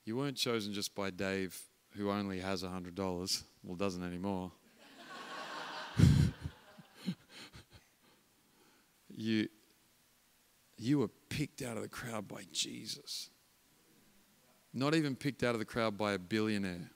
You 0.05 0.16
weren't 0.18 0.36
chosen 0.36 0.74
just 0.74 0.94
by 0.94 1.09
Dave, 1.11 1.59
who 1.96 2.11
only 2.11 2.40
has 2.40 2.62
$100. 2.62 3.42
Well, 3.62 3.76
doesn't 3.76 4.02
anymore. 4.02 4.52
you, 9.09 9.48
you 10.76 10.98
were 10.98 11.09
picked 11.30 11.62
out 11.62 11.78
of 11.78 11.82
the 11.82 11.88
crowd 11.88 12.28
by 12.28 12.42
Jesus. 12.52 13.30
Not 14.77 14.97
even 14.97 15.14
picked 15.14 15.45
out 15.45 15.55
of 15.55 15.61
the 15.61 15.64
crowd 15.64 15.97
by 15.97 16.12
a 16.12 16.18
billionaire. 16.18 16.91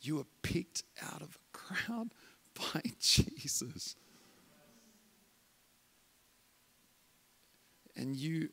You 0.00 0.16
were 0.16 0.26
picked 0.42 0.82
out 1.00 1.22
of 1.22 1.38
a 1.38 1.56
crowd 1.56 2.08
by 2.74 2.82
Jesus. 2.98 3.94
And 7.94 8.16
you 8.16 8.48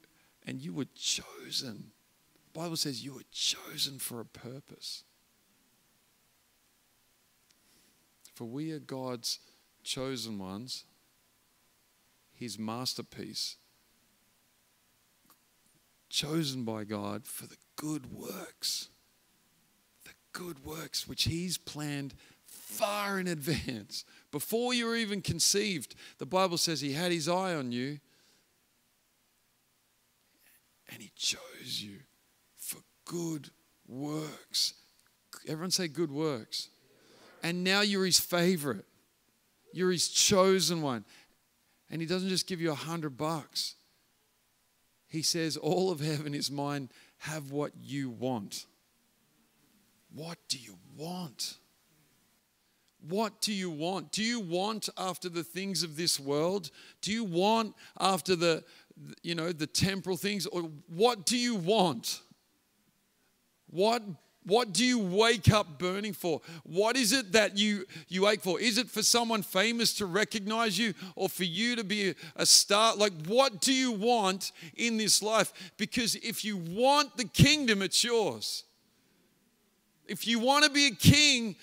and 0.46 0.62
you 0.62 0.74
were 0.74 0.88
chosen. 0.96 1.92
The 2.54 2.60
Bible 2.60 2.78
says 2.78 3.04
you 3.04 3.14
were 3.14 3.24
chosen 3.32 3.98
for 3.98 4.20
a 4.20 4.26
purpose. 4.26 5.04
For 8.36 8.46
we 8.46 8.72
are 8.72 8.80
God's 8.80 9.40
chosen 9.84 10.40
ones, 10.40 10.86
his 12.34 12.58
masterpiece, 12.58 13.58
chosen 16.10 16.64
by 16.64 16.84
God 16.84 17.26
for 17.26 17.48
the 17.48 17.58
good 17.76 18.12
works. 18.12 18.90
The 20.06 20.12
good 20.34 20.66
works 20.66 21.08
which 21.08 21.24
He's 21.24 21.58
planned 21.58 22.14
far 22.46 23.20
in 23.20 23.28
advance. 23.28 24.06
Before 24.32 24.74
you 24.74 24.86
were 24.86 24.96
even 24.96 25.22
conceived, 25.22 25.96
the 26.18 26.26
Bible 26.26 26.58
says 26.58 26.82
He 26.82 26.94
had 26.94 27.12
His 27.12 27.30
eye 27.30 27.54
on 27.54 27.72
you 27.72 28.00
and 30.92 31.02
He 31.02 31.12
chose 31.16 31.82
you 31.82 32.00
for 32.58 32.80
good 33.06 33.50
works. 33.88 34.74
Everyone 35.48 35.72
say 35.72 35.88
good 35.88 36.12
works. 36.12 36.70
And 37.42 37.64
now 37.64 37.82
you're 37.82 38.06
His 38.06 38.20
favorite, 38.20 38.86
you're 39.74 39.92
His 39.92 40.10
chosen 40.10 40.82
one. 40.82 41.06
And 41.90 42.02
He 42.02 42.08
doesn't 42.08 42.30
just 42.30 42.48
give 42.48 42.62
you 42.62 42.72
a 42.72 42.76
hundred 42.76 43.18
bucks. 43.18 43.76
He 45.10 45.24
says, 45.24 45.58
All 45.58 45.92
of 45.92 46.00
heaven 46.00 46.34
is 46.34 46.50
mine 46.50 46.90
have 47.20 47.52
what 47.52 47.74
you 47.82 48.10
want. 48.10 48.66
What 50.14 50.38
do 50.48 50.58
you 50.58 50.78
want? 50.96 51.58
What 53.08 53.42
do 53.42 53.54
you 53.54 53.70
want? 53.70 54.12
Do 54.12 54.24
you 54.24 54.40
want 54.40 54.90
after 54.98 55.30
the 55.30 55.44
things 55.44 55.84
of 55.84 55.96
this 55.96 56.20
world? 56.20 56.70
Do 57.02 57.12
you 57.12 57.24
want 57.24 57.76
after 58.00 58.36
the 58.36 58.64
you 59.24 59.34
know 59.36 59.52
the 59.52 59.68
temporal 59.68 60.18
things 60.18 60.46
or 60.46 60.64
what 60.88 61.26
do 61.26 61.38
you 61.38 61.56
want? 61.56 62.22
What 63.70 64.04
what 64.50 64.74
do 64.74 64.84
you 64.84 64.98
wake 64.98 65.52
up 65.52 65.78
burning 65.78 66.14
for? 66.14 66.42
What 66.64 66.98
is 66.98 67.14
it 67.14 67.32
that 67.34 67.58
you, 67.58 67.86
you 68.08 68.28
ache 68.28 68.42
for? 68.42 68.60
Is 68.60 68.78
it 68.78 68.90
for 68.90 69.04
someone 69.04 69.44
famous 69.44 69.94
to 69.96 70.08
recognize 70.08 70.78
you 70.78 70.96
or 71.16 71.30
for 71.30 71.44
you 71.44 71.76
to 71.76 71.84
be 71.84 72.16
a 72.36 72.46
star? 72.46 72.96
Like, 72.96 73.14
what 73.28 73.62
do 73.62 73.72
you 73.72 73.92
want 73.92 74.52
in 74.76 74.98
this 74.98 75.22
life? 75.22 75.54
Because 75.78 76.16
if 76.16 76.44
you 76.44 76.58
want 76.58 77.16
the 77.16 77.26
kingdom, 77.26 77.84
it's 77.84 78.04
yours. 78.04 78.64
If 80.08 80.26
you 80.26 80.40
want 80.40 80.66
to 80.66 80.72
be 80.72 80.88
a 80.88 80.96
king, 80.96 81.56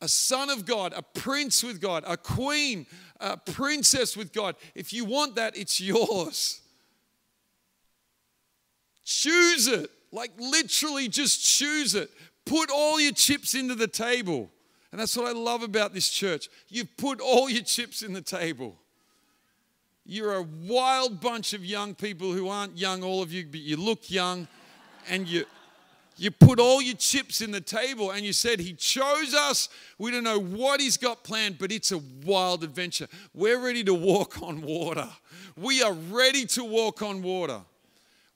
a 0.00 0.08
son 0.08 0.50
of 0.50 0.66
God, 0.66 0.92
a 0.96 1.02
prince 1.02 1.62
with 1.62 1.80
God, 1.80 2.02
a 2.06 2.16
queen, 2.16 2.86
a 3.20 3.36
princess 3.36 4.16
with 4.16 4.32
God, 4.32 4.56
if 4.74 4.92
you 4.92 5.04
want 5.04 5.36
that, 5.36 5.56
it's 5.56 5.80
yours. 5.80 6.60
Choose 9.04 9.68
it. 9.68 9.88
Like 10.16 10.32
literally 10.38 11.08
just 11.08 11.44
choose 11.44 11.94
it. 11.94 12.10
Put 12.46 12.70
all 12.70 12.98
your 12.98 13.12
chips 13.12 13.54
into 13.54 13.74
the 13.74 13.86
table. 13.86 14.48
And 14.90 14.98
that's 14.98 15.14
what 15.14 15.26
I 15.26 15.32
love 15.32 15.62
about 15.62 15.92
this 15.92 16.08
church. 16.08 16.48
You've 16.70 16.96
put 16.96 17.20
all 17.20 17.50
your 17.50 17.62
chips 17.62 18.00
in 18.00 18.14
the 18.14 18.22
table. 18.22 18.78
You're 20.06 20.36
a 20.36 20.42
wild 20.42 21.20
bunch 21.20 21.52
of 21.52 21.66
young 21.66 21.94
people 21.94 22.32
who 22.32 22.48
aren't 22.48 22.78
young, 22.78 23.02
all 23.02 23.22
of 23.22 23.30
you, 23.30 23.44
but 23.44 23.60
you 23.60 23.76
look 23.76 24.10
young. 24.10 24.48
And 25.06 25.28
you, 25.28 25.44
you 26.16 26.30
put 26.30 26.60
all 26.60 26.80
your 26.80 26.96
chips 26.96 27.42
in 27.42 27.50
the 27.50 27.60
table 27.60 28.12
and 28.12 28.24
you 28.24 28.32
said, 28.32 28.58
He 28.58 28.72
chose 28.72 29.34
us. 29.34 29.68
We 29.98 30.12
don't 30.12 30.24
know 30.24 30.40
what 30.40 30.80
He's 30.80 30.96
got 30.96 31.24
planned, 31.24 31.58
but 31.58 31.70
it's 31.70 31.92
a 31.92 32.00
wild 32.24 32.64
adventure. 32.64 33.08
We're 33.34 33.62
ready 33.62 33.84
to 33.84 33.92
walk 33.92 34.40
on 34.40 34.62
water. 34.62 35.10
We 35.58 35.82
are 35.82 35.92
ready 35.92 36.46
to 36.46 36.64
walk 36.64 37.02
on 37.02 37.20
water. 37.22 37.60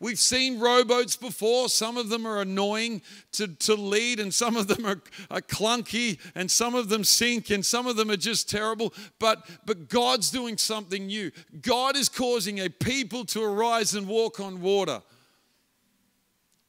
We've 0.00 0.18
seen 0.18 0.58
rowboats 0.58 1.16
before. 1.16 1.68
Some 1.68 1.98
of 1.98 2.08
them 2.08 2.26
are 2.26 2.40
annoying 2.40 3.02
to, 3.32 3.48
to 3.48 3.74
lead, 3.74 4.18
and 4.18 4.32
some 4.32 4.56
of 4.56 4.66
them 4.66 4.86
are, 4.86 5.00
are 5.30 5.42
clunky, 5.42 6.18
and 6.34 6.50
some 6.50 6.74
of 6.74 6.88
them 6.88 7.04
sink, 7.04 7.50
and 7.50 7.64
some 7.64 7.86
of 7.86 7.96
them 7.96 8.10
are 8.10 8.16
just 8.16 8.48
terrible. 8.48 8.94
But, 9.18 9.46
but 9.66 9.90
God's 9.90 10.30
doing 10.30 10.56
something 10.56 11.06
new. 11.06 11.30
God 11.60 11.96
is 11.96 12.08
causing 12.08 12.60
a 12.60 12.70
people 12.70 13.26
to 13.26 13.42
arise 13.42 13.94
and 13.94 14.08
walk 14.08 14.40
on 14.40 14.62
water. 14.62 15.02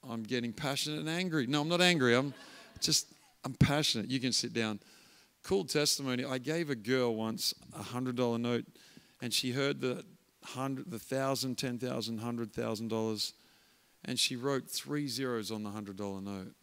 I'm 0.08 0.24
getting 0.24 0.52
passionate 0.52 1.00
and 1.00 1.10
angry. 1.10 1.48
No, 1.48 1.62
I'm 1.62 1.70
not 1.70 1.82
angry. 1.82 2.16
I'm 2.16 2.34
just, 2.82 3.08
I'm 3.46 3.54
passionate. 3.54 4.12
You 4.12 4.20
can 4.20 4.34
sit 4.34 4.52
down. 4.52 4.82
Cool 5.44 5.64
testimony. 5.64 6.26
I 6.26 6.38
gave 6.38 6.70
a 6.70 6.76
girl 6.76 7.16
once 7.16 7.54
a 7.74 7.82
$100 7.82 8.42
note, 8.42 8.66
and 9.22 9.34
she 9.34 9.52
heard 9.52 9.80
the 9.80 10.04
hundred, 10.44 10.90
the 10.90 11.00
thousand, 11.00 11.58
ten 11.58 11.78
thousand, 11.78 12.20
hundred 12.20 12.54
thousand 12.54 12.90
dollars, 12.90 13.34
and 14.06 14.20
she 14.20 14.36
wrote 14.36 14.70
three 14.70 15.08
zeros 15.08 15.52
on 15.52 15.64
the 15.64 15.70
hundred 15.70 15.98
dollar 15.98 16.22
note. 16.22 16.54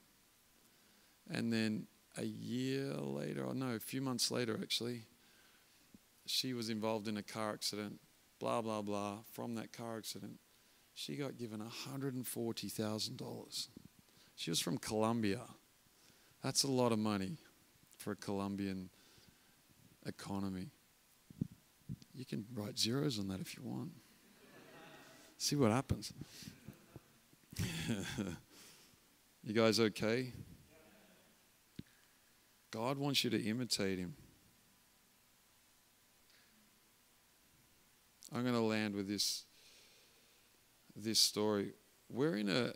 And 1.31 1.53
then 1.53 1.87
a 2.17 2.25
year 2.25 2.95
later, 2.95 3.45
or 3.45 3.55
no, 3.55 3.75
a 3.75 3.79
few 3.79 4.01
months 4.01 4.31
later, 4.31 4.59
actually, 4.61 5.03
she 6.27 6.53
was 6.55 6.71
involved 6.71 7.09
in 7.09 7.17
a 7.17 7.23
car 7.23 7.53
accident. 7.53 8.01
Blah 8.41 8.63
blah 8.63 8.83
blah. 8.83 9.19
From 9.33 9.55
that 9.57 9.73
car 9.73 9.99
accident, 9.99 10.39
she 10.95 11.17
got 11.17 11.37
given 11.37 11.61
hundred 11.61 12.15
and 12.15 12.27
forty 12.27 12.69
thousand 12.69 13.17
dollars. 13.17 13.69
She 14.37 14.51
was 14.51 14.61
from 14.61 14.79
Colombia. 14.79 15.41
That's 16.43 16.63
a 16.63 16.71
lot 16.71 16.93
of 16.93 16.99
money 17.01 17.39
for 17.97 18.13
a 18.13 18.17
Colombian 18.17 18.91
economy. 20.07 20.71
You 22.19 22.27
can 22.27 22.45
write 22.53 22.77
zeros 22.77 23.21
on 23.21 23.29
that 23.29 23.39
if 23.41 23.57
you 23.57 23.63
want. 23.63 23.93
See 25.37 25.55
what 25.55 25.71
happens. 25.71 26.13
you 29.45 29.55
guys 29.55 29.79
okay? 29.79 30.33
God 32.73 32.99
wants 32.99 33.23
you 33.23 33.31
to 33.31 33.41
imitate 33.41 34.01
him. 34.01 34.17
I'm 38.35 38.43
going 38.43 38.55
to 38.55 38.61
land 38.61 38.97
with 38.97 39.07
this 39.07 39.45
this 40.97 41.21
story. 41.21 41.75
We're 42.11 42.37
in 42.37 42.49
a 42.49 42.73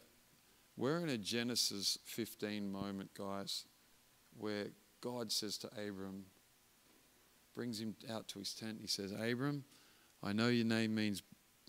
we're 0.76 0.98
in 0.98 1.08
a 1.08 1.18
Genesis 1.18 1.98
15 2.04 2.70
moment, 2.70 3.10
guys, 3.18 3.64
where 4.38 4.66
God 5.00 5.32
says 5.32 5.58
to 5.58 5.66
Abram, 5.66 6.26
brings 7.54 7.80
him 7.80 7.94
out 8.10 8.28
to 8.28 8.38
his 8.38 8.54
tent. 8.54 8.78
He 8.80 8.86
says, 8.86 9.12
Abram, 9.12 9.64
I 10.22 10.32
know 10.32 10.48
your 10.48 10.64
name 10.64 10.94
means, 10.94 11.22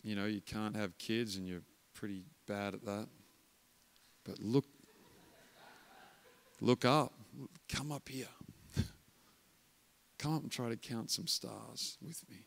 you 0.04 0.16
know, 0.16 0.26
you 0.26 0.42
can't 0.42 0.76
have 0.76 0.98
kids 0.98 1.36
and 1.36 1.48
you're 1.48 1.64
pretty 1.94 2.24
bad 2.48 2.74
at 2.74 2.86
that. 2.86 3.08
But 4.24 4.40
look, 4.40 4.66
look 6.62 6.86
up. 6.86 7.14
Come 7.68 7.92
up 7.92 8.08
here. 8.08 8.28
Come 10.20 10.36
up 10.36 10.44
and 10.44 10.52
try 10.52 10.70
to 10.70 10.78
count 10.78 11.12
some 11.12 11.28
stars 11.28 11.98
with 12.02 12.24
me. 12.30 12.46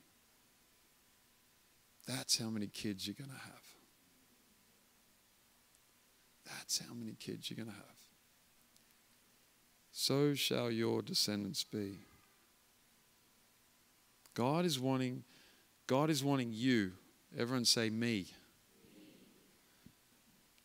That's 2.07 2.39
how 2.39 2.49
many 2.49 2.69
kids 2.69 3.07
you're 3.07 3.17
going 3.19 3.31
to 3.31 3.45
have. 3.45 3.63
That's 6.47 6.79
how 6.87 6.95
many 6.95 7.15
kids 7.19 7.51
you're 7.51 7.57
going 7.57 7.69
to 7.69 7.75
have. 7.75 7.97
So 9.91 10.35
shall 10.35 10.71
your 10.71 11.03
descendants 11.03 11.65
be. 11.65 11.99
God 14.37 14.67
is 14.67 14.79
wanting, 14.79 15.25
God 15.87 16.11
is 16.11 16.23
wanting 16.23 16.51
you. 16.53 16.93
Everyone 17.37 17.65
say 17.65 17.89
me. 17.89 18.27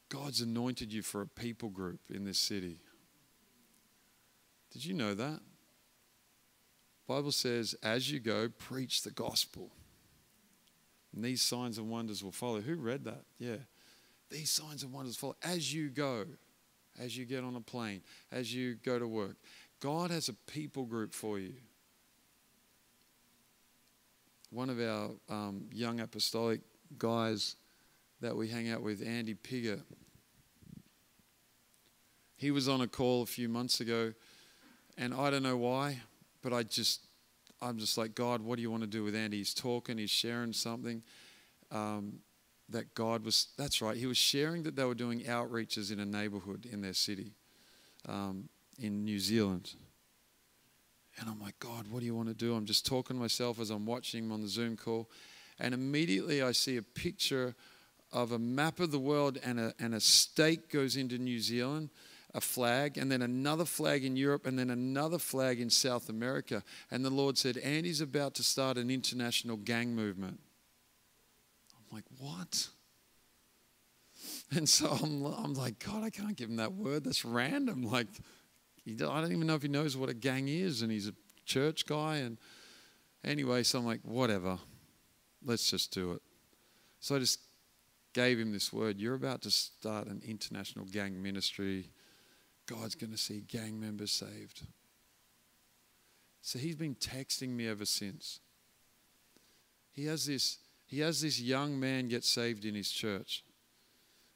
God's 0.09 0.41
anointed 0.41 0.91
you 0.91 1.01
for 1.01 1.21
a 1.21 1.25
people 1.25 1.69
group 1.69 2.01
in 2.13 2.25
this 2.25 2.37
city. 2.37 2.79
Did 4.73 4.83
you 4.83 4.93
know 4.93 5.13
that? 5.13 5.39
Bible 7.07 7.31
says, 7.31 7.73
as 7.81 8.11
you 8.11 8.19
go, 8.19 8.49
preach 8.49 9.03
the 9.03 9.11
gospel. 9.11 9.71
And 11.15 11.23
these 11.23 11.41
signs 11.41 11.77
and 11.77 11.89
wonders 11.89 12.21
will 12.21 12.33
follow. 12.33 12.59
Who 12.59 12.75
read 12.75 13.05
that? 13.05 13.23
Yeah. 13.39 13.57
These 14.29 14.51
signs 14.51 14.83
and 14.83 14.91
wonders 14.91 15.15
follow 15.15 15.37
as 15.43 15.73
you 15.73 15.89
go, 15.89 16.25
as 16.99 17.17
you 17.17 17.23
get 17.23 17.45
on 17.45 17.55
a 17.55 17.61
plane, 17.61 18.01
as 18.33 18.53
you 18.53 18.75
go 18.75 18.99
to 18.99 19.07
work. 19.07 19.37
God 19.79 20.11
has 20.11 20.27
a 20.27 20.33
people 20.33 20.83
group 20.83 21.13
for 21.13 21.39
you 21.39 21.53
one 24.51 24.69
of 24.69 24.79
our 24.79 25.11
um, 25.29 25.63
young 25.71 26.01
apostolic 26.01 26.59
guys 26.97 27.55
that 28.19 28.35
we 28.35 28.47
hang 28.47 28.69
out 28.69 28.81
with, 28.81 29.01
Andy 29.05 29.33
Pigger, 29.33 29.81
he 32.35 32.51
was 32.51 32.67
on 32.67 32.81
a 32.81 32.87
call 32.87 33.23
a 33.23 33.25
few 33.25 33.47
months 33.47 33.79
ago, 33.79 34.13
and 34.97 35.13
I 35.13 35.29
don't 35.29 35.43
know 35.43 35.57
why, 35.57 35.99
but 36.41 36.53
I 36.53 36.63
just, 36.63 37.07
I'm 37.61 37.77
just 37.77 37.97
like, 37.97 38.13
God, 38.13 38.41
what 38.41 38.57
do 38.57 38.61
you 38.61 38.69
want 38.69 38.83
to 38.83 38.87
do 38.87 39.03
with 39.03 39.15
Andy? 39.15 39.37
He's 39.37 39.53
talking, 39.53 39.97
he's 39.97 40.09
sharing 40.09 40.51
something 40.51 41.01
um, 41.71 42.19
that 42.67 42.93
God 42.93 43.23
was, 43.23 43.47
that's 43.57 43.81
right, 43.81 43.95
he 43.95 44.05
was 44.05 44.17
sharing 44.17 44.63
that 44.63 44.75
they 44.75 44.83
were 44.83 44.95
doing 44.95 45.21
outreaches 45.21 45.91
in 45.91 45.99
a 45.99 46.05
neighborhood 46.05 46.67
in 46.69 46.81
their 46.81 46.93
city 46.93 47.35
um, 48.07 48.49
in 48.77 49.05
New 49.05 49.19
Zealand. 49.19 49.75
And 51.19 51.29
I'm 51.29 51.39
like, 51.41 51.59
God, 51.59 51.87
what 51.89 51.99
do 51.99 52.05
you 52.05 52.15
want 52.15 52.29
to 52.29 52.33
do? 52.33 52.55
I'm 52.55 52.65
just 52.65 52.85
talking 52.85 53.15
to 53.15 53.21
myself 53.21 53.59
as 53.59 53.69
I'm 53.69 53.85
watching 53.85 54.25
him 54.25 54.31
on 54.31 54.41
the 54.41 54.47
Zoom 54.47 54.77
call. 54.77 55.09
And 55.59 55.73
immediately 55.73 56.41
I 56.41 56.53
see 56.53 56.77
a 56.77 56.81
picture 56.81 57.55
of 58.11 58.31
a 58.31 58.39
map 58.39 58.79
of 58.79 58.91
the 58.91 58.99
world, 58.99 59.39
and 59.43 59.59
a, 59.59 59.73
and 59.79 59.93
a 59.95 59.99
stake 59.99 60.69
goes 60.69 60.97
into 60.97 61.17
New 61.17 61.39
Zealand, 61.39 61.89
a 62.33 62.41
flag, 62.41 62.97
and 62.97 63.11
then 63.11 63.21
another 63.21 63.65
flag 63.65 64.03
in 64.03 64.17
Europe, 64.17 64.45
and 64.45 64.57
then 64.57 64.69
another 64.69 65.17
flag 65.17 65.61
in 65.61 65.69
South 65.69 66.09
America. 66.09 66.63
And 66.89 67.05
the 67.05 67.09
Lord 67.09 67.37
said, 67.37 67.57
Andy's 67.57 68.01
about 68.01 68.35
to 68.35 68.43
start 68.43 68.77
an 68.77 68.89
international 68.89 69.57
gang 69.57 69.95
movement. 69.95 70.39
I'm 71.73 71.95
like, 71.95 72.05
what? 72.17 72.67
And 74.53 74.67
so 74.67 74.89
I'm, 75.01 75.23
I'm 75.25 75.53
like, 75.53 75.79
God, 75.79 76.03
I 76.03 76.09
can't 76.09 76.35
give 76.35 76.49
him 76.49 76.57
that 76.57 76.73
word. 76.73 77.05
That's 77.05 77.23
random. 77.23 77.83
Like, 77.83 78.07
I 78.87 79.21
don't 79.21 79.31
even 79.31 79.47
know 79.47 79.55
if 79.55 79.61
he 79.61 79.67
knows 79.67 79.95
what 79.95 80.09
a 80.09 80.13
gang 80.13 80.47
is, 80.47 80.81
and 80.81 80.91
he's 80.91 81.07
a 81.07 81.13
church 81.45 81.85
guy. 81.85 82.17
And 82.17 82.37
anyway, 83.23 83.63
so 83.63 83.79
I'm 83.79 83.85
like, 83.85 84.01
whatever, 84.03 84.57
let's 85.43 85.69
just 85.69 85.93
do 85.93 86.13
it. 86.13 86.21
So 86.99 87.15
I 87.15 87.19
just 87.19 87.39
gave 88.13 88.39
him 88.39 88.51
this 88.51 88.73
word. 88.73 88.99
You're 88.99 89.15
about 89.15 89.41
to 89.43 89.51
start 89.51 90.07
an 90.07 90.21
international 90.25 90.85
gang 90.85 91.21
ministry. 91.21 91.89
God's 92.65 92.95
going 92.95 93.11
to 93.11 93.17
see 93.17 93.41
gang 93.41 93.79
members 93.79 94.11
saved. 94.11 94.63
So 96.41 96.57
he's 96.57 96.75
been 96.75 96.95
texting 96.95 97.49
me 97.49 97.67
ever 97.67 97.85
since. 97.85 98.39
He 99.91 100.05
has 100.05 100.25
this, 100.25 100.57
he 100.85 100.99
has 101.01 101.21
this 101.21 101.39
young 101.39 101.79
man 101.79 102.07
get 102.07 102.23
saved 102.23 102.65
in 102.65 102.75
his 102.75 102.91
church. 102.91 103.43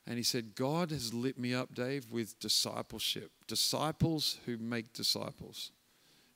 And 0.07 0.17
he 0.17 0.23
said, 0.23 0.55
God 0.55 0.91
has 0.91 1.13
lit 1.13 1.39
me 1.39 1.53
up, 1.53 1.73
Dave, 1.73 2.11
with 2.11 2.39
discipleship, 2.39 3.31
disciples 3.47 4.37
who 4.45 4.57
make 4.57 4.93
disciples. 4.93 5.71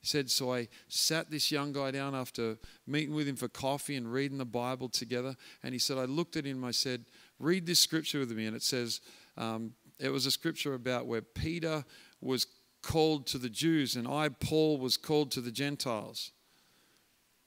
He 0.00 0.06
said, 0.06 0.30
So 0.30 0.52
I 0.52 0.68
sat 0.88 1.30
this 1.30 1.52
young 1.52 1.72
guy 1.72 1.90
down 1.90 2.14
after 2.14 2.56
meeting 2.86 3.14
with 3.14 3.28
him 3.28 3.36
for 3.36 3.48
coffee 3.48 3.96
and 3.96 4.12
reading 4.12 4.38
the 4.38 4.44
Bible 4.44 4.88
together. 4.88 5.36
And 5.62 5.72
he 5.72 5.78
said, 5.78 5.98
I 5.98 6.04
looked 6.06 6.36
at 6.36 6.44
him, 6.44 6.64
I 6.64 6.72
said, 6.72 7.04
Read 7.38 7.66
this 7.66 7.78
scripture 7.78 8.18
with 8.18 8.32
me. 8.32 8.46
And 8.46 8.56
it 8.56 8.62
says, 8.62 9.00
um, 9.36 9.74
It 9.98 10.08
was 10.08 10.26
a 10.26 10.30
scripture 10.30 10.74
about 10.74 11.06
where 11.06 11.22
Peter 11.22 11.84
was 12.20 12.46
called 12.82 13.26
to 13.28 13.38
the 13.38 13.50
Jews 13.50 13.94
and 13.94 14.08
I, 14.08 14.30
Paul, 14.30 14.78
was 14.78 14.96
called 14.96 15.30
to 15.32 15.40
the 15.40 15.52
Gentiles. 15.52 16.32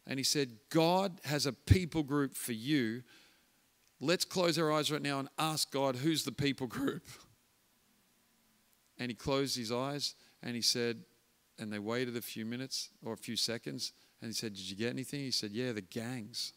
And 0.05 0.19
he 0.19 0.23
said, 0.23 0.57
God 0.69 1.19
has 1.25 1.45
a 1.45 1.53
people 1.53 2.03
group 2.03 2.35
for 2.35 2.51
you 2.51 3.03
Let's 4.03 4.25
close 4.25 4.59
our 4.59 4.71
eyes 4.71 4.91
right 4.91 5.01
now 5.01 5.19
and 5.19 5.29
ask 5.39 5.71
God, 5.71 5.95
who's 5.95 6.25
the 6.25 6.31
people 6.33 6.67
group? 6.67 7.03
And 8.99 9.09
he 9.09 9.15
closed 9.15 9.57
his 9.57 9.71
eyes 9.71 10.15
and 10.41 10.55
he 10.55 10.61
said, 10.61 11.03
and 11.57 11.71
they 11.71 11.79
waited 11.79 12.17
a 12.17 12.21
few 12.21 12.45
minutes 12.45 12.89
or 13.03 13.13
a 13.13 13.17
few 13.17 13.37
seconds. 13.37 13.93
And 14.21 14.29
he 14.29 14.33
said, 14.33 14.53
Did 14.53 14.69
you 14.69 14.75
get 14.75 14.89
anything? 14.89 15.21
He 15.21 15.31
said, 15.31 15.51
Yeah, 15.51 15.71
the 15.71 15.81
gangs. 15.81 16.53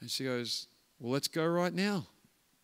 And 0.00 0.10
she 0.10 0.24
goes, 0.24 0.66
Well, 0.98 1.12
let's 1.12 1.28
go 1.28 1.46
right 1.46 1.72
now. 1.72 2.06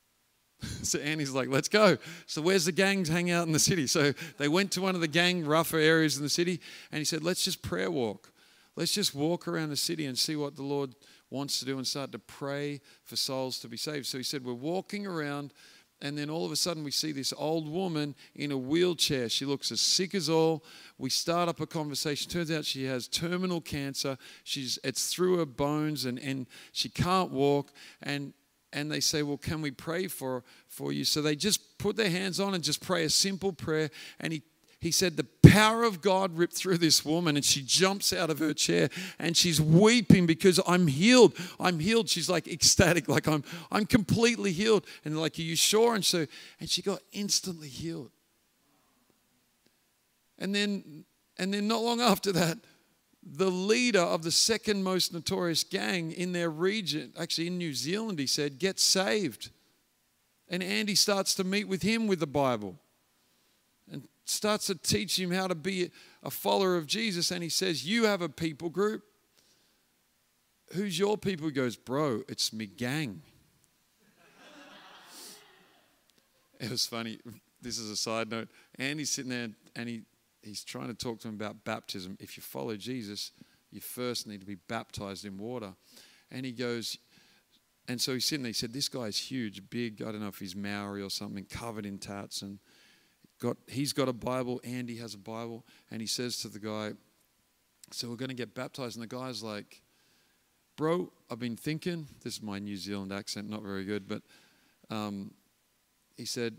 so 0.83 0.99
Andy's 0.99 1.31
like, 1.31 1.49
Let's 1.49 1.69
go. 1.69 1.97
So, 2.27 2.43
where's 2.43 2.65
the 2.65 2.73
gangs 2.73 3.09
hang 3.09 3.31
out 3.31 3.47
in 3.47 3.53
the 3.53 3.59
city? 3.59 3.87
So 3.87 4.13
they 4.37 4.49
went 4.49 4.73
to 4.73 4.83
one 4.83 4.95
of 4.95 5.01
the 5.01 5.09
gang 5.09 5.45
rougher 5.45 5.79
areas 5.79 6.17
in 6.17 6.23
the 6.23 6.29
city. 6.29 6.61
And 6.91 6.99
he 6.99 7.05
said, 7.05 7.23
Let's 7.23 7.45
just 7.45 7.63
prayer 7.63 7.91
walk. 7.91 8.33
Let's 8.77 8.93
just 8.93 9.15
walk 9.15 9.49
around 9.49 9.71
the 9.71 9.77
city 9.77 10.07
and 10.07 10.17
see 10.17 10.37
what 10.37 10.57
the 10.57 10.63
Lord 10.63 10.95
wants 11.31 11.59
to 11.59 11.65
do 11.65 11.77
and 11.77 11.87
start 11.87 12.13
to 12.13 12.19
pray 12.19 12.81
for 13.05 13.17
souls 13.17 13.59
to 13.61 13.69
be 13.69 13.77
saved. 13.77 14.07
So 14.07 14.19
he 14.19 14.25
said, 14.25 14.45
We're 14.45 14.55
walking 14.55 15.07
around, 15.07 15.53
and 16.01 16.17
then 16.17 16.31
all 16.31 16.47
of 16.47 16.53
a 16.53 16.57
sudden 16.57 16.85
we 16.85 16.91
see 16.91 17.13
this 17.13 17.33
old 17.37 17.69
woman 17.69 18.15
in 18.35 18.53
a 18.53 18.57
wheelchair. 18.57 19.29
She 19.29 19.45
looks 19.45 19.73
as 19.73 19.81
sick 19.81 20.15
as 20.15 20.29
all. 20.29 20.65
We 20.97 21.11
start 21.11 21.49
up 21.49 21.61
a 21.61 21.67
conversation. 21.67 22.31
Turns 22.31 22.51
out 22.51 22.65
she 22.65 22.85
has 22.85 23.09
terminal 23.09 23.61
cancer. 23.61 24.17
She's 24.45 24.79
it's 24.85 25.13
through 25.13 25.39
her 25.39 25.47
bones 25.47 26.05
and, 26.05 26.19
and 26.19 26.47
she 26.73 26.89
can't 26.89 27.31
walk. 27.31 27.73
And 28.03 28.33
and 28.73 28.91
they 28.91 29.01
say, 29.01 29.23
Well, 29.23 29.39
can 29.39 29.63
we 29.63 29.71
pray 29.71 30.07
for, 30.09 30.45
for 30.69 30.93
you? 30.93 31.05
So 31.05 31.23
they 31.23 31.37
just 31.37 31.79
put 31.79 31.97
their 31.97 32.11
hands 32.11 32.39
on 32.39 32.55
and 32.55 32.63
just 32.63 32.83
pray 32.83 33.05
a 33.05 33.11
simple 33.11 33.53
prayer. 33.53 33.91
And 34.21 34.33
he, 34.33 34.43
he 34.81 34.93
said, 34.93 35.17
The 35.17 35.27
power 35.43 35.83
of 35.83 36.01
God 36.01 36.37
ripped 36.37 36.55
through 36.55 36.79
this 36.79 37.05
woman, 37.05 37.37
and 37.37 37.45
she 37.45 37.63
jumps 37.63 38.13
out 38.13 38.31
of 38.31 38.39
her 38.39 38.55
chair 38.55 38.89
and 39.19 39.37
she's 39.37 39.61
weeping 39.61 40.27
because 40.27 40.61
I'm 40.67 40.87
healed. 40.87 41.37
I'm 41.59 41.81
healed. 41.81 42.09
She's 42.09 42.31
like 42.31 42.47
ecstatic, 42.47 43.09
like 43.09 43.27
I'm, 43.27 43.43
I'm 43.73 43.87
completely 43.87 44.53
healed. 44.53 44.87
And 45.05 45.21
like, 45.21 45.39
Are 45.39 45.43
you 45.43 45.57
sure? 45.57 45.95
And 45.95 46.05
so, 46.05 46.27
and 46.61 46.69
she 46.69 46.83
got 46.83 47.01
instantly 47.13 47.69
healed. 47.69 48.11
And 50.39 50.55
then, 50.55 51.05
and 51.39 51.53
then 51.53 51.67
not 51.67 51.83
long 51.83 52.01
after 52.01 52.31
that, 52.33 52.59
the 53.25 53.51
leader 53.51 54.01
of 54.01 54.23
the 54.23 54.31
second 54.31 54.85
most 54.85 55.13
notorious 55.13 55.65
gang 55.65 56.13
in 56.13 56.33
their 56.33 56.51
region, 56.51 57.13
actually 57.19 57.49
in 57.49 57.59
New 57.59 57.75
Zealand, 57.75 58.21
he 58.21 58.29
said, 58.29 58.61
Get 58.61 58.79
saved. 58.79 59.51
And 60.49 60.63
Andy 60.63 60.95
starts 60.95 61.35
to 61.35 61.45
meet 61.45 61.65
with 61.65 61.83
him 61.83 62.07
with 62.07 62.21
the 62.21 62.27
Bible 62.27 62.79
starts 64.29 64.67
to 64.67 64.75
teach 64.75 65.19
him 65.19 65.31
how 65.31 65.47
to 65.47 65.55
be 65.55 65.91
a 66.23 66.31
follower 66.31 66.77
of 66.77 66.87
Jesus. 66.87 67.31
And 67.31 67.43
he 67.43 67.49
says, 67.49 67.87
You 67.87 68.05
have 68.05 68.23
a 68.23 68.29
people 68.29 68.69
group. 68.69 69.03
Who's 70.75 70.99
your 70.99 71.17
people? 71.17 71.47
He 71.47 71.53
goes, 71.53 71.77
Bro, 71.77 72.23
it's 72.29 72.53
me 72.53 72.67
gang. 72.67 73.23
it 76.61 76.71
was 76.71 76.87
funny. 76.87 77.19
This 77.61 77.79
is 77.79 77.91
a 77.91 77.97
side 77.97 78.31
note. 78.31 78.49
Andy's 78.79 79.11
sitting 79.11 79.31
there 79.31 79.49
and 79.75 79.89
he 79.89 80.03
he's 80.43 80.65
trying 80.65 80.89
to 80.89 80.95
talk 80.95 81.21
to 81.21 81.29
him 81.29 81.35
about 81.35 81.65
baptism. 81.65 82.17
If 82.21 82.37
you 82.37 82.43
follow 82.43 82.77
Jesus, 82.77 83.33
you 83.71 83.81
first 83.81 84.27
need 84.27 84.41
to 84.41 84.47
be 84.47 84.55
baptized 84.55 85.25
in 85.25 85.37
water. 85.37 85.75
And 86.31 86.45
he 86.45 86.53
goes, 86.53 86.99
and 87.89 88.01
so 88.01 88.13
he's 88.13 88.27
sitting 88.27 88.43
there. 88.43 88.51
He 88.51 88.55
said, 88.55 88.73
This 88.73 88.89
guy's 88.89 89.17
huge, 89.17 89.63
big. 89.71 90.03
I 90.03 90.13
don't 90.13 90.21
know 90.21 90.29
if 90.29 90.39
he's 90.39 90.55
Maori 90.55 91.03
or 91.03 91.11
something, 91.11 91.45
covered 91.45 91.87
in 91.87 91.99
tats. 91.99 92.43
And 92.43 92.59
got, 93.39 93.57
he's 93.67 93.93
got 93.93 94.09
a 94.09 94.13
Bible. 94.13 94.61
Andy 94.65 94.97
has 94.97 95.15
a 95.15 95.19
Bible. 95.19 95.65
And 95.91 96.01
he 96.01 96.07
says 96.07 96.39
to 96.39 96.49
the 96.49 96.59
guy, 96.59 96.93
So 97.93 98.09
we're 98.09 98.17
going 98.17 98.29
to 98.31 98.35
get 98.35 98.55
baptized. 98.55 98.97
And 98.97 99.03
the 99.03 99.17
guy's 99.17 99.43
like, 99.43 99.83
Bro, 100.77 101.13
I've 101.31 101.39
been 101.39 101.57
thinking. 101.57 102.07
This 102.23 102.35
is 102.35 102.43
my 102.43 102.59
New 102.59 102.77
Zealand 102.77 103.13
accent, 103.13 103.49
not 103.51 103.63
very 103.63 103.85
good. 103.85 104.09
But 104.09 104.23
um, 104.91 105.33
he 106.17 106.25
said, 106.25 106.57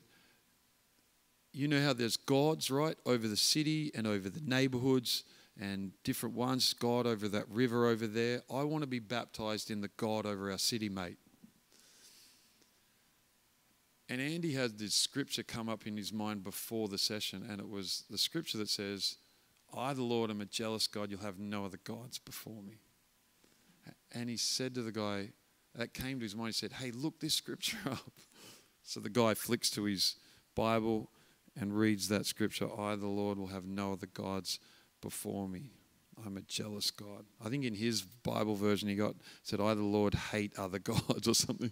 you 1.51 1.67
know 1.67 1.81
how 1.81 1.93
there's 1.93 2.17
gods, 2.17 2.69
right, 2.69 2.97
over 3.05 3.27
the 3.27 3.37
city 3.37 3.91
and 3.95 4.05
over 4.05 4.29
the 4.29 4.41
neighborhoods 4.41 5.23
and 5.59 5.91
different 6.03 6.35
ones, 6.35 6.73
God 6.73 7.05
over 7.05 7.27
that 7.27 7.49
river 7.49 7.87
over 7.87 8.07
there. 8.07 8.43
I 8.53 8.63
want 8.63 8.83
to 8.83 8.87
be 8.87 8.99
baptized 8.99 9.71
in 9.71 9.81
the 9.81 9.89
God 9.97 10.25
over 10.25 10.51
our 10.51 10.57
city, 10.57 10.89
mate. 10.89 11.17
And 14.09 14.19
Andy 14.19 14.53
had 14.53 14.79
this 14.79 14.95
scripture 14.95 15.43
come 15.43 15.69
up 15.69 15.85
in 15.85 15.95
his 15.95 16.11
mind 16.11 16.43
before 16.43 16.87
the 16.87 16.97
session, 16.97 17.45
and 17.47 17.61
it 17.61 17.69
was 17.69 18.05
the 18.09 18.17
scripture 18.17 18.57
that 18.57 18.69
says, 18.69 19.17
I, 19.71 19.93
the 19.93 20.03
Lord, 20.03 20.31
am 20.31 20.41
a 20.41 20.45
jealous 20.45 20.87
God. 20.87 21.11
You'll 21.11 21.19
have 21.21 21.37
no 21.37 21.63
other 21.63 21.79
gods 21.83 22.17
before 22.17 22.63
me. 22.63 22.79
And 24.11 24.27
he 24.27 24.37
said 24.37 24.73
to 24.73 24.81
the 24.81 24.91
guy, 24.91 25.29
that 25.75 25.93
came 25.93 26.19
to 26.19 26.23
his 26.23 26.35
mind, 26.35 26.49
he 26.49 26.53
said, 26.53 26.73
Hey, 26.73 26.89
look 26.89 27.19
this 27.19 27.35
scripture 27.35 27.77
up. 27.85 28.11
So 28.81 28.99
the 28.99 29.09
guy 29.09 29.35
flicks 29.35 29.69
to 29.71 29.83
his 29.83 30.15
Bible 30.55 31.11
and 31.55 31.77
reads 31.77 32.07
that 32.07 32.25
scripture, 32.25 32.67
I, 32.79 32.95
the 32.95 33.07
Lord, 33.07 33.37
will 33.37 33.47
have 33.47 33.65
no 33.65 33.93
other 33.93 34.07
gods 34.07 34.59
before 35.01 35.47
me. 35.47 35.73
I'm 36.25 36.37
a 36.37 36.41
jealous 36.41 36.91
God. 36.91 37.25
I 37.43 37.49
think 37.49 37.63
in 37.63 37.75
his 37.75 38.01
Bible 38.01 38.55
version 38.55 38.89
he 38.89 38.95
got 38.95 39.15
said, 39.43 39.61
I, 39.61 39.73
the 39.73 39.83
Lord, 39.83 40.15
hate 40.15 40.57
other 40.57 40.79
gods 40.79 41.27
or 41.27 41.35
something. 41.35 41.71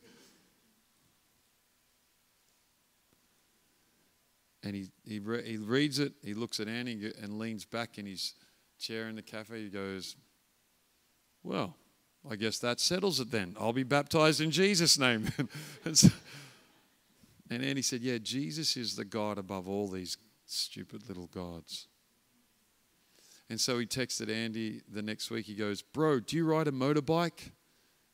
And 4.67 4.75
he, 4.75 4.87
he, 5.05 5.19
re- 5.19 5.47
he 5.47 5.55
reads 5.55 5.97
it, 5.97 6.11
he 6.21 6.33
looks 6.33 6.59
at 6.59 6.67
Andy 6.67 7.13
and 7.21 7.39
leans 7.39 7.63
back 7.63 7.97
in 7.97 8.05
his 8.05 8.33
chair 8.77 9.07
in 9.07 9.15
the 9.15 9.21
cafe. 9.21 9.63
He 9.63 9.69
goes, 9.69 10.17
Well, 11.41 11.77
I 12.29 12.35
guess 12.35 12.59
that 12.59 12.81
settles 12.81 13.21
it 13.21 13.31
then. 13.31 13.55
I'll 13.57 13.71
be 13.71 13.83
baptized 13.83 14.41
in 14.41 14.51
Jesus' 14.51 14.99
name. 14.99 15.29
And 17.49 17.63
Andy 17.63 17.81
said, 17.81 18.01
Yeah, 18.01 18.17
Jesus 18.17 18.75
is 18.75 18.97
the 18.97 19.05
God 19.05 19.37
above 19.37 19.69
all 19.69 19.87
these 19.87 20.17
stupid 20.45 21.07
little 21.07 21.27
gods. 21.27 21.87
And 23.49 23.57
so 23.57 23.79
he 23.79 23.85
texted 23.85 24.29
Andy 24.29 24.81
the 24.91 25.01
next 25.01 25.31
week. 25.31 25.45
He 25.45 25.55
goes, 25.55 25.81
Bro, 25.81 26.21
do 26.21 26.35
you 26.35 26.45
ride 26.45 26.67
a 26.67 26.73
motorbike? 26.73 27.51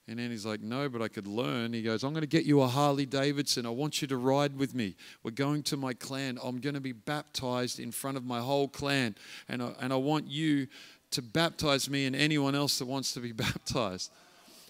And 0.08 0.20
Andy's 0.20 0.46
like, 0.46 0.62
No, 0.62 0.90
but 0.90 1.02
I 1.02 1.08
could 1.08 1.28
learn. 1.28 1.74
He 1.74 1.82
goes, 1.82 2.04
I'm 2.04 2.12
going 2.12 2.22
to 2.22 2.28
get 2.28 2.46
you 2.46 2.62
a 2.62 2.68
Harley 2.68 3.06
Davidson. 3.06 3.66
I 3.66 3.70
want 3.70 4.02
you 4.02 4.08
to 4.10 4.18
ride 4.18 4.58
with 4.58 4.76
me. 4.76 4.96
We're 5.24 5.32
going 5.32 5.64
to 5.64 5.78
my 5.78 5.94
clan. 5.94 6.38
I'm 6.44 6.60
going 6.60 6.76
to 6.76 6.82
be 6.82 6.92
baptized 6.92 7.80
in 7.80 7.92
front 7.92 8.18
of 8.18 8.26
my 8.26 8.40
whole 8.40 8.68
clan. 8.68 9.16
And 9.48 9.64
I, 9.64 9.74
and 9.80 9.94
I 9.94 9.98
want 9.98 10.28
you 10.28 10.68
to 11.12 11.22
baptize 11.22 11.90
me 11.90 12.06
and 12.06 12.16
anyone 12.16 12.56
else 12.56 12.80
that 12.80 12.86
wants 12.86 13.14
to 13.14 13.20
be 13.20 13.32
baptized. 13.34 14.12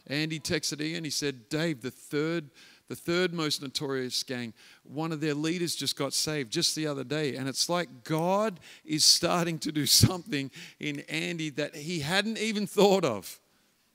Andy 0.08 0.40
texted 0.40 0.82
Ian. 0.82 1.04
He 1.04 1.10
said, 1.10 1.50
Dave, 1.50 1.82
the 1.82 1.92
third 1.92 2.50
the 2.90 2.96
third 2.96 3.34
most 3.34 3.62
notorious 3.62 4.22
gang, 4.24 4.54
one 4.84 5.12
of 5.12 5.22
their 5.22 5.34
leaders 5.34 5.76
just 5.76 5.98
got 5.98 6.14
saved 6.14 6.52
just 6.52 6.76
the 6.76 6.86
other 6.86 7.04
day. 7.04 7.36
And 7.38 7.48
it's 7.48 7.70
like 7.70 8.04
God 8.04 8.60
is 8.86 9.06
starting 9.06 9.58
to 9.60 9.72
do 9.72 9.86
something 9.86 10.52
in 10.80 11.00
Andy 11.10 11.50
that 11.52 11.76
he 11.76 12.02
hadn't 12.02 12.38
even 12.38 12.68
thought 12.68 13.06
of. 13.06 13.40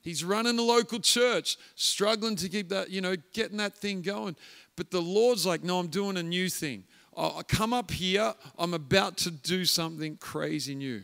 He's 0.01 0.23
running 0.23 0.57
a 0.57 0.61
local 0.61 0.99
church, 0.99 1.57
struggling 1.75 2.35
to 2.37 2.49
keep 2.49 2.69
that, 2.69 2.89
you 2.89 3.01
know, 3.01 3.15
getting 3.33 3.57
that 3.57 3.75
thing 3.75 4.01
going. 4.01 4.35
But 4.75 4.91
the 4.91 5.01
Lord's 5.01 5.45
like, 5.45 5.63
no, 5.63 5.79
I'm 5.79 5.87
doing 5.87 6.17
a 6.17 6.23
new 6.23 6.49
thing. 6.49 6.85
I'll 7.15 7.43
come 7.43 7.73
up 7.73 7.91
here. 7.91 8.33
I'm 8.57 8.73
about 8.73 9.17
to 9.17 9.31
do 9.31 9.65
something 9.65 10.17
crazy 10.17 10.75
new. 10.75 11.01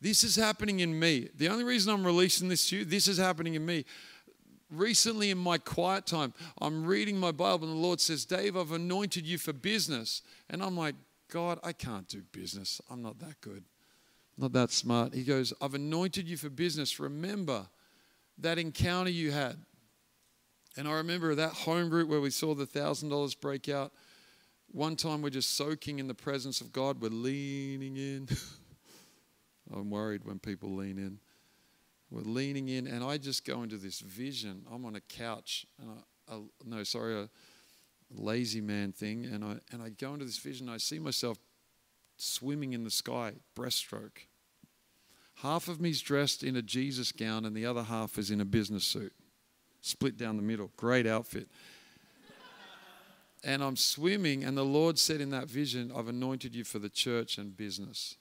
This 0.00 0.22
is 0.22 0.36
happening 0.36 0.80
in 0.80 0.98
me. 0.98 1.28
The 1.34 1.48
only 1.48 1.64
reason 1.64 1.92
I'm 1.92 2.06
releasing 2.06 2.48
this 2.48 2.68
to 2.68 2.78
you, 2.78 2.84
this 2.84 3.08
is 3.08 3.18
happening 3.18 3.54
in 3.54 3.64
me 3.64 3.84
recently 4.70 5.30
in 5.30 5.38
my 5.38 5.58
quiet 5.58 6.06
time, 6.06 6.34
I'm 6.60 6.84
reading 6.84 7.18
my 7.18 7.32
Bible 7.32 7.68
and 7.68 7.76
the 7.76 7.80
Lord 7.80 8.00
says, 8.00 8.24
Dave, 8.24 8.56
I've 8.56 8.72
anointed 8.72 9.26
you 9.26 9.38
for 9.38 9.52
business. 9.52 10.22
And 10.50 10.62
I'm 10.62 10.76
like, 10.76 10.94
God, 11.30 11.58
I 11.62 11.72
can't 11.72 12.08
do 12.08 12.22
business. 12.32 12.80
I'm 12.90 13.02
not 13.02 13.18
that 13.20 13.40
good, 13.40 13.64
not 14.38 14.52
that 14.52 14.70
smart. 14.70 15.14
He 15.14 15.24
goes, 15.24 15.52
I've 15.60 15.74
anointed 15.74 16.28
you 16.28 16.36
for 16.36 16.48
business. 16.48 17.00
Remember 17.00 17.66
that 18.38 18.58
encounter 18.58 19.10
you 19.10 19.32
had. 19.32 19.56
And 20.76 20.86
I 20.86 20.92
remember 20.92 21.34
that 21.34 21.50
home 21.50 21.88
group 21.88 22.08
where 22.08 22.20
we 22.20 22.30
saw 22.30 22.54
the 22.54 22.66
$1,000 22.66 23.40
break 23.40 23.68
out. 23.68 23.92
One 24.70 24.94
time 24.94 25.22
we're 25.22 25.30
just 25.30 25.56
soaking 25.56 25.98
in 25.98 26.06
the 26.06 26.14
presence 26.14 26.60
of 26.60 26.72
God, 26.72 27.00
we're 27.00 27.08
leaning 27.08 27.96
in. 27.96 28.28
I'm 29.74 29.90
worried 29.90 30.24
when 30.24 30.38
people 30.38 30.74
lean 30.74 30.98
in. 30.98 31.18
We're 32.10 32.22
leaning 32.22 32.68
in, 32.68 32.86
and 32.86 33.02
I 33.02 33.18
just 33.18 33.44
go 33.44 33.62
into 33.62 33.76
this 33.76 34.00
vision. 34.00 34.62
I'm 34.72 34.86
on 34.86 34.94
a 34.96 35.00
couch, 35.00 35.66
and 35.80 35.90
I, 35.90 36.34
I 36.34 36.40
no, 36.64 36.82
sorry, 36.84 37.22
a 37.22 37.28
lazy 38.10 38.62
man 38.62 38.92
thing, 38.92 39.26
and 39.26 39.44
I 39.44 39.56
and 39.72 39.82
I 39.82 39.90
go 39.90 40.14
into 40.14 40.24
this 40.24 40.38
vision. 40.38 40.70
I 40.70 40.78
see 40.78 40.98
myself 40.98 41.38
swimming 42.16 42.72
in 42.72 42.84
the 42.84 42.90
sky, 42.90 43.32
breaststroke. 43.54 44.27
Half 45.42 45.68
of 45.68 45.80
me's 45.80 46.02
dressed 46.02 46.42
in 46.42 46.56
a 46.56 46.62
Jesus 46.62 47.12
gown, 47.12 47.44
and 47.44 47.56
the 47.56 47.64
other 47.64 47.84
half 47.84 48.18
is 48.18 48.30
in 48.30 48.40
a 48.40 48.44
business 48.44 48.84
suit, 48.84 49.12
split 49.80 50.16
down 50.16 50.36
the 50.36 50.42
middle. 50.42 50.70
Great 50.76 51.06
outfit. 51.06 51.48
and 53.44 53.62
I'm 53.62 53.76
swimming, 53.76 54.42
and 54.42 54.56
the 54.56 54.64
Lord 54.64 54.98
said 54.98 55.20
in 55.20 55.30
that 55.30 55.48
vision, 55.48 55.92
I've 55.94 56.08
anointed 56.08 56.56
you 56.56 56.64
for 56.64 56.80
the 56.80 56.88
church 56.88 57.38
and 57.38 57.56
business. 57.56 58.16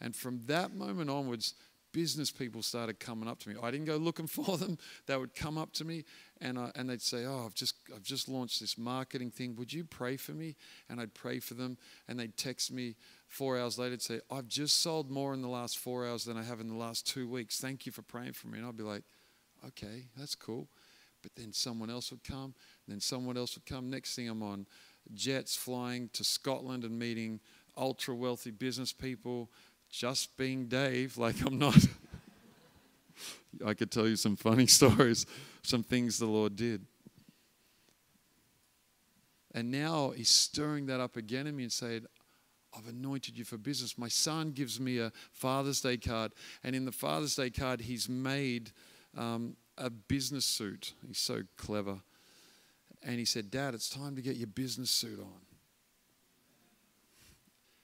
And 0.00 0.16
from 0.16 0.40
that 0.46 0.74
moment 0.74 1.10
onwards, 1.10 1.54
business 1.92 2.30
people 2.30 2.62
started 2.62 2.98
coming 2.98 3.28
up 3.28 3.38
to 3.40 3.48
me. 3.50 3.54
I 3.62 3.70
didn't 3.70 3.86
go 3.86 3.96
looking 3.96 4.26
for 4.38 4.56
them. 4.56 4.78
They 5.06 5.16
would 5.16 5.34
come 5.34 5.58
up 5.58 5.72
to 5.74 5.84
me 5.84 6.04
and, 6.40 6.58
I, 6.58 6.72
and 6.74 6.88
they'd 6.88 7.02
say, 7.02 7.24
Oh, 7.24 7.44
I've 7.46 7.54
just, 7.54 7.74
I've 7.94 8.02
just 8.02 8.28
launched 8.28 8.60
this 8.60 8.76
marketing 8.76 9.30
thing. 9.30 9.54
Would 9.56 9.72
you 9.72 9.84
pray 9.84 10.16
for 10.16 10.32
me? 10.32 10.56
And 10.88 11.00
I'd 11.00 11.14
pray 11.14 11.38
for 11.38 11.54
them. 11.54 11.76
And 12.08 12.18
they'd 12.18 12.36
text 12.36 12.72
me 12.72 12.96
four 13.32 13.58
hours 13.58 13.78
later 13.78 13.94
and 13.94 14.02
say, 14.02 14.20
I've 14.30 14.46
just 14.46 14.80
sold 14.82 15.10
more 15.10 15.32
in 15.32 15.42
the 15.42 15.48
last 15.48 15.78
four 15.78 16.06
hours 16.06 16.24
than 16.24 16.36
I 16.36 16.42
have 16.42 16.60
in 16.60 16.68
the 16.68 16.76
last 16.76 17.06
two 17.06 17.26
weeks. 17.26 17.58
Thank 17.58 17.86
you 17.86 17.92
for 17.92 18.02
praying 18.02 18.34
for 18.34 18.48
me. 18.48 18.58
And 18.58 18.66
I'd 18.66 18.76
be 18.76 18.82
like, 18.82 19.04
Okay, 19.66 20.06
that's 20.16 20.34
cool. 20.34 20.68
But 21.22 21.32
then 21.36 21.52
someone 21.52 21.88
else 21.88 22.10
would 22.10 22.24
come. 22.24 22.54
then 22.88 23.00
someone 23.00 23.36
else 23.36 23.54
would 23.54 23.64
come. 23.64 23.88
Next 23.88 24.14
thing 24.14 24.28
I'm 24.28 24.42
on 24.42 24.66
jets 25.14 25.56
flying 25.56 26.08
to 26.12 26.24
Scotland 26.24 26.84
and 26.84 26.98
meeting 26.98 27.40
ultra 27.76 28.14
wealthy 28.14 28.50
business 28.50 28.92
people 28.92 29.50
just 29.88 30.36
being 30.36 30.66
Dave, 30.66 31.18
like 31.18 31.44
I'm 31.44 31.58
not. 31.58 31.76
I 33.66 33.74
could 33.74 33.90
tell 33.90 34.08
you 34.08 34.16
some 34.16 34.36
funny 34.36 34.66
stories, 34.78 35.26
some 35.62 35.82
things 35.82 36.18
the 36.18 36.26
Lord 36.26 36.56
did. 36.56 36.86
And 39.54 39.70
now 39.70 40.12
he's 40.16 40.30
stirring 40.30 40.86
that 40.86 40.98
up 40.98 41.16
again 41.16 41.46
in 41.46 41.54
me 41.54 41.64
and 41.64 41.72
saying, 41.72 42.06
I've 42.76 42.88
anointed 42.88 43.36
you 43.36 43.44
for 43.44 43.58
business. 43.58 43.98
My 43.98 44.08
son 44.08 44.52
gives 44.52 44.80
me 44.80 44.98
a 44.98 45.12
Father's 45.32 45.80
Day 45.80 45.96
card, 45.96 46.32
and 46.64 46.74
in 46.74 46.84
the 46.84 46.92
Father's 46.92 47.36
Day 47.36 47.50
card, 47.50 47.82
he's 47.82 48.08
made 48.08 48.70
um, 49.16 49.56
a 49.78 49.90
business 49.90 50.44
suit. 50.44 50.94
He's 51.06 51.18
so 51.18 51.42
clever. 51.56 52.00
And 53.04 53.18
he 53.18 53.24
said, 53.24 53.50
Dad, 53.50 53.74
it's 53.74 53.88
time 53.88 54.14
to 54.16 54.22
get 54.22 54.36
your 54.36 54.46
business 54.46 54.90
suit 54.90 55.18
on. 55.18 55.40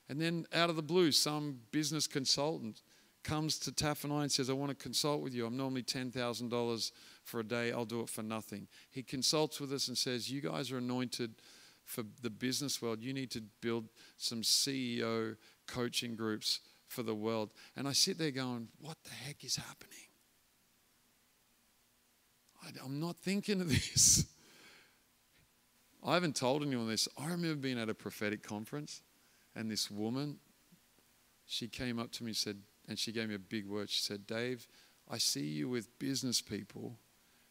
And 0.09 0.21
then 0.21 0.47
out 0.55 0.71
of 0.71 0.77
the 0.77 0.83
blue, 0.83 1.13
some 1.13 1.59
business 1.71 2.07
consultant 2.07 2.83
comes 3.25 3.59
to 3.59 3.73
Taff 3.73 4.05
and 4.05 4.13
I 4.13 4.23
and 4.23 4.33
says, 4.33 4.49
I 4.49 4.55
want 4.55 4.71
to 4.71 4.77
consult 4.77 5.21
with 5.21 5.35
you. 5.35 5.45
I'm 5.45 5.57
normally 5.57 5.83
$10,000 5.83 6.93
for 7.25 7.41
a 7.41 7.45
day. 7.45 7.73
I'll 7.73 7.85
do 7.85 8.01
it 8.01 8.09
for 8.09 8.23
nothing. 8.23 8.69
He 8.91 9.03
consults 9.03 9.61
with 9.61 9.73
us 9.73 9.89
and 9.89 9.99
says, 9.99 10.31
You 10.31 10.41
guys 10.41 10.73
are 10.73 10.79
anointed 10.79 11.35
for 11.89 12.05
the 12.23 12.31
business 12.31 12.83
world. 12.83 13.03
You 13.03 13.15
need 13.15 13.31
to 13.33 13.43
build 13.61 13.89
some 14.19 14.43
CEO 14.43 15.37
coaching 15.67 16.15
groups 16.15 16.61
for 16.87 17.03
the 17.03 17.15
world. 17.15 17.53
And 17.77 17.89
I 17.89 17.93
sit 17.93 18.19
there 18.19 18.31
going, 18.31 18.69
What 18.81 18.99
the 19.05 19.11
heck 19.11 19.43
is 19.43 19.57
happening? 19.57 19.99
I'm 22.85 23.01
not 23.01 23.17
thinking 23.17 23.61
of 23.63 23.69
this. 23.71 24.27
I 26.05 26.15
haven't 26.15 26.37
told 26.37 26.63
anyone 26.63 26.89
this. 26.89 27.09
I 27.19 27.27
remember 27.27 27.57
being 27.57 27.79
at 27.79 27.89
a 27.89 27.95
prophetic 27.95 28.43
conference, 28.43 29.03
and 29.57 29.71
this 29.71 29.91
woman, 29.91 30.37
she 31.47 31.67
came 31.69 31.99
up 31.99 32.13
to 32.13 32.25
me 32.25 32.31
and 32.31 32.37
said, 32.37 32.59
and 32.87 32.99
she 32.99 33.13
gave 33.13 33.29
me 33.29 33.35
a 33.35 33.39
big 33.39 33.67
word. 33.67 33.91
She 33.91 34.03
said, 34.03 34.27
Dave, 34.27 34.67
I 35.11 35.19
see 35.19 35.47
you 35.47 35.69
with 35.69 35.99
business 35.99 36.41
people, 36.41 36.99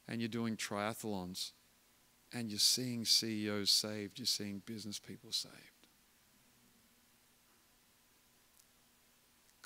and 0.08 0.22
you're 0.22 0.30
doing 0.30 0.56
triathlons, 0.56 1.52
and 2.34 2.50
you're 2.50 2.60
seeing 2.60 3.06
CEOs 3.06 3.70
saved, 3.70 4.20
you're 4.20 4.26
seeing 4.26 4.62
business 4.66 5.00
people 5.00 5.32
saved. 5.32 5.54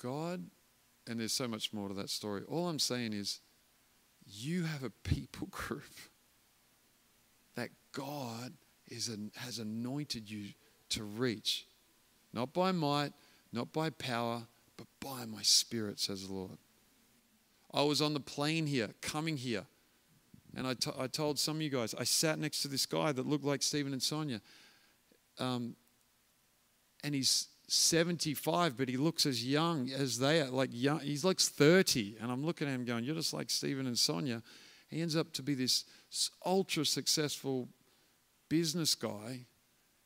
God, 0.00 0.44
and 1.06 1.20
there's 1.20 1.32
so 1.32 1.46
much 1.46 1.72
more 1.72 1.88
to 1.88 1.94
that 1.94 2.10
story. 2.10 2.42
All 2.48 2.68
I'm 2.68 2.78
saying 2.78 3.12
is, 3.12 3.40
you 4.26 4.64
have 4.64 4.82
a 4.82 4.90
people 4.90 5.46
group 5.50 5.82
that 7.54 7.70
God 7.92 8.52
is 8.88 9.08
an, 9.08 9.30
has 9.36 9.58
anointed 9.58 10.30
you 10.30 10.48
to 10.90 11.04
reach, 11.04 11.66
not 12.32 12.52
by 12.52 12.72
might, 12.72 13.12
not 13.52 13.72
by 13.72 13.90
power, 13.90 14.42
but 14.76 14.86
by 15.00 15.24
my 15.24 15.42
spirit, 15.42 16.00
says 16.00 16.26
the 16.26 16.32
Lord. 16.32 16.58
I 17.72 17.82
was 17.82 18.02
on 18.02 18.14
the 18.14 18.20
plane 18.20 18.66
here, 18.66 18.90
coming 19.00 19.36
here, 19.36 19.66
and 20.56 20.66
I, 20.66 20.74
I 20.98 21.06
told 21.06 21.38
some 21.38 21.56
of 21.56 21.62
you 21.62 21.70
guys, 21.70 21.94
I 21.98 22.04
sat 22.04 22.38
next 22.38 22.62
to 22.62 22.68
this 22.68 22.86
guy 22.86 23.12
that 23.12 23.26
looked 23.26 23.44
like 23.44 23.62
Stephen 23.62 23.92
and 23.92 24.02
Sonia. 24.02 24.40
Um, 25.38 25.76
and 27.02 27.14
he's 27.14 27.48
75, 27.68 28.76
but 28.76 28.88
he 28.88 28.96
looks 28.96 29.24
as 29.24 29.44
young 29.44 29.90
as 29.90 30.18
they 30.18 30.42
are. 30.42 30.50
Like 30.50 30.70
young, 30.72 31.00
he 31.00 31.16
looks 31.18 31.48
30, 31.48 32.16
and 32.20 32.30
I'm 32.30 32.44
looking 32.44 32.68
at 32.68 32.74
him 32.74 32.84
going, 32.84 33.04
"You're 33.04 33.14
just 33.14 33.32
like 33.32 33.50
Stephen 33.50 33.86
and 33.86 33.98
Sonia." 33.98 34.42
He 34.88 35.00
ends 35.00 35.16
up 35.16 35.32
to 35.34 35.42
be 35.42 35.54
this 35.54 35.84
ultra 36.44 36.84
successful 36.84 37.68
business 38.50 38.94
guy. 38.94 39.46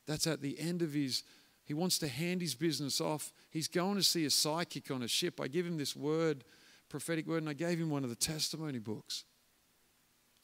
That's 0.05 0.27
at 0.27 0.41
the 0.41 0.57
end 0.59 0.81
of 0.81 0.93
his. 0.93 1.23
He 1.65 1.73
wants 1.73 1.99
to 1.99 2.07
hand 2.07 2.39
his 2.39 2.55
business 2.55 3.01
off. 3.01 3.33
He's 3.49 3.67
going 3.67 3.97
to 3.97 4.03
see 4.03 4.23
a 4.23 4.29
psychic 4.29 4.89
on 4.89 5.03
a 5.03 5.07
ship. 5.09 5.41
I 5.41 5.49
give 5.49 5.65
him 5.65 5.77
this 5.77 5.93
word, 5.93 6.45
prophetic 6.87 7.27
word, 7.27 7.39
and 7.39 7.49
I 7.49 7.53
gave 7.53 7.77
him 7.77 7.89
one 7.89 8.05
of 8.05 8.09
the 8.09 8.15
testimony 8.15 8.79
books. 8.79 9.25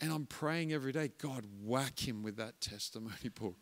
And 0.03 0.11
I'm 0.11 0.25
praying 0.25 0.73
every 0.73 0.91
day, 0.91 1.11
God, 1.17 1.45
whack 1.63 2.05
him 2.05 2.23
with 2.23 2.35
that 2.35 2.59
testimony 2.59 3.29
book. 3.39 3.55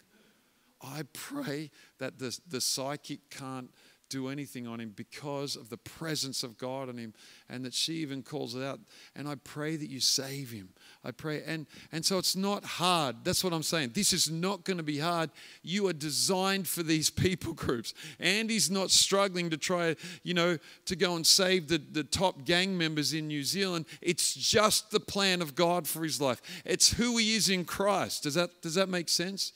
I 0.82 1.04
pray 1.14 1.70
that 2.00 2.18
the, 2.18 2.36
the 2.48 2.60
psychic 2.60 3.30
can't 3.30 3.70
do 4.12 4.28
anything 4.28 4.68
on 4.68 4.80
him 4.80 4.91
because 4.93 5.55
of 5.55 5.70
the 5.70 5.78
presence 5.78 6.43
of 6.43 6.57
God 6.57 6.89
on 6.89 6.97
him 6.97 7.14
and 7.49 7.64
that 7.64 7.74
she 7.74 7.93
even 7.93 8.22
calls 8.22 8.55
it 8.55 8.62
out. 8.62 8.80
And 9.16 9.28
I 9.28 9.36
pray 9.36 9.78
that 9.78 9.89
you 9.89 10.01
save 10.01 10.51
him. 10.51 10.70
I 11.03 11.12
pray 11.12 11.41
and 11.43 11.66
and 11.91 12.05
so 12.05 12.18
it's 12.18 12.36
not 12.36 12.64
hard. 12.64 13.24
That's 13.24 13.43
what 13.43 13.53
I'm 13.53 13.64
saying. 13.64 13.91
This 13.93 14.12
is 14.12 14.30
not 14.30 14.66
going 14.66 14.78
to 14.78 14.84
be 14.84 14.99
hard. 14.99 15.32
You 15.64 15.88
are 15.88 15.93
designed 15.93 16.68
for 16.68 16.84
these 16.84 17.09
people 17.26 17.53
groups. 17.53 17.93
Andy's 18.20 18.70
not 18.70 18.91
struggling 18.91 19.49
to 19.49 19.57
try 19.57 19.95
you 20.24 20.34
know 20.34 20.57
to 20.86 20.95
go 20.95 21.16
and 21.16 21.26
save 21.26 21.70
the, 21.70 21.78
the 21.78 22.03
top 22.03 22.43
gang 22.43 22.78
members 22.78 23.14
in 23.14 23.28
New 23.28 23.43
Zealand. 23.43 23.86
It's 24.01 24.36
just 24.36 24.91
the 24.91 24.99
plan 24.99 25.41
of 25.41 25.55
God 25.55 25.88
for 25.88 26.03
his 26.03 26.20
life. 26.20 26.41
It's 26.66 26.91
who 26.91 27.18
he 27.18 27.36
is 27.36 27.49
in 27.49 27.64
Christ. 27.64 28.24
Does 28.24 28.34
that 28.34 28.62
does 28.62 28.76
that 28.76 28.89
make 28.89 29.07
sense 29.07 29.53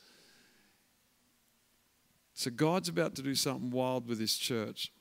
so 2.36 2.52
God's 2.52 2.90
about 2.90 3.16
to 3.16 3.22
do 3.22 3.34
something 3.34 3.72
wild 3.72 4.08
with 4.08 4.20
His 4.20 4.38
church. 4.38 4.92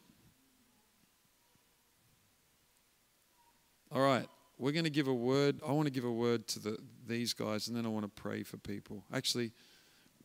All 3.91 4.01
right, 4.01 4.27
we're 4.57 4.73
going 4.73 4.85
to 4.85 4.91
give 4.91 5.09
a 5.09 5.15
word. 5.15 5.61
I 5.67 5.73
want 5.73 5.87
to 5.87 5.93
give 5.93 6.05
a 6.05 6.13
word 6.13 6.47
to 6.49 6.61
the, 6.61 6.79
these 7.07 7.35
guys, 7.35 7.67
and 7.67 7.77
then 7.77 7.85
I 7.85 7.89
want 7.89 8.05
to 8.05 8.23
pray 8.23 8.45
for 8.45 8.57
people. 8.57 9.05
Actually, 9.13 9.53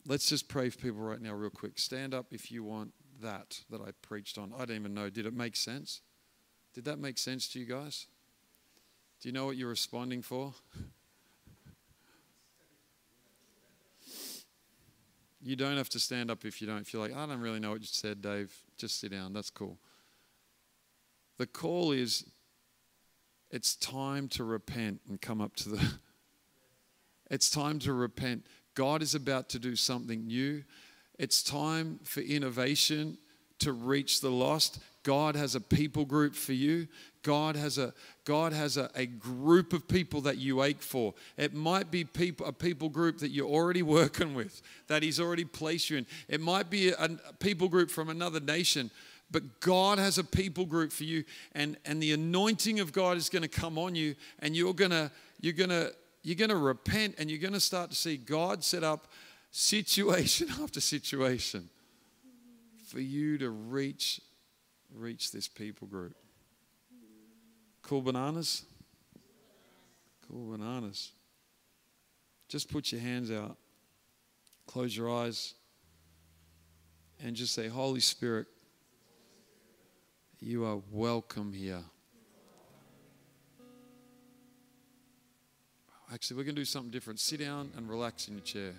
let's 0.07 0.30
just 0.30 0.47
pray 0.47 0.70
for 0.70 0.78
people 0.78 1.01
right 1.01 1.20
now, 1.20 1.34
real 1.34 1.49
quick. 1.49 1.80
Stand 1.80 2.14
up 2.14 2.28
if 2.32 2.51
you 2.51 2.64
want 2.64 2.93
that 3.22 3.60
that 3.72 3.82
I 3.82 3.89
preached 4.03 4.38
on. 4.38 4.53
I 4.55 4.66
don't 4.66 4.78
even 4.78 4.93
know. 4.93 5.10
Did 5.10 5.26
it 5.26 5.34
make 5.34 5.55
sense? 5.55 6.01
Did 6.76 6.86
that 6.86 6.99
make 6.99 7.18
sense 7.18 7.47
to 7.49 7.60
you 7.60 7.66
guys? 7.66 8.05
Do 9.20 9.30
you 9.30 9.34
know 9.34 9.47
what 9.47 9.57
you're 9.57 9.70
responding 9.70 10.22
for? 10.22 10.53
You 15.41 15.55
don't 15.55 15.77
have 15.77 15.89
to 15.89 15.99
stand 15.99 16.29
up 16.29 16.43
if 16.43 16.61
you 16.61 16.67
don't 16.67 16.85
feel 16.85 17.01
like, 17.01 17.15
I 17.15 17.25
don't 17.25 17.39
really 17.39 17.59
know 17.59 17.71
what 17.71 17.81
you 17.81 17.87
said, 17.87 18.21
Dave. 18.21 18.53
Just 18.77 18.99
sit 18.99 19.11
down. 19.11 19.33
That's 19.33 19.49
cool. 19.49 19.77
The 21.37 21.47
call 21.47 21.91
is 21.93 22.25
it's 23.51 23.75
time 23.75 24.27
to 24.29 24.43
repent 24.43 25.01
and 25.07 25.19
come 25.19 25.41
up 25.41 25.55
to 25.57 25.69
the. 25.69 25.93
it's 27.31 27.49
time 27.49 27.79
to 27.79 27.93
repent. 27.93 28.45
God 28.75 29.01
is 29.01 29.15
about 29.15 29.49
to 29.49 29.59
do 29.59 29.75
something 29.75 30.27
new. 30.27 30.63
It's 31.17 31.41
time 31.41 31.99
for 32.03 32.21
innovation 32.21 33.17
to 33.59 33.73
reach 33.73 34.21
the 34.21 34.29
lost. 34.29 34.79
God 35.04 35.36
has 35.36 35.56
a 35.56 35.62
people 35.62 36.06
group 36.06 36.36
for 36.36 36.54
you. 36.54 36.88
God 37.24 37.56
has 37.56 37.78
a 37.78 37.93
God 38.26 38.54
has 38.54 38.78
a, 38.78 38.89
a 38.95 39.06
group 39.06 39.74
of 39.74 39.88
people 39.88 40.22
that 40.22 40.38
you 40.38 40.64
ache 40.64 40.82
for. 40.82 41.14
It 41.38 41.54
might 41.54 41.91
be 41.91 42.04
people 42.04 42.45
a 42.45 42.54
people 42.54 42.89
group 42.89 43.20
that 43.20 43.30
you're 43.30 43.47
already 43.47 43.82
working 44.00 44.34
with, 44.36 44.62
that 44.88 45.04
He's 45.04 45.20
already 45.20 45.45
placed 45.45 45.89
you 45.89 45.97
in. 45.97 46.06
It 46.28 46.41
might 46.41 46.70
be 46.70 46.89
a, 46.89 46.95
a 47.04 47.34
people 47.39 47.68
group 47.68 47.89
from 47.89 48.10
another 48.10 48.39
nation, 48.39 48.91
but 49.32 49.60
God 49.60 50.00
has 50.00 50.18
a 50.18 50.24
people 50.24 50.66
group 50.66 50.91
for 50.91 51.04
you, 51.04 51.24
and, 51.54 51.78
and 51.86 52.02
the 52.02 52.14
anointing 52.14 52.80
of 52.80 52.91
God 52.91 53.18
is 53.18 53.30
going 53.30 53.43
to 53.43 53.47
come 53.47 53.78
on 53.78 53.95
you, 53.95 54.16
and 54.39 54.56
you're 54.56 54.74
gonna 54.74 55.12
you're 55.39 55.54
gonna 55.54 55.91
you're 56.24 56.36
gonna 56.36 56.56
repent 56.56 57.16
and 57.18 57.30
you're 57.30 57.39
gonna 57.39 57.60
start 57.60 57.89
to 57.91 57.95
see 57.95 58.18
God 58.18 58.64
set 58.64 58.84
up 58.84 59.08
situation 59.52 60.47
after 60.62 60.80
situation 60.80 61.70
for 62.86 63.00
you 63.00 63.38
to 63.39 63.50
reach 63.50 64.22
reach 64.93 65.31
this 65.31 65.47
people 65.47 65.87
group. 65.87 66.15
Cool 67.81 68.01
bananas? 68.01 68.63
Cool 70.27 70.51
bananas. 70.51 71.11
Just 72.47 72.71
put 72.71 72.91
your 72.91 73.01
hands 73.01 73.31
out, 73.31 73.57
close 74.65 74.95
your 74.95 75.09
eyes, 75.09 75.53
and 77.23 77.35
just 77.35 77.53
say, 77.53 77.67
Holy 77.67 77.99
Spirit, 77.99 78.47
you 80.39 80.65
are 80.65 80.79
welcome 80.91 81.53
here. 81.53 81.83
Actually, 86.11 86.37
we're 86.37 86.43
going 86.43 86.55
to 86.55 86.61
do 86.61 86.65
something 86.65 86.91
different. 86.91 87.19
Sit 87.19 87.39
down 87.39 87.71
and 87.77 87.87
relax 87.87 88.27
in 88.27 88.33
your 88.33 88.43
chair. 88.43 88.73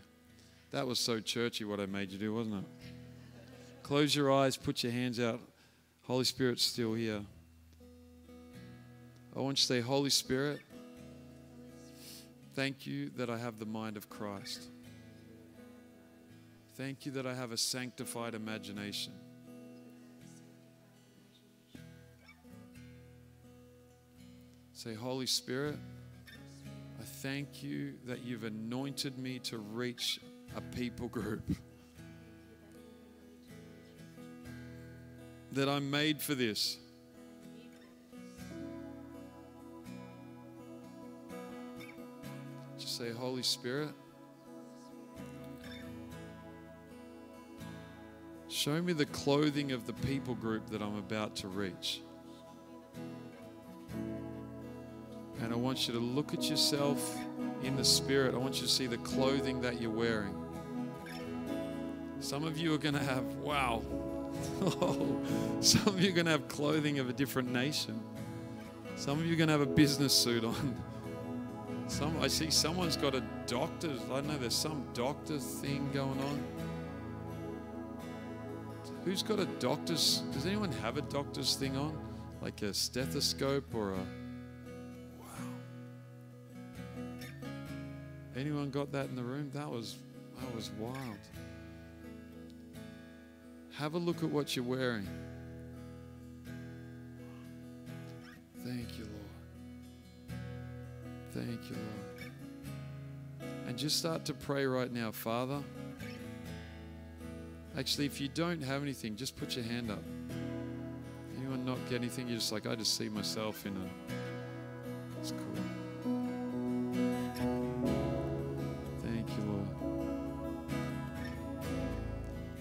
That 0.72 0.86
was 0.86 0.98
so 0.98 1.20
churchy 1.20 1.64
what 1.64 1.78
I 1.78 1.86
made 1.86 2.10
you 2.10 2.18
do, 2.18 2.34
wasn't 2.34 2.64
it? 2.64 2.64
Close 3.84 4.14
your 4.14 4.32
eyes, 4.32 4.56
put 4.56 4.82
your 4.82 4.92
hands 4.92 5.20
out. 5.20 5.40
Holy 6.10 6.24
Spirit's 6.24 6.64
still 6.64 6.94
here. 6.94 7.20
I 9.36 9.38
want 9.38 9.58
you 9.58 9.60
to 9.60 9.62
say, 9.62 9.80
Holy 9.80 10.10
Spirit, 10.10 10.58
thank 12.56 12.84
you 12.84 13.10
that 13.10 13.30
I 13.30 13.38
have 13.38 13.60
the 13.60 13.64
mind 13.64 13.96
of 13.96 14.10
Christ. 14.10 14.64
Thank 16.74 17.06
you 17.06 17.12
that 17.12 17.28
I 17.28 17.34
have 17.34 17.52
a 17.52 17.56
sanctified 17.56 18.34
imagination. 18.34 19.12
Say, 24.72 24.94
Holy 24.94 25.26
Spirit, 25.26 25.78
I 26.98 27.04
thank 27.04 27.62
you 27.62 27.92
that 28.06 28.24
you've 28.24 28.42
anointed 28.42 29.16
me 29.16 29.38
to 29.44 29.58
reach 29.58 30.18
a 30.56 30.60
people 30.60 31.06
group. 31.06 31.44
That 35.52 35.68
I'm 35.68 35.90
made 35.90 36.20
for 36.20 36.34
this. 36.34 36.78
Just 42.78 42.96
say, 42.96 43.10
Holy 43.10 43.42
Spirit, 43.42 43.90
show 48.48 48.80
me 48.80 48.92
the 48.92 49.06
clothing 49.06 49.72
of 49.72 49.86
the 49.86 49.92
people 49.92 50.34
group 50.34 50.68
that 50.70 50.82
I'm 50.82 50.96
about 50.96 51.36
to 51.36 51.48
reach. 51.48 52.00
And 55.42 55.52
I 55.52 55.56
want 55.56 55.88
you 55.88 55.94
to 55.94 56.00
look 56.00 56.34
at 56.34 56.48
yourself 56.50 57.16
in 57.62 57.74
the 57.76 57.84
spirit. 57.84 58.34
I 58.34 58.38
want 58.38 58.56
you 58.56 58.62
to 58.62 58.68
see 58.68 58.86
the 58.86 58.98
clothing 58.98 59.60
that 59.62 59.80
you're 59.80 59.90
wearing. 59.90 60.34
Some 62.20 62.44
of 62.44 62.58
you 62.58 62.74
are 62.74 62.78
going 62.78 62.94
to 62.94 63.02
have, 63.02 63.24
wow, 63.36 63.82
some 65.60 65.86
of 65.86 66.00
you 66.00 66.10
are 66.10 66.14
going 66.14 66.26
to 66.26 66.32
have 66.32 66.48
clothing 66.48 66.98
of 66.98 67.08
a 67.08 67.12
different 67.12 67.50
nation. 67.50 68.00
Some 68.96 69.18
of 69.18 69.26
you 69.26 69.32
are 69.32 69.36
going 69.36 69.48
to 69.48 69.52
have 69.52 69.60
a 69.60 69.66
business 69.66 70.12
suit 70.12 70.44
on. 70.44 70.76
Some, 71.88 72.20
I 72.22 72.28
see 72.28 72.50
someone's 72.50 72.96
got 72.96 73.16
a 73.16 73.22
doctor's, 73.48 74.00
I 74.04 74.16
don't 74.16 74.28
know, 74.28 74.38
there's 74.38 74.54
some 74.54 74.84
doctor 74.94 75.38
thing 75.38 75.90
going 75.92 76.20
on. 76.20 76.44
Who's 79.04 79.24
got 79.24 79.40
a 79.40 79.46
doctor's, 79.46 80.22
does 80.32 80.46
anyone 80.46 80.70
have 80.70 80.98
a 80.98 81.02
doctor's 81.02 81.56
thing 81.56 81.76
on? 81.76 81.98
Like 82.40 82.62
a 82.62 82.72
stethoscope 82.72 83.74
or 83.74 83.90
a, 83.90 83.96
wow. 85.18 85.26
Anyone 88.36 88.70
got 88.70 88.92
that 88.92 89.06
in 89.06 89.16
the 89.16 89.24
room? 89.24 89.50
That 89.52 89.68
was 89.68 89.96
that 90.40 90.54
was 90.54 90.70
wild. 90.78 91.18
Have 93.80 93.94
a 93.94 93.98
look 93.98 94.22
at 94.22 94.28
what 94.28 94.54
you're 94.54 94.64
wearing. 94.66 95.08
Thank 98.62 98.98
you, 98.98 99.04
Lord. 99.06 100.40
Thank 101.32 101.70
you, 101.70 101.76
Lord. 101.76 102.32
And 103.66 103.78
just 103.78 103.98
start 103.98 104.26
to 104.26 104.34
pray 104.34 104.66
right 104.66 104.92
now, 104.92 105.12
Father. 105.12 105.62
Actually, 107.78 108.04
if 108.04 108.20
you 108.20 108.28
don't 108.28 108.62
have 108.62 108.82
anything, 108.82 109.16
just 109.16 109.34
put 109.34 109.56
your 109.56 109.64
hand 109.64 109.90
up. 109.90 110.04
Anyone 111.38 111.64
not 111.64 111.78
get 111.88 112.00
anything? 112.00 112.28
You're 112.28 112.36
just 112.36 112.52
like, 112.52 112.66
I 112.66 112.74
just 112.74 112.98
see 112.98 113.08
myself 113.08 113.64
in 113.64 113.74
a. 113.78 113.88
It's 115.20 115.30
cool. 115.30 115.69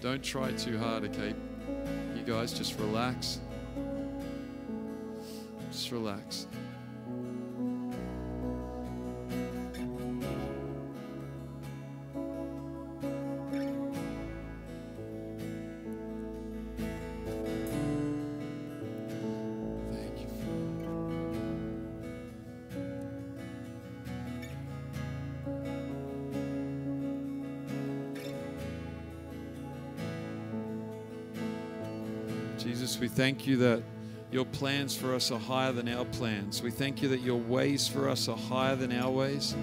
Don't 0.00 0.22
try 0.22 0.50
too 0.52 0.78
hard, 0.78 1.04
okay? 1.04 1.34
You 2.16 2.22
guys 2.22 2.54
just 2.54 2.78
relax. 2.78 3.38
Just 5.70 5.92
relax. 5.92 6.46
Jesus, 32.90 33.00
we 33.00 33.08
thank 33.08 33.46
you 33.46 33.56
that 33.58 33.84
your 34.32 34.44
plans 34.44 34.96
for 34.96 35.14
us 35.14 35.30
are 35.30 35.38
higher 35.38 35.70
than 35.70 35.88
our 35.88 36.04
plans. 36.06 36.60
We 36.60 36.72
thank 36.72 37.02
you 37.02 37.08
that 37.10 37.20
your 37.20 37.36
ways 37.36 37.86
for 37.86 38.08
us 38.08 38.26
are 38.26 38.36
higher 38.36 38.74
than 38.74 38.90
our 38.90 39.10
ways. 39.12 39.54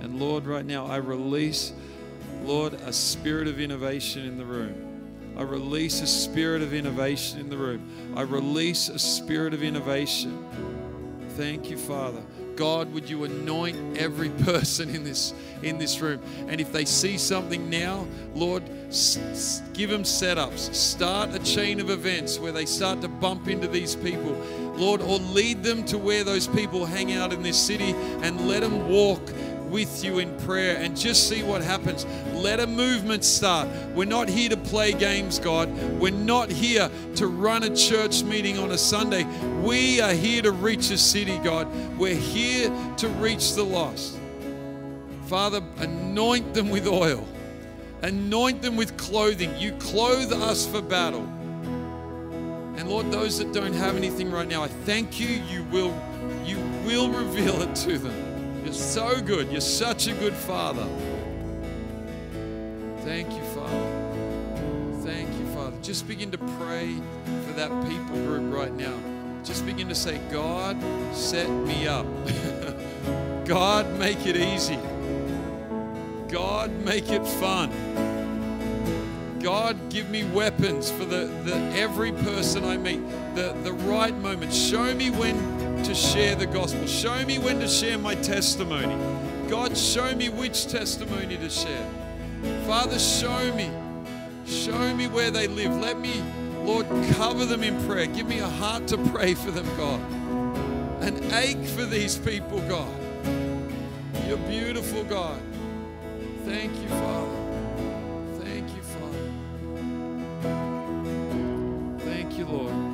And 0.00 0.20
Lord, 0.20 0.46
right 0.46 0.64
now, 0.64 0.86
I 0.86 0.98
release, 0.98 1.72
Lord, 2.44 2.74
a 2.74 2.92
spirit 2.92 3.48
of 3.48 3.60
innovation 3.60 4.24
in 4.24 4.38
the 4.38 4.44
room. 4.44 5.34
I 5.36 5.42
release 5.42 6.00
a 6.00 6.06
spirit 6.06 6.62
of 6.62 6.72
innovation 6.72 7.40
in 7.40 7.50
the 7.50 7.56
room. 7.56 8.14
I 8.16 8.20
release 8.20 8.88
a 8.88 9.00
spirit 9.00 9.52
of 9.52 9.64
innovation. 9.64 10.46
Thank 11.30 11.68
you, 11.68 11.78
Father. 11.78 12.22
God, 12.56 12.92
would 12.92 13.08
you 13.08 13.24
anoint 13.24 13.98
every 13.98 14.30
person 14.44 14.90
in 14.90 15.04
this 15.04 15.34
in 15.62 15.78
this 15.78 16.00
room? 16.00 16.20
And 16.48 16.60
if 16.60 16.72
they 16.72 16.84
see 16.84 17.18
something 17.18 17.68
now, 17.70 18.06
Lord, 18.34 18.62
give 19.74 19.90
them 19.90 20.02
setups. 20.02 20.74
Start 20.74 21.34
a 21.34 21.38
chain 21.38 21.80
of 21.80 21.90
events 21.90 22.38
where 22.38 22.52
they 22.52 22.66
start 22.66 23.00
to 23.02 23.08
bump 23.08 23.48
into 23.48 23.68
these 23.68 23.94
people. 23.94 24.32
Lord, 24.76 25.00
or 25.00 25.18
lead 25.18 25.62
them 25.62 25.84
to 25.86 25.98
where 25.98 26.22
those 26.22 26.46
people 26.46 26.84
hang 26.84 27.12
out 27.12 27.32
in 27.32 27.42
this 27.42 27.58
city 27.58 27.94
and 28.22 28.46
let 28.46 28.60
them 28.60 28.88
walk 28.88 29.22
with 29.76 30.02
you 30.02 30.20
in 30.20 30.34
prayer 30.38 30.78
and 30.78 30.96
just 30.96 31.28
see 31.28 31.42
what 31.42 31.60
happens. 31.60 32.06
Let 32.32 32.60
a 32.60 32.66
movement 32.66 33.22
start. 33.22 33.68
We're 33.94 34.06
not 34.06 34.26
here 34.26 34.48
to 34.48 34.56
play 34.56 34.94
games, 34.94 35.38
God. 35.38 35.68
We're 36.00 36.12
not 36.12 36.50
here 36.50 36.90
to 37.16 37.26
run 37.26 37.62
a 37.62 37.76
church 37.76 38.22
meeting 38.22 38.58
on 38.58 38.70
a 38.70 38.78
Sunday. 38.78 39.24
We 39.62 40.00
are 40.00 40.14
here 40.14 40.40
to 40.40 40.52
reach 40.52 40.90
a 40.90 40.96
city, 40.96 41.36
God. 41.44 41.68
We're 41.98 42.14
here 42.14 42.72
to 42.96 43.08
reach 43.20 43.52
the 43.52 43.64
lost. 43.64 44.18
Father, 45.26 45.62
anoint 45.76 46.54
them 46.54 46.70
with 46.70 46.86
oil, 46.86 47.28
anoint 48.00 48.62
them 48.62 48.78
with 48.78 48.96
clothing. 48.96 49.54
You 49.58 49.72
clothe 49.72 50.32
us 50.32 50.66
for 50.66 50.80
battle. 50.80 51.28
And 52.78 52.88
Lord, 52.88 53.12
those 53.12 53.36
that 53.40 53.52
don't 53.52 53.74
have 53.74 53.94
anything 53.94 54.30
right 54.30 54.48
now, 54.48 54.62
I 54.62 54.68
thank 54.68 55.20
you. 55.20 55.28
You 55.28 55.64
will, 55.64 55.94
you 56.46 56.56
will 56.86 57.10
reveal 57.10 57.60
it 57.60 57.74
to 57.76 57.98
them. 57.98 58.25
You're 58.66 58.74
so 58.74 59.20
good. 59.20 59.52
You're 59.52 59.60
such 59.60 60.08
a 60.08 60.12
good 60.12 60.34
Father. 60.34 60.88
Thank 63.04 63.32
you, 63.32 63.42
Father. 63.54 65.02
Thank 65.04 65.28
you, 65.38 65.46
Father. 65.54 65.76
Just 65.82 66.08
begin 66.08 66.32
to 66.32 66.38
pray 66.38 66.96
for 67.46 67.52
that 67.52 67.70
people 67.88 68.16
group 68.26 68.52
right 68.52 68.74
now. 68.74 68.98
Just 69.44 69.64
begin 69.66 69.88
to 69.88 69.94
say, 69.94 70.18
God, 70.32 70.76
set 71.14 71.48
me 71.48 71.86
up. 71.86 72.06
God, 73.44 73.88
make 74.00 74.26
it 74.26 74.36
easy. 74.36 74.80
God, 76.26 76.72
make 76.84 77.08
it 77.08 77.24
fun. 77.24 77.70
God, 79.40 79.76
give 79.90 80.10
me 80.10 80.24
weapons 80.24 80.90
for 80.90 81.04
the, 81.04 81.26
the 81.44 81.54
every 81.76 82.10
person 82.10 82.64
I 82.64 82.78
meet, 82.78 83.00
the, 83.36 83.54
the 83.62 83.74
right 83.74 84.16
moment. 84.16 84.52
Show 84.52 84.92
me 84.92 85.10
when 85.10 85.65
to 85.86 85.94
share 85.94 86.34
the 86.34 86.46
gospel. 86.46 86.84
Show 86.88 87.24
me 87.24 87.38
when 87.38 87.60
to 87.60 87.68
share 87.68 87.96
my 87.96 88.16
testimony. 88.16 88.96
God, 89.48 89.76
show 89.76 90.12
me 90.16 90.28
which 90.28 90.66
testimony 90.66 91.36
to 91.36 91.48
share. 91.48 91.88
Father, 92.66 92.98
show 92.98 93.54
me. 93.54 93.70
Show 94.46 94.96
me 94.96 95.06
where 95.06 95.30
they 95.30 95.46
live. 95.46 95.72
Let 95.76 96.00
me, 96.00 96.24
Lord, 96.64 96.86
cover 97.14 97.44
them 97.44 97.62
in 97.62 97.80
prayer. 97.86 98.06
Give 98.06 98.26
me 98.26 98.40
a 98.40 98.48
heart 98.48 98.88
to 98.88 98.98
pray 98.98 99.34
for 99.34 99.52
them, 99.52 99.66
God. 99.76 100.00
An 101.02 101.32
ache 101.34 101.64
for 101.64 101.84
these 101.84 102.18
people, 102.18 102.60
God. 102.62 102.92
You're 104.26 104.38
beautiful, 104.38 105.04
God. 105.04 105.40
Thank 106.44 106.72
you, 106.82 106.88
Father. 106.88 107.36
Thank 108.40 108.74
you, 108.74 108.82
Father. 108.82 109.30
Thank 112.00 112.36
you, 112.38 112.44
Lord. 112.46 112.85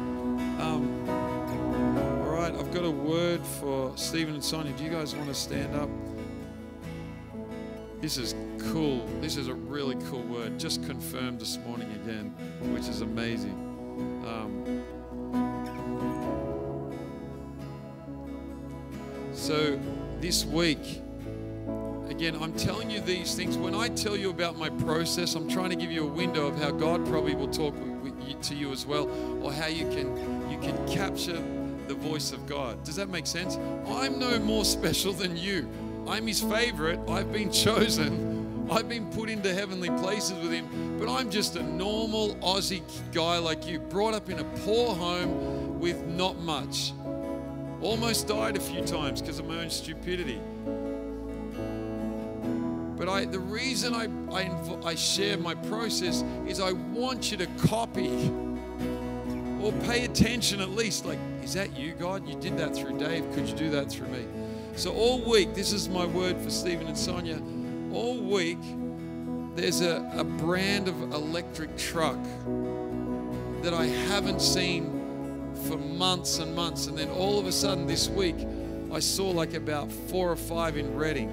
Right, 2.53 2.61
I've 2.61 2.73
got 2.73 2.85
a 2.85 2.91
word 2.91 3.45
for 3.61 3.97
Stephen 3.97 4.35
and 4.35 4.45
Sonia. 4.45 4.73
Do 4.73 4.85
you 4.85 4.91
guys 4.91 5.15
want 5.15 5.29
to 5.29 5.35
stand 5.35 5.75
up? 5.75 5.89
This 8.01 8.17
is 8.19 8.35
cool. 8.73 9.07
This 9.21 9.37
is 9.37 9.49
a 9.49 9.55
really 9.55 9.97
cool 10.07 10.23
word. 10.23 10.59
Just 10.59 10.85
confirmed 10.85 11.41
this 11.41 11.59
morning 11.59 11.91
again, 12.03 12.31
which 12.75 12.89
is 12.89 13.01
amazing. 13.01 13.53
Um, 14.27 14.83
so, 19.33 19.79
this 20.21 20.45
week, 20.45 21.01
again, 22.09 22.37
I'm 22.41 22.55
telling 22.55 22.91
you 22.91 23.01
these 23.01 23.35
things. 23.35 23.57
When 23.57 23.75
I 23.75 23.89
tell 23.89 24.17
you 24.17 24.31
about 24.31 24.59
my 24.59 24.71
process, 24.71 25.35
I'm 25.35 25.49
trying 25.49 25.71
to 25.71 25.77
give 25.77 25.93
you 25.93 26.05
a 26.05 26.13
window 26.13 26.47
of 26.47 26.59
how 26.59 26.71
God 26.71 27.07
probably 27.07 27.35
will 27.35 27.49
talk 27.49 27.75
you, 28.27 28.35
to 28.35 28.55
you 28.55 28.73
as 28.73 28.85
well, 28.85 29.09
or 29.43 29.53
how 29.53 29.67
you 29.67 29.89
can 29.91 30.51
you 30.51 30.59
can 30.59 30.77
capture 30.89 31.41
the 31.93 32.09
voice 32.09 32.33
of 32.33 32.47
God. 32.47 32.83
Does 32.85 32.97
that 32.97 33.11
make 33.11 33.27
sense? 33.27 33.59
I'm 33.87 34.19
no 34.19 34.39
more 34.39 34.65
special 34.79 35.13
than 35.13 35.37
you. 35.37 35.69
I'm 36.09 36.27
His 36.27 36.41
favorite. 36.41 36.99
I've 37.09 37.33
been 37.33 37.53
chosen. 37.67 38.67
I've 38.71 38.89
been 38.89 39.11
put 39.11 39.29
into 39.29 39.53
heavenly 39.53 39.91
places 39.91 40.33
with 40.39 40.53
Him. 40.53 40.99
But 40.99 41.13
I'm 41.13 41.31
just 41.31 41.57
a 41.57 41.63
normal 41.63 42.35
Aussie 42.37 42.83
guy 43.13 43.39
like 43.39 43.67
you, 43.67 43.79
brought 43.79 44.15
up 44.15 44.31
in 44.31 44.39
a 44.39 44.45
poor 44.65 44.95
home 44.95 45.81
with 45.81 46.07
not 46.07 46.39
much. 46.39 46.93
Almost 47.83 48.29
died 48.29 48.57
a 48.57 48.61
few 48.61 48.83
times 48.83 49.21
because 49.21 49.39
of 49.39 49.47
my 49.47 49.59
own 49.59 49.71
stupidity. 49.71 50.41
But 52.97 53.09
I, 53.09 53.25
the 53.25 53.41
reason 53.41 53.95
I, 53.95 54.07
I, 54.33 54.51
I 54.85 54.95
share 54.95 55.37
my 55.37 55.57
process 55.57 56.23
is 56.47 56.61
I 56.61 56.73
want 56.73 57.33
you 57.33 57.37
to 57.39 57.47
copy 57.67 58.31
or 59.61 59.73
pay 59.85 60.05
attention 60.05 60.61
at 60.61 60.71
least. 60.71 61.05
Like, 61.05 61.19
is 61.43 61.55
that 61.55 61.77
you, 61.77 61.93
God? 61.93 62.27
You 62.29 62.37
did 62.37 62.57
that 62.59 62.75
through 62.75 62.99
Dave. 62.99 63.31
Could 63.33 63.49
you 63.49 63.57
do 63.57 63.71
that 63.71 63.91
through 63.91 64.09
me? 64.09 64.25
So, 64.77 64.93
all 64.93 65.21
week, 65.21 65.55
this 65.55 65.73
is 65.73 65.89
my 65.89 66.07
word 66.07 66.41
for 66.41 66.51
Stephen 66.51 66.87
and 66.87 66.97
Sonia. 66.97 67.41
All 67.93 68.19
week, 68.23 68.59
there's 69.55 69.81
a, 69.81 70.11
a 70.17 70.25
brand 70.25 70.89
of 70.89 71.01
electric 71.13 71.77
truck 71.77 72.19
that 73.63 73.75
I 73.75 73.87
haven't 73.87 74.41
seen 74.41 75.53
for 75.69 75.77
months 75.77 76.39
and 76.39 76.55
months. 76.55 76.87
And 76.87 76.97
then 76.97 77.11
all 77.11 77.39
of 77.39 77.47
a 77.47 77.53
sudden, 77.53 77.87
this 77.87 78.09
week, 78.09 78.37
I 78.93 79.01
saw 79.01 79.31
like 79.31 79.55
about 79.55 79.93
four 79.93 80.31
or 80.31 80.37
five 80.37 80.77
in 80.77 80.97
Redding, 80.97 81.29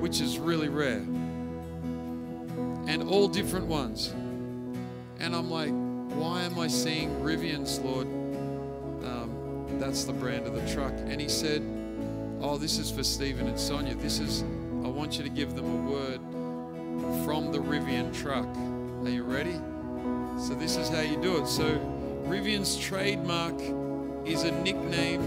which 0.00 0.20
is 0.20 0.38
really 0.38 0.68
rare, 0.68 1.04
and 2.86 3.02
all 3.08 3.28
different 3.28 3.66
ones. 3.66 4.08
And 5.20 5.34
I'm 5.36 5.50
like, 5.50 5.70
why 6.18 6.42
am 6.42 6.58
I 6.58 6.66
seeing 6.66 7.10
Rivians, 7.20 7.82
Lord? 7.84 8.08
That's 9.80 10.04
the 10.04 10.12
brand 10.12 10.46
of 10.46 10.54
the 10.54 10.72
truck. 10.72 10.92
And 11.06 11.18
he 11.18 11.28
said, 11.28 11.62
oh, 12.42 12.58
this 12.58 12.78
is 12.78 12.90
for 12.90 13.02
Stephen 13.02 13.48
and 13.48 13.58
Sonia. 13.58 13.94
This 13.94 14.18
is, 14.20 14.42
I 14.84 14.88
want 14.88 15.16
you 15.16 15.24
to 15.24 15.30
give 15.30 15.56
them 15.56 15.64
a 15.64 15.90
word 15.90 16.20
from 17.24 17.50
the 17.50 17.58
Rivian 17.58 18.14
truck. 18.14 18.46
Are 19.04 19.08
you 19.08 19.24
ready? 19.24 19.58
So 20.38 20.54
this 20.54 20.76
is 20.76 20.90
how 20.90 21.00
you 21.00 21.16
do 21.22 21.38
it. 21.38 21.46
So 21.46 21.64
Rivian's 22.26 22.78
trademark 22.78 23.58
is 24.26 24.42
a 24.42 24.52
nickname. 24.62 25.22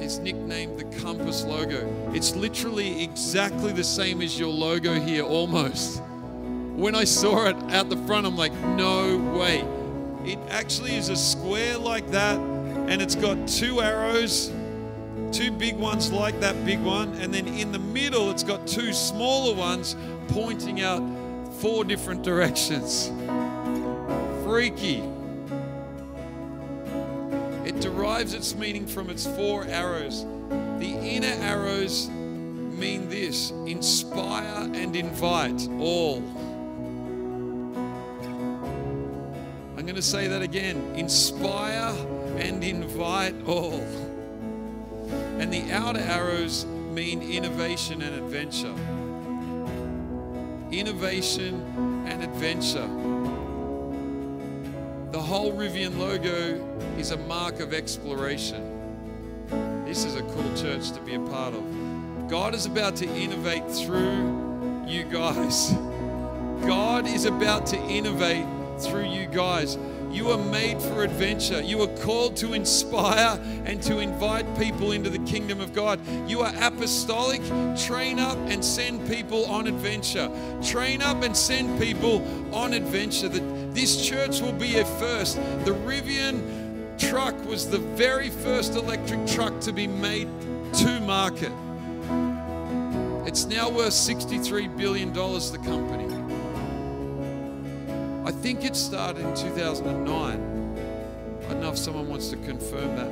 It's 0.00 0.16
nicknamed 0.16 0.78
the 0.78 0.84
Compass 1.02 1.44
logo. 1.44 2.10
It's 2.14 2.34
literally 2.34 3.04
exactly 3.04 3.72
the 3.72 3.84
same 3.84 4.22
as 4.22 4.38
your 4.38 4.48
logo 4.48 4.98
here, 4.98 5.24
almost. 5.24 6.00
When 6.74 6.94
I 6.94 7.04
saw 7.04 7.48
it 7.48 7.56
out 7.70 7.90
the 7.90 7.98
front, 8.06 8.26
I'm 8.26 8.36
like, 8.36 8.52
no 8.54 9.18
way. 9.38 9.62
It 10.24 10.38
actually 10.48 10.96
is 10.96 11.10
a 11.10 11.16
square 11.16 11.76
like 11.76 12.10
that, 12.10 12.38
and 12.88 13.00
it's 13.00 13.14
got 13.14 13.48
two 13.48 13.80
arrows, 13.80 14.52
two 15.32 15.50
big 15.50 15.76
ones 15.76 16.12
like 16.12 16.38
that 16.40 16.64
big 16.64 16.80
one, 16.80 17.14
and 17.14 17.32
then 17.32 17.48
in 17.48 17.72
the 17.72 17.78
middle, 17.78 18.30
it's 18.30 18.42
got 18.42 18.66
two 18.66 18.92
smaller 18.92 19.54
ones 19.54 19.96
pointing 20.28 20.80
out 20.82 21.02
four 21.60 21.84
different 21.84 22.22
directions. 22.22 23.10
Freaky. 24.44 25.02
It 27.64 27.80
derives 27.80 28.34
its 28.34 28.54
meaning 28.54 28.86
from 28.86 29.08
its 29.08 29.26
four 29.26 29.64
arrows. 29.64 30.24
The 30.78 30.98
inner 31.00 31.34
arrows 31.42 32.08
mean 32.10 33.08
this 33.08 33.50
inspire 33.66 34.70
and 34.74 34.94
invite 34.94 35.68
all. 35.78 36.22
I'm 39.76 39.86
going 39.86 39.96
to 39.96 40.02
say 40.02 40.28
that 40.28 40.40
again 40.40 40.76
inspire 40.94 41.94
and 42.38 42.62
invite 42.62 43.34
all. 43.46 43.80
And 45.38 45.52
the 45.52 45.72
outer 45.72 45.98
arrows 45.98 46.64
mean 46.64 47.22
innovation 47.22 48.00
and 48.00 48.14
adventure. 48.14 48.74
Innovation 50.70 52.04
and 52.06 52.22
adventure. 52.22 52.88
The 55.10 55.20
whole 55.20 55.52
Rivian 55.52 55.98
logo 55.98 56.60
is 56.96 57.10
a 57.10 57.16
mark 57.16 57.58
of 57.58 57.74
exploration. 57.74 58.70
This 59.84 60.04
is 60.04 60.14
a 60.14 60.22
cool 60.22 60.56
church 60.56 60.92
to 60.92 61.00
be 61.00 61.14
a 61.14 61.20
part 61.20 61.52
of. 61.52 62.28
God 62.28 62.54
is 62.54 62.66
about 62.66 62.94
to 62.96 63.06
innovate 63.06 63.68
through 63.70 64.84
you 64.86 65.02
guys. 65.04 65.72
God 66.66 67.06
is 67.06 67.24
about 67.26 67.66
to 67.66 67.78
innovate 67.86 68.46
through 68.80 69.04
you 69.04 69.26
guys. 69.26 69.78
You 70.10 70.30
are 70.30 70.38
made 70.38 70.80
for 70.80 71.02
adventure. 71.02 71.60
You 71.60 71.82
are 71.82 71.96
called 71.98 72.36
to 72.36 72.52
inspire 72.52 73.38
and 73.64 73.82
to 73.82 73.98
invite 73.98 74.46
people 74.58 74.92
into 74.92 75.10
the 75.10 75.18
kingdom 75.20 75.60
of 75.60 75.72
God. 75.74 75.98
You 76.28 76.42
are 76.42 76.52
apostolic. 76.60 77.42
Train 77.76 78.20
up 78.20 78.38
and 78.46 78.64
send 78.64 79.08
people 79.08 79.44
on 79.46 79.66
adventure. 79.66 80.30
Train 80.62 81.02
up 81.02 81.22
and 81.24 81.36
send 81.36 81.80
people 81.80 82.22
on 82.54 82.74
adventure. 82.74 83.28
That 83.28 83.74
this 83.74 84.06
church 84.06 84.40
will 84.40 84.52
be 84.52 84.78
a 84.78 84.84
first. 84.84 85.36
The 85.64 85.72
Rivian 85.84 86.98
truck 86.98 87.34
was 87.46 87.68
the 87.68 87.78
very 87.78 88.30
first 88.30 88.74
electric 88.74 89.26
truck 89.26 89.60
to 89.62 89.72
be 89.72 89.88
made 89.88 90.28
to 90.74 91.00
market. 91.00 91.52
It's 93.26 93.46
now 93.46 93.68
worth 93.68 93.94
$63 93.94 94.76
billion, 94.76 95.12
the 95.12 95.60
company. 95.64 96.13
I 98.44 98.46
think 98.46 98.64
it 98.66 98.76
started 98.76 99.24
in 99.24 99.34
2009. 99.34 100.04
I 100.04 101.48
don't 101.48 101.62
know 101.62 101.70
if 101.70 101.78
someone 101.78 102.10
wants 102.10 102.28
to 102.28 102.36
confirm 102.36 102.94
that. 102.94 103.10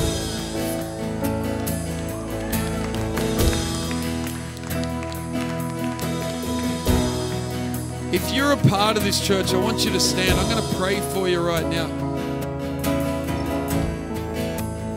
If 8.16 8.32
you're 8.32 8.54
a 8.54 8.58
part 8.70 8.96
of 8.96 9.04
this 9.04 9.20
church, 9.20 9.54
I 9.54 9.58
want 9.58 9.84
you 9.84 9.92
to 9.92 10.00
stand. 10.00 10.40
I'm 10.40 10.50
going 10.50 10.66
to 10.66 10.76
pray 10.78 11.02
for 11.12 11.28
you 11.28 11.42
right 11.42 11.66
now. 11.66 11.88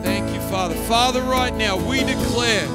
Thank 0.01 0.33
you, 0.33 0.39
Father. 0.49 0.75
Father, 0.87 1.21
right 1.23 1.53
now, 1.53 1.75
we 1.75 1.99
declare 1.99 2.65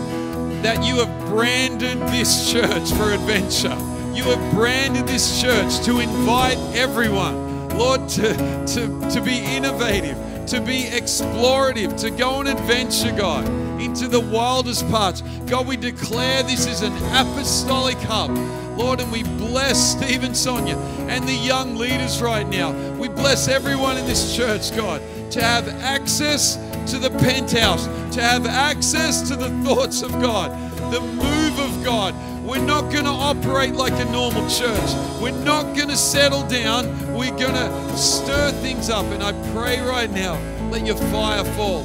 that 0.61 0.85
you 0.85 0.97
have 0.97 1.29
branded 1.29 1.99
this 2.09 2.53
church 2.53 2.93
for 2.93 3.13
adventure. 3.13 3.75
You 4.13 4.25
have 4.25 4.53
branded 4.53 5.07
this 5.07 5.41
church 5.41 5.83
to 5.87 6.01
invite 6.01 6.59
everyone, 6.75 7.44
Lord, 7.77 8.09
to, 8.11 8.35
to, 8.67 9.11
to 9.11 9.21
be 9.21 9.39
innovative, 9.39 10.17
to 10.47 10.61
be 10.61 10.85
explorative, 10.85 11.99
to 12.01 12.11
go 12.11 12.31
on 12.31 12.47
adventure, 12.47 13.13
God, 13.13 13.47
into 13.81 14.09
the 14.09 14.21
wildest 14.21 14.89
parts. 14.91 15.23
God, 15.47 15.67
we 15.67 15.77
declare 15.77 16.43
this 16.43 16.67
is 16.67 16.83
an 16.83 16.93
apostolic 17.15 17.99
hub 17.99 18.31
Lord, 18.77 19.01
and 19.01 19.11
we 19.13 19.23
bless 19.23 19.93
Stephen 19.93 20.35
Sonia 20.35 20.77
and 21.09 21.27
the 21.29 21.35
young 21.35 21.77
leaders 21.77 22.21
right 22.21 22.47
now. 22.49 22.73
We 22.95 23.09
bless 23.09 23.47
everyone 23.47 23.97
in 23.97 24.07
this 24.07 24.37
church, 24.37 24.75
God, 24.77 25.01
to 25.31 25.43
have 25.43 25.69
access 25.81 26.57
to 26.91 26.99
the 26.99 27.11
penthouse, 27.11 27.87
to 28.15 28.21
have 28.21 28.47
access 28.47 29.29
to 29.29 29.37
the 29.37 29.51
thoughts 29.63 30.03
of 30.03 30.11
God, 30.13 30.51
the 30.93 31.01
move 31.01 31.59
of 31.61 31.85
God. 31.85 32.15
We're 32.45 32.65
not 32.65 32.93
going 32.93 33.07
to 33.07 33.11
operate 33.11 33.73
like 33.73 33.95
a 33.95 34.05
normal 34.13 34.47
church. 34.51 34.91
We're 35.19 35.45
not 35.45 35.75
going 35.75 35.89
to 35.89 35.97
settle 35.97 36.47
down. 36.47 36.87
We're 37.15 37.31
going 37.31 37.55
to 37.55 37.97
stir 37.97 38.53
things 38.61 38.91
up. 38.91 39.07
And 39.07 39.23
I 39.23 39.33
pray 39.53 39.81
right 39.81 40.11
now, 40.11 40.39
let 40.71 40.87
your 40.87 40.97
fire 40.97 41.43
fall. 41.57 41.85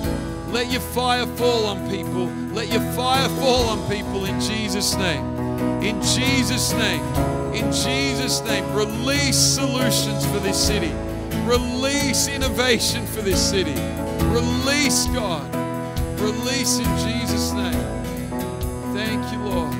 Let 0.49 0.69
your 0.69 0.81
fire 0.81 1.25
fall 1.37 1.65
on 1.65 1.89
people. 1.89 2.25
Let 2.53 2.67
your 2.67 2.81
fire 2.91 3.29
fall 3.29 3.69
on 3.69 3.89
people 3.89 4.25
in 4.25 4.37
Jesus' 4.41 4.95
name. 4.95 5.23
In 5.81 6.01
Jesus' 6.01 6.73
name, 6.73 7.03
in 7.53 7.71
Jesus' 7.71 8.41
name, 8.41 8.69
release 8.73 9.37
solutions 9.37 10.25
for 10.25 10.39
this 10.39 10.57
city. 10.57 10.91
Release 11.45 12.27
innovation 12.27 13.05
for 13.05 13.21
this 13.21 13.49
city. 13.49 13.79
Release, 14.25 15.05
God. 15.07 15.55
Release 16.19 16.79
in 16.79 16.97
Jesus' 16.97 17.53
name. 17.53 17.79
Thank 18.93 19.31
you, 19.31 19.39
Lord. 19.39 19.78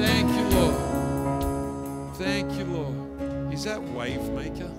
Thank 0.00 0.30
you, 0.34 0.58
Lord. 0.58 2.16
Thank 2.16 2.52
you, 2.52 2.64
Lord. 2.64 3.52
Is 3.52 3.64
that 3.64 3.80
Wavemaker? 3.80 4.72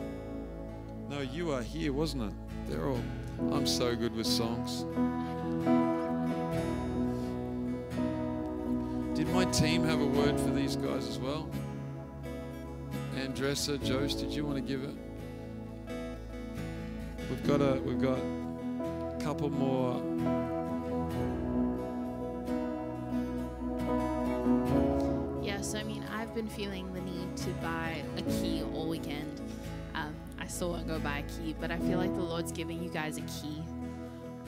No, 1.10 1.19
you 1.19 1.52
are 1.52 1.61
here, 1.61 1.93
wasn't 1.93 2.23
it? 2.23 2.34
They're 2.68 2.88
all. 2.88 3.03
I'm 3.52 3.68
so 3.68 3.95
good 3.95 4.15
with 4.15 4.26
songs. 4.26 4.81
Did 9.15 9.27
my 9.30 9.45
team 9.52 9.84
have 9.84 10.02
a 10.02 10.07
word 10.07 10.39
for 10.39 10.49
these 10.49 10.76
guys 10.76 11.07
as 11.07 11.19
well? 11.19 11.48
Andressa, 13.15 13.77
Jost, 13.84 14.18
did 14.18 14.31
you 14.31 14.43
want 14.43 14.56
to 14.56 14.64
give 14.64 14.84
it? 14.84 14.95
We've 17.30 17.48
got 17.48 17.61
a 17.61 17.80
we've 17.85 18.02
got 18.02 18.18
a 18.18 19.18
couple 19.23 19.52
more. 19.52 20.02
Yes, 25.62 25.76
I 25.76 25.84
mean 25.84 26.04
I've 26.12 26.22
I've 26.32 26.36
been 26.36 26.48
feeling 26.48 26.94
the 26.94 27.02
need 27.02 27.36
to 27.36 27.50
buy 27.62 28.02
a 28.16 28.22
key 28.22 28.64
all 28.74 28.88
weekend. 28.88 29.42
Um, 29.94 30.16
I 30.40 30.48
still 30.48 30.70
won't 30.70 30.88
go 30.88 30.98
buy 30.98 31.18
a 31.18 31.24
key, 31.24 31.54
but 31.60 31.72
I 31.72 31.78
feel 31.78 31.98
like 31.98 32.16
the 32.16 32.22
Lord's 32.22 32.54
giving 32.54 32.82
you 32.82 32.90
guys 32.90 33.18
a 33.18 33.22
key. 33.22 33.62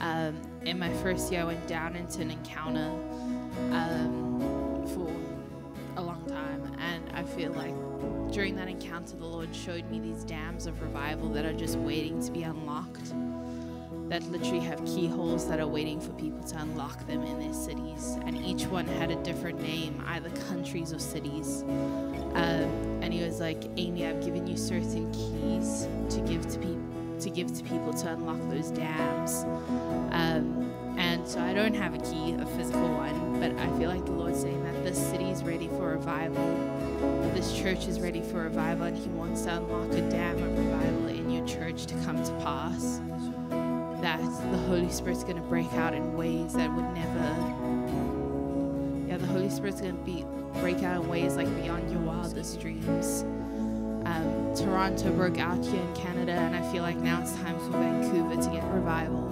Um, 0.00 0.40
in 0.64 0.78
my 0.78 0.90
first 1.02 1.30
year, 1.30 1.42
I 1.42 1.44
went 1.44 1.66
down 1.66 1.94
into 1.94 2.22
an 2.22 2.30
encounter 2.30 2.90
um, 3.70 4.82
for 4.94 5.12
a 5.98 6.02
long 6.02 6.24
time, 6.26 6.74
and 6.78 7.10
I 7.12 7.22
feel 7.22 7.52
like 7.52 7.74
during 8.32 8.56
that 8.56 8.68
encounter, 8.68 9.16
the 9.16 9.26
Lord 9.26 9.54
showed 9.54 9.90
me 9.90 10.00
these 10.00 10.24
dams 10.24 10.66
of 10.66 10.80
revival 10.80 11.28
that 11.34 11.44
are 11.44 11.52
just 11.52 11.76
waiting 11.76 12.24
to 12.24 12.32
be 12.32 12.44
unlocked. 12.44 13.12
That 14.08 14.22
literally 14.30 14.60
have 14.60 14.84
keyholes 14.84 15.48
that 15.48 15.60
are 15.60 15.66
waiting 15.66 16.00
for 16.00 16.12
people 16.12 16.42
to 16.44 16.58
unlock 16.58 17.06
them 17.06 17.22
in 17.22 17.38
their 17.40 17.54
cities, 17.54 18.16
and 18.24 18.36
each 18.36 18.66
one 18.66 18.86
had 18.86 19.10
a 19.10 19.16
different 19.22 19.60
name, 19.60 20.02
either 20.06 20.30
countries 20.48 20.92
or 20.92 20.98
cities. 20.98 21.62
Um, 22.34 22.68
and 23.02 23.12
he 23.12 23.24
was 23.24 23.40
like, 23.40 23.64
"Amy, 23.76 24.06
I've 24.06 24.24
given 24.24 24.46
you 24.46 24.56
certain 24.56 25.10
keys 25.12 25.88
to 26.10 26.20
give 26.20 26.46
to 26.48 26.58
people." 26.58 26.80
To 27.20 27.30
give 27.30 27.56
to 27.56 27.62
people 27.62 27.94
to 27.94 28.12
unlock 28.12 28.40
those 28.50 28.70
dams. 28.70 29.44
Um, 30.10 30.68
and 30.98 31.26
so 31.26 31.40
I 31.40 31.54
don't 31.54 31.72
have 31.72 31.94
a 31.94 31.98
key, 31.98 32.34
a 32.34 32.44
physical 32.44 32.88
one, 32.88 33.40
but 33.40 33.52
I 33.56 33.68
feel 33.78 33.88
like 33.88 34.04
the 34.04 34.12
Lord's 34.12 34.40
saying 34.40 34.62
that 34.64 34.82
this 34.84 34.98
city 34.98 35.30
is 35.30 35.44
ready 35.44 35.68
for 35.68 35.92
revival. 35.92 36.44
This 37.32 37.56
church 37.56 37.86
is 37.86 38.00
ready 38.00 38.20
for 38.20 38.42
revival, 38.42 38.86
and 38.86 38.96
He 38.96 39.08
wants 39.10 39.42
to 39.42 39.56
unlock 39.56 39.92
a 39.92 40.02
dam 40.10 40.42
of 40.42 40.58
revival 40.58 41.06
in 41.06 41.30
your 41.30 41.46
church 41.46 41.86
to 41.86 41.94
come 42.04 42.22
to 42.24 42.32
pass. 42.42 43.00
That 44.04 44.20
the 44.20 44.58
Holy 44.58 44.90
Spirit's 44.90 45.24
going 45.24 45.36
to 45.36 45.42
break 45.42 45.72
out 45.72 45.94
in 45.94 46.14
ways 46.14 46.52
that 46.52 46.70
would 46.70 46.84
never. 46.94 47.24
Yeah, 49.08 49.16
the 49.16 49.26
Holy 49.26 49.48
Spirit's 49.48 49.80
going 49.80 49.96
to 49.96 50.04
be 50.04 50.26
break 50.60 50.82
out 50.82 51.00
in 51.00 51.08
ways 51.08 51.36
like 51.36 51.48
beyond 51.62 51.90
your 51.90 52.02
wildest 52.02 52.60
dreams. 52.60 53.22
Um, 54.04 54.52
Toronto 54.54 55.10
broke 55.10 55.38
out 55.38 55.64
here 55.64 55.80
in 55.80 55.94
Canada, 55.94 56.32
and 56.32 56.54
I 56.54 56.70
feel 56.70 56.82
like 56.82 56.98
now 56.98 57.22
it's 57.22 57.32
time 57.36 57.58
for 57.60 57.78
Vancouver 57.78 58.42
to 58.42 58.50
get 58.50 58.62
revival. 58.74 59.24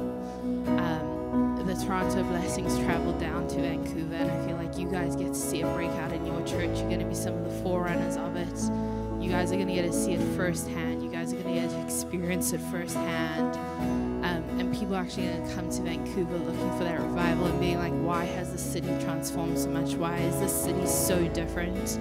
Um, 0.81 1.63
the 1.67 1.75
Toronto 1.75 2.23
blessings 2.23 2.79
traveled 2.79 3.21
down 3.21 3.49
to 3.49 3.57
Vancouver, 3.57 4.15
and 4.15 4.31
I 4.31 4.47
feel 4.47 4.57
like 4.57 4.79
you 4.79 4.91
guys 4.91 5.17
get 5.17 5.29
to 5.29 5.35
see 5.35 5.61
it 5.61 5.75
break 5.75 5.91
out 5.91 6.15
in 6.15 6.25
your 6.25 6.41
church. 6.47 6.79
You're 6.79 6.89
going 6.89 7.01
to 7.01 7.05
be 7.05 7.15
some 7.15 7.35
of 7.35 7.45
the 7.45 7.63
forerunners 7.63 8.17
of 8.17 8.37
it. 8.37 9.23
You 9.23 9.31
guys 9.31 9.53
are 9.53 9.57
going 9.57 9.69
to 9.69 9.75
get 9.75 9.83
to 9.83 9.93
see 9.93 10.15
it 10.15 10.35
firsthand. 10.35 11.03
You 11.03 11.11
guys 11.11 11.35
are 11.35 11.37
going 11.37 11.57
to 11.57 11.61
get 11.61 11.69
to 11.69 11.85
experience 11.85 12.55
it 12.55 12.61
firsthand. 12.71 14.12
And 14.59 14.75
people 14.75 14.95
are 14.95 15.01
actually 15.01 15.29
going 15.29 15.49
to 15.49 15.55
come 15.55 15.71
to 15.71 15.83
Vancouver 15.83 16.39
looking 16.39 16.79
for 16.79 16.85
that 16.85 17.01
revival 17.01 17.47
and 17.47 17.59
being 17.61 17.79
like, 17.79 17.93
why 17.93 18.25
has 18.25 18.53
the 18.53 18.59
city 18.59 18.89
transformed 19.03 19.59
so 19.59 19.69
much? 19.69 19.95
Why 19.95 20.19
is 20.19 20.39
this 20.39 20.53
city 20.53 20.87
so 20.87 21.27
different? 21.29 21.99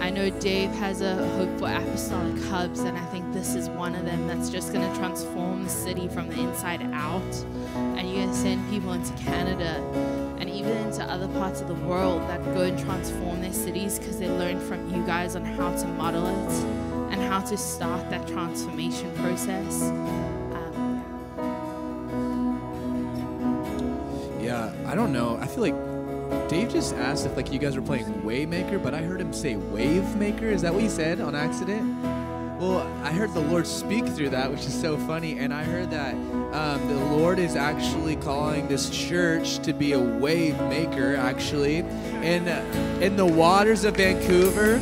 I 0.00 0.10
know 0.10 0.30
Dave 0.30 0.70
has 0.72 1.00
a 1.00 1.14
hope 1.36 1.58
for 1.58 1.68
apostolic 1.68 2.42
hubs, 2.44 2.80
and 2.80 2.98
I 2.98 3.04
think 3.06 3.32
this 3.32 3.54
is 3.54 3.68
one 3.70 3.94
of 3.94 4.04
them 4.04 4.26
that's 4.26 4.50
just 4.50 4.72
going 4.72 4.90
to 4.90 4.98
transform 4.98 5.64
the 5.64 5.70
city 5.70 6.08
from 6.08 6.28
the 6.28 6.40
inside 6.40 6.82
out. 6.92 7.22
And 7.74 8.08
you're 8.08 8.22
going 8.22 8.28
to 8.28 8.34
send 8.34 8.68
people 8.68 8.92
into 8.92 9.12
Canada 9.14 9.80
and 10.38 10.50
even 10.50 10.76
into 10.78 11.02
other 11.04 11.28
parts 11.28 11.60
of 11.60 11.68
the 11.68 11.74
world 11.74 12.20
that 12.22 12.44
go 12.44 12.62
and 12.62 12.78
transform 12.78 13.40
their 13.40 13.52
cities 13.52 13.98
because 13.98 14.18
they 14.18 14.28
learn 14.28 14.60
from 14.60 14.92
you 14.94 15.04
guys 15.06 15.34
on 15.34 15.44
how 15.44 15.74
to 15.76 15.86
model 15.88 16.26
it 16.26 16.52
and 17.12 17.20
how 17.22 17.40
to 17.40 17.56
start 17.56 18.10
that 18.10 18.26
transformation 18.28 19.12
process. 19.16 19.90
Don't 24.96 25.12
know. 25.12 25.38
I 25.40 25.46
feel 25.46 25.60
like 25.60 26.48
Dave 26.48 26.72
just 26.72 26.94
asked 26.94 27.26
if 27.26 27.36
like 27.36 27.52
you 27.52 27.58
guys 27.58 27.76
were 27.76 27.82
playing 27.82 28.06
Waymaker, 28.22 28.82
but 28.82 28.94
I 28.94 29.02
heard 29.02 29.20
him 29.20 29.32
say 29.32 29.54
Wave 29.54 30.16
Maker. 30.16 30.46
Is 30.46 30.62
that 30.62 30.72
what 30.72 30.82
he 30.82 30.88
said 30.88 31.20
on 31.20 31.34
accident? 31.34 32.02
Well, 32.58 32.80
I 33.04 33.12
heard 33.12 33.34
the 33.34 33.40
Lord 33.40 33.66
speak 33.66 34.06
through 34.06 34.30
that, 34.30 34.50
which 34.50 34.60
is 34.60 34.80
so 34.80 34.96
funny, 34.96 35.38
and 35.38 35.52
I 35.52 35.62
heard 35.62 35.90
that 35.90 36.14
um, 36.54 36.88
the 36.88 36.96
Lord 37.14 37.38
is 37.38 37.54
actually 37.54 38.16
calling 38.16 38.66
this 38.66 38.88
church 38.88 39.58
to 39.58 39.74
be 39.74 39.92
a 39.92 40.00
wave 40.00 40.58
maker, 40.62 41.14
actually, 41.16 41.80
in 42.22 42.48
in 43.02 43.16
the 43.16 43.26
waters 43.26 43.84
of 43.84 43.98
Vancouver. 43.98 44.80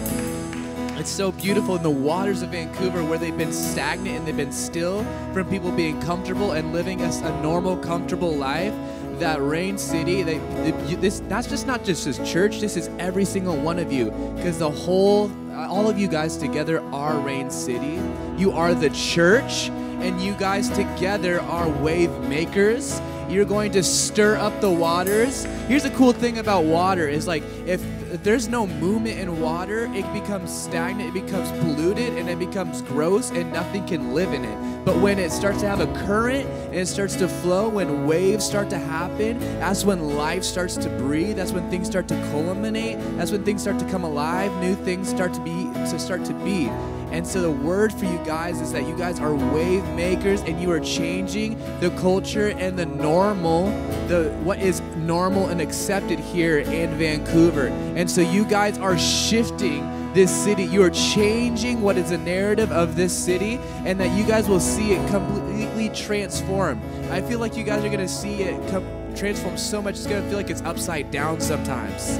It's 0.97 1.11
so 1.11 1.33
beautiful 1.33 1.75
in 1.75 1.83
the 1.83 1.91
waters 1.91 2.43
of 2.43 2.51
Vancouver 2.51 3.03
where 3.03 3.19
they've 3.19 3.37
been 3.37 3.53
stagnant 3.53 4.19
and 4.19 4.27
they've 4.29 4.37
been 4.37 4.53
still 4.53 5.05
from 5.33 5.51
people 5.51 5.73
being 5.73 6.01
comfortable 6.01 6.53
and 6.53 6.73
living 6.73 7.03
a, 7.03 7.09
a 7.09 7.43
normal, 7.43 7.77
comfortable 7.77 8.33
life. 8.33 8.73
That 9.21 9.41
Reign 9.41 9.79
City, 9.79 10.23
they, 10.23 10.39
they- 10.39 10.95
this 10.97 11.21
that's 11.29 11.47
just 11.47 11.67
not 11.67 11.85
just 11.85 12.05
this 12.05 12.19
church. 12.31 12.61
This 12.61 12.77
is 12.77 12.91
every 12.99 13.25
single 13.25 13.57
one 13.57 13.79
of 13.79 13.93
you, 13.93 14.11
because 14.37 14.59
the 14.59 14.71
whole, 14.71 15.31
all 15.55 15.89
of 15.89 15.99
you 15.99 16.09
guys 16.09 16.37
together 16.37 16.81
are 16.93 17.19
Reign 17.19 17.51
City. 17.51 18.01
You 18.37 18.53
are 18.53 18.75
the 18.75 18.91
church, 18.91 19.69
and 19.69 20.21
you 20.21 20.35
guys 20.35 20.69
together 20.71 21.41
are 21.43 21.69
wave 21.83 22.11
makers. 22.23 23.01
You're 23.29 23.47
going 23.47 23.73
to 23.73 23.83
stir 23.83 24.37
up 24.37 24.61
the 24.61 24.71
waters. 24.71 25.45
Here's 25.69 25.85
the 25.85 25.91
cool 25.91 26.13
thing 26.13 26.39
about 26.39 26.65
water 26.65 27.09
is 27.09 27.27
like 27.27 27.43
if 27.67 27.83
if 28.15 28.23
there's 28.23 28.49
no 28.49 28.65
movement 28.65 29.19
in 29.19 29.41
water, 29.41 29.87
it 29.93 30.11
becomes 30.13 30.57
stagnant, 30.57 31.17
it 31.17 31.25
becomes 31.25 31.51
polluted, 31.61 32.17
and 32.17 32.29
it 32.29 32.39
becomes 32.39 32.81
gross, 32.83 33.31
and 33.31 33.53
nothing 33.53 33.85
can 33.87 34.15
live 34.15 34.33
in 34.33 34.45
it. 34.45 34.85
But 34.85 34.99
when 34.99 35.19
it 35.19 35.33
starts 35.33 35.61
to 35.63 35.67
have 35.67 35.81
a 35.81 35.87
current 36.07 36.49
and 36.67 36.77
it 36.77 36.87
starts 36.87 37.17
to 37.17 37.27
flow, 37.27 37.69
when 37.69 38.07
waves 38.07 38.45
start 38.45 38.71
to 38.71 38.79
happen, 38.79 39.41
that's 39.59 39.85
when 39.85 40.17
life 40.17 40.45
starts 40.45 40.77
to 40.77 40.89
breathe. 40.91 41.37
That's 41.37 41.51
when 41.51 41.69
things 41.71 41.89
start 41.89 42.07
to 42.09 42.15
culminate. 42.31 42.99
That's 43.17 43.33
when 43.33 43.43
things 43.43 43.63
start 43.63 43.81
to 43.81 43.91
come 43.91 44.05
alive. 44.05 44.53
New 44.63 44.77
things 44.77 45.09
start 45.09 45.35
to 45.35 45.41
be 45.41 45.65
to 45.73 45.99
start 45.99 46.25
to 46.27 46.35
be. 46.45 46.71
And 47.11 47.27
so 47.27 47.41
the 47.41 47.51
word 47.51 47.93
for 47.93 48.05
you 48.05 48.19
guys 48.25 48.61
is 48.61 48.73
that 48.73 48.87
you 48.87 48.97
guys 48.97 49.21
are 49.21 49.35
wave 49.35 49.85
makers 49.91 50.41
and 50.43 50.61
you 50.61 50.71
are 50.71 50.81
changing 50.81 51.59
the 51.81 51.91
culture 51.91 52.49
and 52.51 52.79
the 52.79 52.87
normal, 52.87 53.67
the 54.09 54.31
what 54.43 54.59
is 54.61 54.81
normal 54.97 55.49
and 55.49 55.61
accepted 55.61 56.19
here 56.19 56.59
in 56.59 56.91
Vancouver. 56.99 57.69
And 57.97 58.11
so 58.11 58.21
you 58.21 58.45
guys 58.45 58.79
are 58.79 58.99
shifting 58.99 60.13
this 60.15 60.31
city. 60.31 60.65
You 60.65 60.83
are 60.83 60.91
changing 60.91 61.83
what 61.83 61.97
is 61.97 62.11
the 62.11 62.19
narrative 62.19 62.71
of 62.73 62.97
this 62.97 63.17
city 63.17 63.59
and 63.85 63.99
that 64.01 64.17
you 64.17 64.25
guys 64.25 64.49
will 64.49 64.61
see 64.61 64.93
it 64.93 65.11
completely 65.11 65.89
transform. 65.91 66.81
I 67.11 67.21
feel 67.21 67.39
like 67.39 67.57
you 67.57 67.65
guys 67.65 67.85
are 67.85 67.89
going 67.89 67.99
to 68.01 68.09
see 68.09 68.43
it 68.43 68.71
come 68.71 69.04
transform 69.15 69.57
so 69.57 69.81
much 69.81 69.97
it's 69.97 70.07
gonna 70.07 70.27
feel 70.29 70.37
like 70.37 70.51
it's 70.51 70.63
upside 70.63 71.11
down 71.11 71.41
sometimes. 71.41 72.11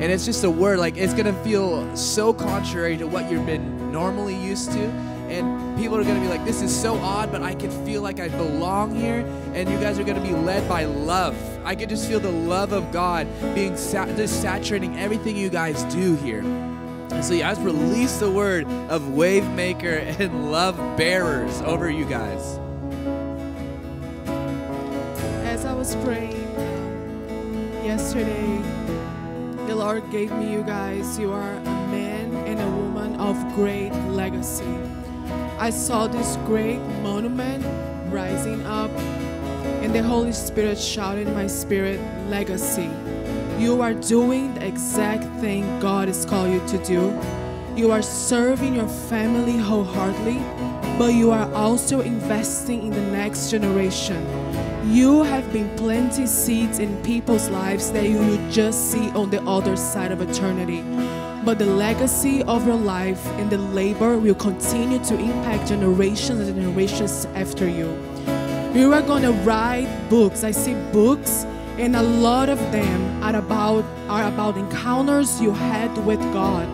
And 0.00 0.04
it's 0.04 0.24
just 0.24 0.44
a 0.44 0.50
word 0.50 0.78
like 0.78 0.96
it's 0.96 1.14
gonna 1.14 1.44
feel 1.44 1.94
so 1.96 2.32
contrary 2.32 2.96
to 2.96 3.06
what 3.06 3.30
you've 3.30 3.46
been 3.46 3.90
normally 3.92 4.36
used 4.36 4.72
to. 4.72 4.84
And 5.28 5.78
people 5.78 5.98
are 5.98 6.04
gonna 6.04 6.20
be 6.20 6.28
like 6.28 6.44
this 6.44 6.62
is 6.62 6.74
so 6.74 6.96
odd 6.98 7.30
but 7.30 7.42
i 7.42 7.54
can 7.54 7.70
feel 7.84 8.00
like 8.02 8.20
i 8.20 8.28
belong 8.28 8.94
here. 8.94 9.26
And 9.54 9.68
you 9.68 9.78
guys 9.78 9.98
are 9.98 10.04
gonna 10.04 10.22
be 10.22 10.32
led 10.32 10.68
by 10.68 10.84
love. 10.84 11.36
I 11.64 11.74
can 11.74 11.88
just 11.88 12.08
feel 12.08 12.20
the 12.20 12.30
love 12.30 12.72
of 12.72 12.92
god 12.92 13.26
being 13.54 13.74
just 13.74 14.40
saturating 14.40 14.96
everything 14.98 15.36
you 15.36 15.50
guys 15.50 15.82
do 15.84 16.16
here. 16.16 16.44
And 17.10 17.24
so 17.24 17.34
yeah, 17.34 17.48
let's 17.48 17.60
release 17.60 18.18
the 18.18 18.30
word 18.30 18.66
of 18.88 19.14
wave 19.14 19.48
maker 19.50 19.88
and 20.18 20.52
love 20.52 20.76
bearers 20.96 21.60
over 21.62 21.90
you 21.90 22.04
guys. 22.04 22.58
As 25.44 25.64
I 25.64 25.72
was 25.72 25.96
praying 25.96 26.37
yesterday, 27.88 28.60
the 29.66 29.74
Lord 29.74 30.10
gave 30.10 30.30
me 30.32 30.52
you 30.52 30.62
guys. 30.62 31.18
You 31.18 31.32
are 31.32 31.52
a 31.54 31.86
man 31.88 32.34
and 32.46 32.60
a 32.60 32.68
woman 32.68 33.18
of 33.18 33.34
great 33.54 33.92
legacy. 34.10 34.76
I 35.58 35.70
saw 35.70 36.06
this 36.06 36.36
great 36.44 36.80
monument 37.02 37.64
rising 38.12 38.60
up, 38.66 38.90
and 39.80 39.94
the 39.94 40.02
Holy 40.02 40.32
Spirit 40.32 40.76
shouted 40.76 41.28
in 41.28 41.34
my 41.34 41.46
spirit, 41.46 41.98
Legacy. 42.28 42.90
You 43.58 43.80
are 43.80 43.94
doing 43.94 44.52
the 44.52 44.66
exact 44.66 45.24
thing 45.40 45.62
God 45.80 46.08
has 46.08 46.26
called 46.26 46.52
you 46.52 46.60
to 46.68 46.84
do. 46.84 47.18
You 47.74 47.90
are 47.90 48.02
serving 48.02 48.74
your 48.74 48.88
family 49.08 49.56
wholeheartedly, 49.56 50.40
but 50.98 51.14
you 51.14 51.30
are 51.30 51.50
also 51.54 52.02
investing 52.02 52.82
in 52.82 52.90
the 52.90 53.06
next 53.12 53.50
generation. 53.50 54.37
You 54.88 55.22
have 55.22 55.52
been 55.52 55.68
planting 55.76 56.26
seeds 56.26 56.78
in 56.78 56.96
people's 57.02 57.50
lives 57.50 57.92
that 57.92 58.08
you 58.08 58.16
will 58.16 58.50
just 58.50 58.90
see 58.90 59.10
on 59.10 59.28
the 59.28 59.42
other 59.42 59.76
side 59.76 60.12
of 60.12 60.22
eternity. 60.22 60.80
But 61.44 61.58
the 61.58 61.66
legacy 61.66 62.42
of 62.44 62.66
your 62.66 62.76
life 62.76 63.24
and 63.36 63.50
the 63.50 63.58
labor 63.58 64.18
will 64.18 64.34
continue 64.34 64.98
to 65.04 65.18
impact 65.18 65.68
generations 65.68 66.48
and 66.48 66.56
generations 66.56 67.26
after 67.34 67.68
you. 67.68 67.86
You 68.72 68.94
are 68.94 69.02
going 69.02 69.24
to 69.24 69.32
write 69.44 69.88
books. 70.08 70.42
I 70.42 70.52
see 70.52 70.72
books, 70.90 71.44
and 71.76 71.94
a 71.94 72.02
lot 72.02 72.48
of 72.48 72.58
them 72.72 73.22
are 73.22 73.36
about 73.36 73.84
are 74.08 74.26
about 74.26 74.56
encounters 74.56 75.38
you 75.38 75.52
had 75.52 75.94
with 76.06 76.20
God 76.32 76.66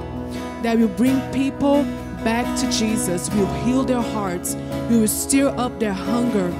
that 0.62 0.78
will 0.78 0.94
bring 0.96 1.20
people 1.32 1.82
back 2.22 2.46
to 2.60 2.70
Jesus, 2.70 3.28
will 3.34 3.52
heal 3.64 3.82
their 3.82 4.00
hearts, 4.00 4.54
will 4.88 5.08
stir 5.08 5.48
up 5.58 5.80
their 5.80 5.92
hunger 5.92 6.54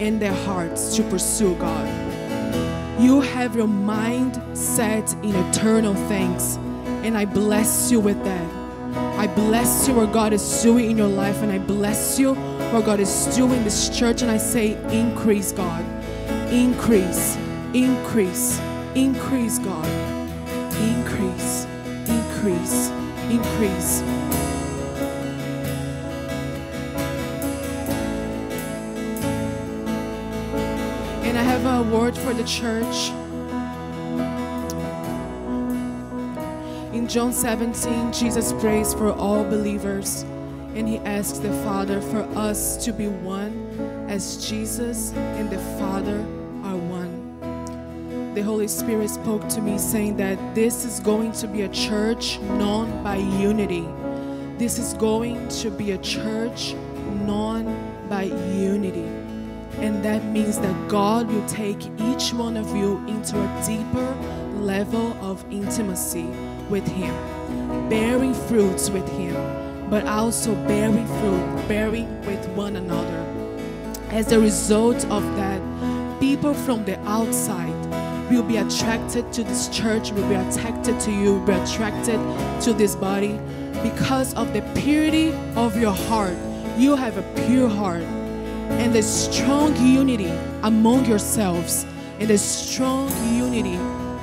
in 0.00 0.18
their 0.18 0.34
hearts 0.44 0.96
to 0.96 1.02
pursue 1.04 1.54
God. 1.56 1.88
You 3.00 3.20
have 3.20 3.54
your 3.54 3.68
mind 3.68 4.40
set 4.56 5.12
in 5.22 5.34
eternal 5.34 5.94
things, 6.08 6.56
And 7.04 7.16
I 7.16 7.24
bless 7.24 7.90
you 7.90 8.00
with 8.00 8.22
that. 8.24 8.58
I 9.18 9.26
bless 9.28 9.86
you 9.86 9.94
what 9.94 10.12
God 10.12 10.32
is 10.32 10.62
doing 10.62 10.90
in 10.90 10.98
your 10.98 11.08
life, 11.08 11.42
and 11.42 11.52
I 11.52 11.58
bless 11.58 12.18
you 12.18 12.34
what 12.34 12.84
God 12.84 13.00
is 13.00 13.26
doing 13.36 13.58
in 13.58 13.64
this 13.64 13.88
church. 13.96 14.22
And 14.22 14.30
I 14.30 14.36
say, 14.36 14.72
increase, 14.92 15.52
God. 15.52 15.84
Increase, 16.52 17.36
increase, 17.72 18.58
increase, 18.94 19.58
God. 19.58 19.86
Increase, 20.80 21.66
increase, 22.08 22.90
increase. 23.30 24.17
I 31.38 31.42
have 31.42 31.64
a 31.66 31.88
word 31.96 32.18
for 32.18 32.34
the 32.34 32.42
church. 32.42 33.10
In 36.92 37.06
John 37.06 37.32
17, 37.32 38.12
Jesus 38.12 38.52
prays 38.54 38.92
for 38.92 39.12
all 39.12 39.44
believers 39.44 40.22
and 40.74 40.88
he 40.88 40.98
asks 40.98 41.38
the 41.38 41.52
Father 41.62 42.00
for 42.00 42.22
us 42.36 42.84
to 42.84 42.92
be 42.92 43.06
one 43.06 43.52
as 44.08 44.48
Jesus 44.48 45.12
and 45.12 45.48
the 45.48 45.60
Father 45.78 46.18
are 46.64 46.76
one. 46.76 48.34
The 48.34 48.42
Holy 48.42 48.66
Spirit 48.66 49.08
spoke 49.08 49.48
to 49.50 49.60
me 49.60 49.78
saying 49.78 50.16
that 50.16 50.56
this 50.56 50.84
is 50.84 50.98
going 50.98 51.30
to 51.34 51.46
be 51.46 51.62
a 51.62 51.68
church 51.68 52.40
known 52.40 53.04
by 53.04 53.14
unity. 53.14 53.86
This 54.58 54.76
is 54.80 54.92
going 54.94 55.46
to 55.60 55.70
be 55.70 55.92
a 55.92 55.98
church 55.98 56.74
known 57.24 58.08
by 58.08 58.24
unity. 58.24 59.27
And 59.80 60.04
that 60.04 60.24
means 60.24 60.58
that 60.58 60.88
God 60.88 61.28
will 61.28 61.46
take 61.46 61.78
each 62.00 62.32
one 62.32 62.56
of 62.56 62.74
you 62.74 62.98
into 63.06 63.36
a 63.36 63.62
deeper 63.64 64.14
level 64.60 65.12
of 65.22 65.44
intimacy 65.52 66.26
with 66.68 66.86
Him, 66.88 67.14
bearing 67.88 68.34
fruits 68.34 68.90
with 68.90 69.08
Him, 69.10 69.34
but 69.88 70.04
also 70.06 70.54
bearing 70.66 71.06
fruit, 71.06 71.68
bearing 71.68 72.20
with 72.26 72.44
one 72.50 72.76
another. 72.76 73.24
As 74.10 74.32
a 74.32 74.40
result 74.40 75.04
of 75.06 75.22
that, 75.36 75.60
people 76.18 76.54
from 76.54 76.84
the 76.84 76.98
outside 77.08 77.72
will 78.30 78.42
be 78.42 78.56
attracted 78.56 79.32
to 79.32 79.44
this 79.44 79.68
church, 79.68 80.10
will 80.10 80.28
be 80.28 80.34
attracted 80.34 80.98
to 81.00 81.12
you, 81.12 81.34
will 81.34 81.46
be 81.46 81.52
attracted 81.52 82.18
to 82.62 82.72
this 82.72 82.96
body 82.96 83.38
because 83.82 84.34
of 84.34 84.52
the 84.52 84.62
purity 84.74 85.32
of 85.54 85.80
your 85.80 85.94
heart. 85.94 86.36
You 86.76 86.96
have 86.96 87.16
a 87.16 87.46
pure 87.46 87.68
heart 87.68 88.02
and 88.70 88.94
the 88.94 89.02
strong 89.02 89.74
unity 89.76 90.32
among 90.62 91.04
yourselves 91.04 91.86
and 92.20 92.28
the 92.28 92.38
strong 92.38 93.08
unity 93.34 93.76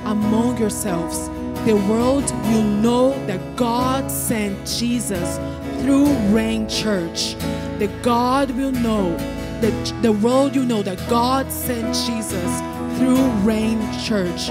among 0.04 0.58
yourselves 0.58 1.28
the 1.66 1.74
world 1.74 2.22
will 2.44 2.62
know 2.62 3.26
that 3.26 3.56
God 3.56 4.08
sent 4.08 4.64
Jesus 4.68 5.36
through 5.82 6.06
Reign 6.32 6.68
Church. 6.68 7.34
The 7.80 7.90
God 8.02 8.52
will 8.52 8.70
know, 8.70 9.16
that 9.60 9.92
the 10.00 10.12
world 10.12 10.54
will 10.54 10.62
know 10.62 10.84
that 10.84 10.96
God 11.10 11.50
sent 11.50 11.92
Jesus 11.92 12.60
through 12.96 13.20
Reign 13.42 13.80
Church 14.00 14.48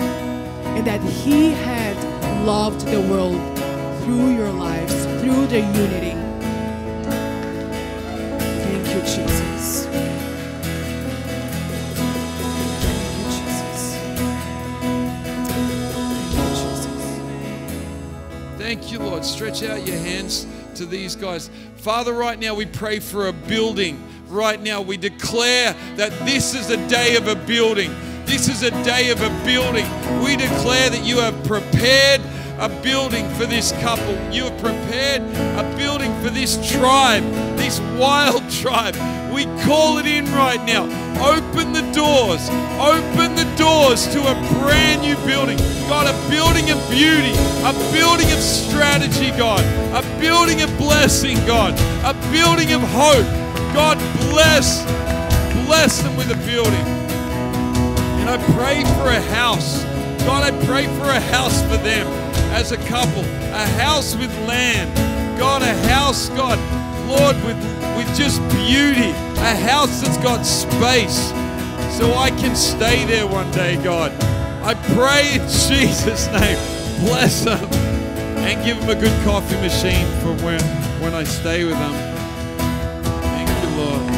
and 0.75 0.85
that 0.85 1.01
He 1.03 1.51
had 1.51 1.95
loved 2.45 2.85
the 2.87 2.99
world 2.99 3.39
through 4.03 4.35
your 4.35 4.51
lives, 4.51 4.93
through 5.21 5.47
the 5.47 5.61
unity. 5.61 6.17
Thank 8.59 8.87
you, 8.93 8.99
Jesus. 8.99 9.84
You, 18.95 19.05
Lord. 19.05 19.25
Stretch 19.25 19.63
out 19.63 19.85
your 19.85 19.97
hands 19.97 20.47
to 20.75 20.85
these 20.85 21.15
guys. 21.15 21.49
Father, 21.75 22.13
right 22.13 22.39
now 22.39 22.55
we 22.55 22.65
pray 22.65 22.99
for 22.99 23.27
a 23.27 23.33
building. 23.33 24.01
Right 24.27 24.61
now 24.61 24.81
we 24.81 24.97
declare 24.97 25.75
that 25.97 26.11
this 26.25 26.55
is 26.55 26.69
a 26.69 26.77
day 26.87 27.15
of 27.15 27.27
a 27.27 27.35
building. 27.35 27.93
This 28.25 28.47
is 28.47 28.63
a 28.63 28.71
day 28.83 29.11
of 29.11 29.21
a 29.21 29.29
building. 29.45 29.85
We 30.23 30.35
declare 30.35 30.89
that 30.89 31.03
you 31.03 31.17
have 31.17 31.35
prepared 31.43 32.21
a 32.59 32.69
building 32.81 33.27
for 33.31 33.45
this 33.45 33.71
couple. 33.83 34.13
You 34.31 34.45
have 34.45 34.57
prepared 34.59 35.21
a 35.21 35.75
building 35.75 36.13
for 36.21 36.29
this 36.29 36.55
tribe, 36.71 37.23
this 37.57 37.79
wild 37.99 38.49
tribe. 38.61 38.95
We 39.33 39.45
call 39.63 39.97
it 39.97 40.05
in 40.05 40.25
right 40.31 40.63
now. 40.65 40.83
Open 41.19 41.73
the 41.73 41.81
doors. 41.91 42.47
Open 42.79 43.35
the 43.35 43.51
doors 43.57 44.07
to 44.07 44.21
a 44.21 44.33
brand 44.59 45.01
new 45.01 45.15
building. 45.25 45.57
God, 45.89 46.07
a 46.07 46.29
building 46.29 46.71
of 46.71 46.79
beauty, 46.89 47.33
a 47.63 47.73
building 47.91 48.31
of 48.31 48.39
strategy, 48.39 49.31
God, 49.37 49.63
a 49.93 50.19
building 50.19 50.61
of 50.61 50.75
blessing, 50.77 51.37
God, 51.45 51.73
a 52.05 52.13
building 52.31 52.71
of 52.71 52.81
hope. 52.81 53.25
God, 53.73 53.97
bless, 54.31 54.83
bless 55.65 56.01
them 56.01 56.15
with 56.15 56.31
a 56.31 56.37
building. 56.47 56.85
And 58.21 58.29
I 58.29 58.37
pray 58.53 58.83
for 58.95 59.09
a 59.09 59.21
house. 59.35 59.83
God, 60.23 60.41
I 60.41 60.65
pray 60.65 60.85
for 60.97 61.09
a 61.09 61.19
house 61.19 61.61
for 61.63 61.77
them 61.77 62.24
as 62.55 62.71
a 62.71 62.77
couple, 62.87 63.25
a 63.51 63.67
house 63.83 64.15
with 64.15 64.31
land. 64.47 64.89
God, 65.37 65.61
a 65.61 65.75
house, 65.89 66.29
God, 66.29 66.57
Lord, 67.05 67.35
with, 67.43 67.57
with 67.97 68.07
just 68.15 68.39
beauty, 68.55 69.09
a 69.41 69.55
house 69.55 70.01
that's 70.01 70.17
got 70.19 70.45
space 70.45 71.31
so 71.97 72.13
I 72.13 72.29
can 72.29 72.55
stay 72.55 73.03
there 73.05 73.27
one 73.27 73.51
day, 73.51 73.75
God. 73.83 74.13
I 74.63 74.73
pray 74.95 75.33
in 75.33 75.41
Jesus' 75.67 76.27
name, 76.27 76.57
bless 77.05 77.43
them 77.43 77.65
and 78.39 78.63
give 78.63 78.79
them 78.79 78.89
a 78.89 78.95
good 78.95 79.25
coffee 79.25 79.55
machine 79.55 80.07
for 80.21 80.33
when, 80.45 80.61
when 81.01 81.13
I 81.13 81.25
stay 81.25 81.65
with 81.65 81.73
them. 81.73 81.93
Thank 83.21 83.49
you, 83.49 83.77
Lord. 83.77 84.14